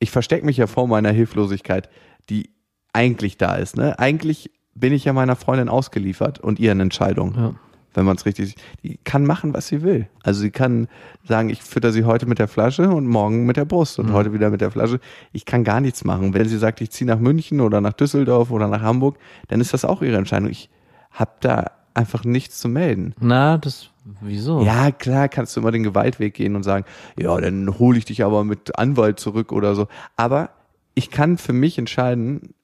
Ich 0.00 0.10
verstecke 0.10 0.44
mich 0.44 0.56
ja 0.56 0.66
vor 0.66 0.88
meiner 0.88 1.12
Hilflosigkeit, 1.12 1.88
die 2.28 2.50
eigentlich 2.92 3.38
da 3.38 3.54
ist. 3.54 3.76
Ne? 3.76 4.00
Eigentlich 4.00 4.50
bin 4.74 4.92
ich 4.92 5.04
ja 5.04 5.12
meiner 5.12 5.36
Freundin 5.36 5.68
ausgeliefert 5.68 6.40
und 6.40 6.58
ihren 6.58 6.80
Entscheidungen. 6.80 7.34
Ja. 7.36 7.54
Wenn 7.94 8.04
man 8.04 8.16
es 8.16 8.26
richtig, 8.26 8.56
die 8.82 8.98
kann 9.04 9.24
machen, 9.24 9.54
was 9.54 9.68
sie 9.68 9.82
will. 9.82 10.08
Also 10.24 10.40
sie 10.40 10.50
kann 10.50 10.88
sagen, 11.22 11.50
ich 11.50 11.62
fütter 11.62 11.92
sie 11.92 12.02
heute 12.02 12.26
mit 12.26 12.40
der 12.40 12.48
Flasche 12.48 12.88
und 12.90 13.06
morgen 13.06 13.46
mit 13.46 13.56
der 13.56 13.64
Brust 13.64 14.00
und 14.00 14.12
heute 14.12 14.32
wieder 14.32 14.50
mit 14.50 14.60
der 14.60 14.72
Flasche. 14.72 14.98
Ich 15.32 15.44
kann 15.44 15.62
gar 15.62 15.80
nichts 15.80 16.02
machen. 16.02 16.34
Wenn 16.34 16.48
sie 16.48 16.58
sagt, 16.58 16.80
ich 16.80 16.90
ziehe 16.90 17.06
nach 17.06 17.20
München 17.20 17.60
oder 17.60 17.80
nach 17.80 17.92
Düsseldorf 17.92 18.50
oder 18.50 18.66
nach 18.66 18.82
Hamburg, 18.82 19.18
dann 19.46 19.60
ist 19.60 19.72
das 19.72 19.84
auch 19.84 20.02
ihre 20.02 20.16
Entscheidung. 20.16 20.50
Ich 20.50 20.68
habe 21.12 21.30
da 21.38 21.70
einfach 21.94 22.24
nichts 22.24 22.58
zu 22.58 22.68
melden. 22.68 23.14
Na, 23.20 23.58
das, 23.58 23.90
wieso? 24.20 24.62
Ja, 24.62 24.90
klar, 24.90 25.28
kannst 25.28 25.56
du 25.56 25.60
immer 25.60 25.70
den 25.70 25.82
Gewaltweg 25.82 26.34
gehen 26.34 26.56
und 26.56 26.62
sagen, 26.62 26.84
ja, 27.16 27.36
dann 27.40 27.78
hole 27.78 27.98
ich 27.98 28.04
dich 28.04 28.24
aber 28.24 28.44
mit 28.44 28.78
Anwalt 28.78 29.20
zurück 29.20 29.52
oder 29.52 29.74
so. 29.74 29.86
Aber 30.16 30.50
ich 30.94 31.10
kann 31.10 31.38
für 31.38 31.52
mich 31.52 31.78
entscheiden, 31.78 32.54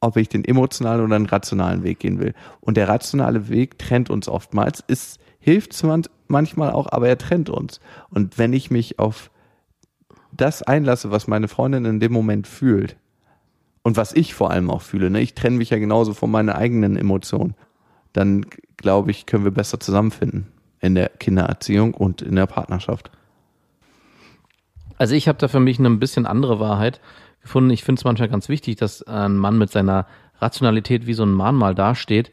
ob 0.00 0.16
ich 0.16 0.28
den 0.28 0.44
emotionalen 0.44 1.04
oder 1.04 1.18
den 1.18 1.26
rationalen 1.26 1.84
Weg 1.84 2.00
gehen 2.00 2.18
will. 2.18 2.34
Und 2.60 2.76
der 2.76 2.88
rationale 2.88 3.48
Weg 3.48 3.78
trennt 3.78 4.10
uns 4.10 4.28
oftmals, 4.28 4.82
ist, 4.86 5.20
hilft 5.38 5.80
manchmal 6.26 6.70
auch, 6.70 6.90
aber 6.90 7.08
er 7.08 7.18
trennt 7.18 7.50
uns. 7.50 7.80
Und 8.10 8.38
wenn 8.38 8.52
ich 8.52 8.70
mich 8.70 8.98
auf 8.98 9.30
das 10.32 10.62
einlasse, 10.62 11.10
was 11.10 11.28
meine 11.28 11.46
Freundin 11.46 11.84
in 11.84 12.00
dem 12.00 12.12
Moment 12.12 12.46
fühlt, 12.46 12.96
und 13.82 13.96
was 13.96 14.12
ich 14.12 14.34
vor 14.34 14.50
allem 14.50 14.70
auch 14.70 14.82
fühle. 14.82 15.10
Ne? 15.10 15.20
Ich 15.20 15.34
trenne 15.34 15.56
mich 15.56 15.70
ja 15.70 15.78
genauso 15.78 16.14
von 16.14 16.30
meinen 16.30 16.50
eigenen 16.50 16.96
Emotionen. 16.96 17.54
Dann 18.12 18.46
glaube 18.76 19.10
ich, 19.10 19.26
können 19.26 19.44
wir 19.44 19.50
besser 19.50 19.80
zusammenfinden 19.80 20.46
in 20.80 20.94
der 20.94 21.08
Kindererziehung 21.08 21.94
und 21.94 22.22
in 22.22 22.36
der 22.36 22.46
Partnerschaft. 22.46 23.10
Also 24.98 25.14
ich 25.14 25.28
habe 25.28 25.38
da 25.38 25.48
für 25.48 25.60
mich 25.60 25.78
eine 25.78 25.88
ein 25.88 25.98
bisschen 25.98 26.26
andere 26.26 26.60
Wahrheit 26.60 27.00
gefunden. 27.40 27.70
Ich 27.70 27.84
finde 27.84 28.00
es 28.00 28.04
manchmal 28.04 28.28
ganz 28.28 28.48
wichtig, 28.48 28.76
dass 28.76 29.02
ein 29.02 29.36
Mann 29.36 29.58
mit 29.58 29.70
seiner 29.70 30.06
Rationalität 30.38 31.06
wie 31.06 31.14
so 31.14 31.24
ein 31.24 31.32
Mahnmal 31.32 31.74
dasteht. 31.74 32.32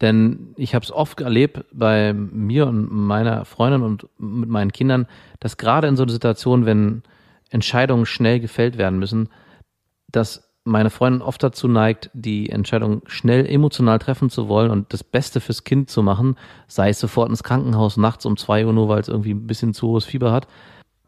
Denn 0.00 0.54
ich 0.56 0.74
habe 0.74 0.84
es 0.84 0.90
oft 0.90 1.20
erlebt 1.20 1.64
bei 1.72 2.12
mir 2.12 2.66
und 2.66 2.92
meiner 2.92 3.44
Freundin 3.44 3.82
und 3.82 4.08
mit 4.18 4.48
meinen 4.48 4.72
Kindern, 4.72 5.06
dass 5.38 5.56
gerade 5.56 5.86
in 5.86 5.96
so 5.96 6.02
einer 6.02 6.12
Situation, 6.12 6.66
wenn 6.66 7.02
Entscheidungen 7.50 8.06
schnell 8.06 8.40
gefällt 8.40 8.78
werden 8.78 8.98
müssen, 8.98 9.28
dass 10.10 10.51
meine 10.64 10.90
Freundin 10.90 11.22
oft 11.22 11.42
dazu 11.42 11.66
neigt, 11.66 12.10
die 12.14 12.50
Entscheidung 12.50 13.02
schnell 13.06 13.46
emotional 13.46 13.98
treffen 13.98 14.30
zu 14.30 14.48
wollen 14.48 14.70
und 14.70 14.92
das 14.92 15.02
Beste 15.02 15.40
fürs 15.40 15.64
Kind 15.64 15.90
zu 15.90 16.02
machen, 16.02 16.36
sei 16.68 16.90
es 16.90 17.00
sofort 17.00 17.30
ins 17.30 17.42
Krankenhaus 17.42 17.96
nachts 17.96 18.26
um 18.26 18.36
zwei 18.36 18.64
Uhr 18.64 18.72
nur, 18.72 18.88
weil 18.88 19.00
es 19.00 19.08
irgendwie 19.08 19.34
ein 19.34 19.46
bisschen 19.46 19.74
zu 19.74 19.88
hohes 19.88 20.04
Fieber 20.04 20.32
hat. 20.32 20.46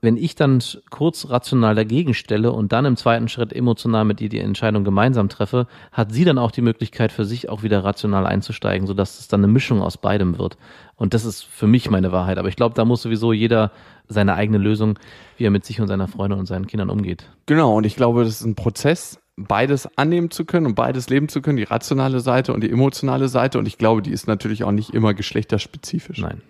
Wenn 0.00 0.18
ich 0.18 0.34
dann 0.34 0.62
kurz 0.90 1.30
rational 1.30 1.74
dagegen 1.74 2.12
stelle 2.12 2.52
und 2.52 2.72
dann 2.72 2.84
im 2.84 2.96
zweiten 2.96 3.26
Schritt 3.28 3.54
emotional 3.54 4.04
mit 4.04 4.20
ihr 4.20 4.28
die 4.28 4.38
Entscheidung 4.38 4.84
gemeinsam 4.84 5.30
treffe, 5.30 5.66
hat 5.92 6.12
sie 6.12 6.26
dann 6.26 6.36
auch 6.36 6.50
die 6.50 6.60
Möglichkeit 6.60 7.10
für 7.10 7.24
sich 7.24 7.48
auch 7.48 7.62
wieder 7.62 7.84
rational 7.84 8.26
einzusteigen, 8.26 8.86
sodass 8.86 9.18
es 9.18 9.28
dann 9.28 9.40
eine 9.40 9.50
Mischung 9.50 9.80
aus 9.80 9.96
beidem 9.96 10.36
wird. 10.36 10.58
Und 10.96 11.14
das 11.14 11.24
ist 11.24 11.42
für 11.42 11.66
mich 11.66 11.88
meine 11.88 12.12
Wahrheit. 12.12 12.36
Aber 12.36 12.48
ich 12.48 12.56
glaube, 12.56 12.74
da 12.74 12.84
muss 12.84 13.00
sowieso 13.00 13.32
jeder 13.32 13.72
seine 14.06 14.34
eigene 14.34 14.58
Lösung, 14.58 14.98
wie 15.38 15.46
er 15.46 15.50
mit 15.50 15.64
sich 15.64 15.80
und 15.80 15.88
seiner 15.88 16.06
Freundin 16.06 16.38
und 16.38 16.46
seinen 16.46 16.66
Kindern 16.66 16.90
umgeht. 16.90 17.30
Genau, 17.46 17.74
und 17.74 17.86
ich 17.86 17.96
glaube, 17.96 18.24
das 18.24 18.40
ist 18.40 18.44
ein 18.44 18.56
Prozess, 18.56 19.23
beides 19.36 19.88
annehmen 19.96 20.30
zu 20.30 20.44
können 20.44 20.66
und 20.66 20.74
beides 20.74 21.08
leben 21.08 21.28
zu 21.28 21.42
können, 21.42 21.56
die 21.56 21.64
rationale 21.64 22.20
Seite 22.20 22.52
und 22.52 22.62
die 22.62 22.70
emotionale 22.70 23.28
Seite. 23.28 23.58
Und 23.58 23.66
ich 23.66 23.78
glaube, 23.78 24.02
die 24.02 24.12
ist 24.12 24.26
natürlich 24.26 24.64
auch 24.64 24.72
nicht 24.72 24.90
immer 24.90 25.14
geschlechterspezifisch. 25.14 26.18
Nein. 26.18 26.42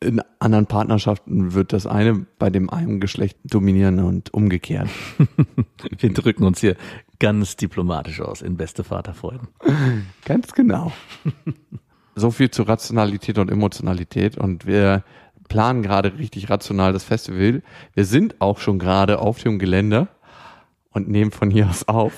In 0.00 0.22
anderen 0.38 0.66
Partnerschaften 0.66 1.54
wird 1.54 1.72
das 1.72 1.86
eine 1.86 2.24
bei 2.38 2.50
dem 2.50 2.70
einen 2.70 3.00
Geschlecht 3.00 3.36
dominieren 3.42 3.98
und 3.98 4.32
umgekehrt. 4.32 4.88
Wir 5.98 6.12
drücken 6.12 6.44
uns 6.44 6.60
hier 6.60 6.76
ganz 7.18 7.56
diplomatisch 7.56 8.20
aus 8.20 8.42
in 8.42 8.56
beste 8.56 8.84
Vaterfreuden. 8.84 9.48
Ganz 10.24 10.52
genau. 10.52 10.92
So 12.14 12.32
viel 12.32 12.50
zu 12.50 12.64
Rationalität 12.64 13.38
und 13.38 13.48
Emotionalität 13.48 14.36
und 14.36 14.66
wir 14.66 15.04
planen 15.48 15.82
gerade 15.82 16.18
richtig 16.18 16.50
rational 16.50 16.92
das 16.92 17.04
Festival. 17.04 17.62
Wir 17.94 18.04
sind 18.04 18.40
auch 18.40 18.58
schon 18.58 18.80
gerade 18.80 19.20
auf 19.20 19.40
dem 19.40 19.60
Gelände 19.60 20.08
und 20.98 21.08
nehmen 21.08 21.30
von 21.30 21.50
hier 21.50 21.68
aus 21.68 21.88
auf. 21.88 22.12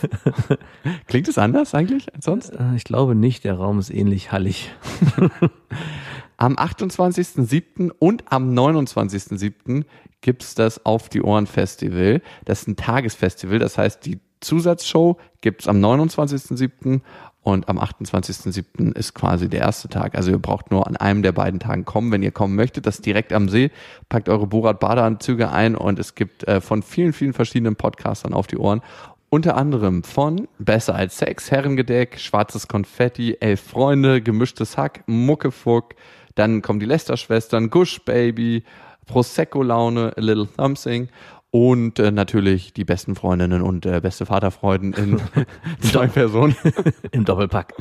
Klingt 1.07 1.28
es 1.28 1.39
anders 1.39 1.74
eigentlich 1.74 2.12
als 2.14 2.24
sonst? 2.24 2.51
Äh, 2.51 2.74
Ich 2.76 2.85
glaube 2.85 3.14
nicht, 3.14 3.45
der 3.45 3.55
Raum 3.55 3.78
ist 3.78 3.91
ähnlich 3.91 4.33
hallig. 4.33 4.72
Am 6.37 6.57
28.07. 6.57 7.91
und 7.99 8.24
am 8.33 8.51
29.07. 8.55 9.85
gibt's 10.22 10.55
das 10.55 10.87
Auf 10.87 11.11
die 11.11 11.20
Ohren 11.20 11.47
Festival. 11.47 12.22
Das 12.47 12.62
ist 12.62 12.68
ein 12.68 12.76
Tagesfestival, 12.76 13.59
das 13.59 13.76
heißt, 13.76 14.07
die 14.07 14.20
Zusatzshow 14.41 15.18
gibt's 15.43 15.68
am 15.68 15.85
29.07. 15.85 17.03
und 17.43 17.68
am 17.68 17.78
28.07. 17.78 18.95
ist 18.97 19.14
quasi 19.14 19.49
der 19.49 19.61
erste 19.61 19.88
Tag. 19.88 20.14
Also 20.14 20.30
ihr 20.30 20.38
braucht 20.38 20.70
nur 20.70 20.86
an 20.86 20.97
einem 20.97 21.22
der 21.22 21.32
beiden 21.32 21.59
Tagen 21.59 21.84
kommen, 21.84 22.12
wenn 22.12 22.22
ihr 22.22 22.32
kommen 22.32 22.55
möchtet. 22.55 22.86
Das 22.86 23.01
direkt 23.01 23.32
am 23.32 23.49
See. 23.49 23.70
Packt 24.09 24.28
eure 24.28 24.47
Borat-Badeanzüge 24.47 25.51
ein 25.51 25.74
und 25.74 25.99
es 25.99 26.14
gibt 26.14 26.47
äh, 26.47 26.61
von 26.61 26.82
vielen, 26.82 27.12
vielen 27.12 27.32
verschiedenen 27.32 27.76
Podcastern 27.76 28.34
auf 28.34 28.47
die 28.47 28.59
Ohren. 28.59 28.82
Unter 29.30 29.57
anderem 29.57 30.03
von 30.03 30.49
Besser 30.59 30.95
als 30.97 31.16
Sex, 31.18 31.51
Herrengedeck, 31.51 32.18
Schwarzes 32.18 32.68
Konfetti, 32.68 33.36
Elf 33.41 33.61
Freunde, 33.61 34.20
Gemischtes 34.20 34.76
Hack, 34.76 35.05
Muckefuck, 35.07 35.95
dann 36.34 36.62
kommen 36.62 36.80
die 36.80 36.86
Lester-Schwestern, 36.86 37.70
Gush 37.70 38.01
Baby, 38.05 38.64
Prosecco-Laune, 39.07 40.14
A 40.16 40.20
Little 40.20 40.49
Something 40.57 41.09
und 41.51 41.98
äh, 41.98 42.11
natürlich 42.11 42.72
die 42.72 42.84
besten 42.84 43.14
Freundinnen 43.14 43.62
und 43.62 43.84
äh, 43.84 44.01
beste 44.01 44.26
Vaterfreuden 44.26 44.92
in 44.92 45.20
zwei 45.80 46.07
Personen 46.07 46.57
Im 47.12 47.24
Doppelpack. 47.24 47.74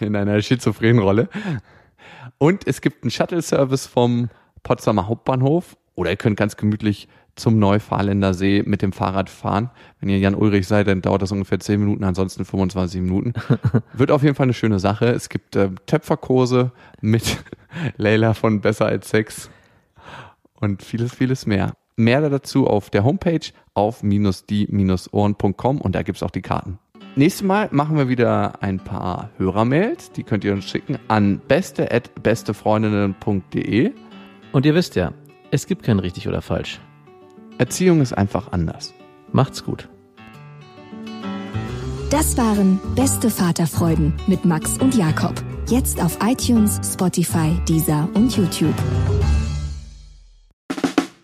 in 0.00 0.16
einer 0.16 0.40
schizophrenen 0.42 0.98
Rolle. 0.98 1.28
Und 2.38 2.66
es 2.66 2.80
gibt 2.80 3.04
einen 3.04 3.10
Shuttle-Service 3.10 3.86
vom 3.86 4.28
Potsdamer 4.62 5.08
Hauptbahnhof 5.08 5.76
oder 5.94 6.10
ihr 6.10 6.16
könnt 6.16 6.36
ganz 6.36 6.56
gemütlich 6.56 7.08
zum 7.36 7.58
Neufahrländer 7.58 8.32
See 8.32 8.62
mit 8.64 8.80
dem 8.82 8.92
Fahrrad 8.92 9.28
fahren. 9.28 9.70
Wenn 9.98 10.08
ihr 10.08 10.18
Jan 10.18 10.34
Ulrich 10.34 10.68
seid, 10.68 10.86
dann 10.86 11.02
dauert 11.02 11.22
das 11.22 11.32
ungefähr 11.32 11.58
10 11.58 11.80
Minuten, 11.80 12.04
ansonsten 12.04 12.44
25 12.44 13.00
Minuten. 13.00 13.32
Wird 13.92 14.10
auf 14.10 14.22
jeden 14.22 14.36
Fall 14.36 14.44
eine 14.44 14.54
schöne 14.54 14.78
Sache. 14.78 15.06
Es 15.06 15.28
gibt 15.28 15.56
äh, 15.56 15.70
Töpferkurse 15.86 16.70
mit 17.00 17.42
Leila 17.96 18.34
von 18.34 18.60
Besser 18.60 18.86
als 18.86 19.08
Sex 19.10 19.50
und 20.60 20.82
vieles, 20.82 21.12
vieles 21.14 21.46
mehr. 21.46 21.72
Mehr 21.96 22.28
dazu 22.28 22.66
auf 22.66 22.90
der 22.90 23.04
Homepage 23.04 23.52
auf 23.74 24.00
die-ohren.com 24.02 25.80
und 25.80 25.94
da 25.94 26.02
gibt's 26.02 26.22
auch 26.22 26.30
die 26.30 26.42
Karten. 26.42 26.78
Nächstes 27.16 27.46
Mal 27.46 27.68
machen 27.70 27.96
wir 27.96 28.08
wieder 28.08 28.60
ein 28.62 28.80
paar 28.80 29.30
Hörermails. 29.36 30.10
Die 30.12 30.24
könnt 30.24 30.42
ihr 30.42 30.52
uns 30.52 30.64
schicken 30.64 30.98
an 31.06 31.40
beste.bestefreundinnen.de. 31.46 33.92
Und 34.52 34.66
ihr 34.66 34.74
wisst 34.74 34.96
ja, 34.96 35.12
es 35.52 35.68
gibt 35.68 35.84
kein 35.84 36.00
richtig 36.00 36.26
oder 36.26 36.42
falsch. 36.42 36.80
Erziehung 37.58 38.00
ist 38.00 38.12
einfach 38.12 38.50
anders. 38.50 38.92
Macht's 39.30 39.64
gut. 39.64 39.88
Das 42.10 42.36
waren 42.36 42.80
Beste 42.96 43.30
Vaterfreuden 43.30 44.12
mit 44.26 44.44
Max 44.44 44.76
und 44.78 44.96
Jakob. 44.96 45.34
Jetzt 45.68 46.02
auf 46.02 46.18
iTunes, 46.22 46.80
Spotify, 46.84 47.56
Deezer 47.68 48.08
und 48.14 48.36
YouTube. 48.36 48.74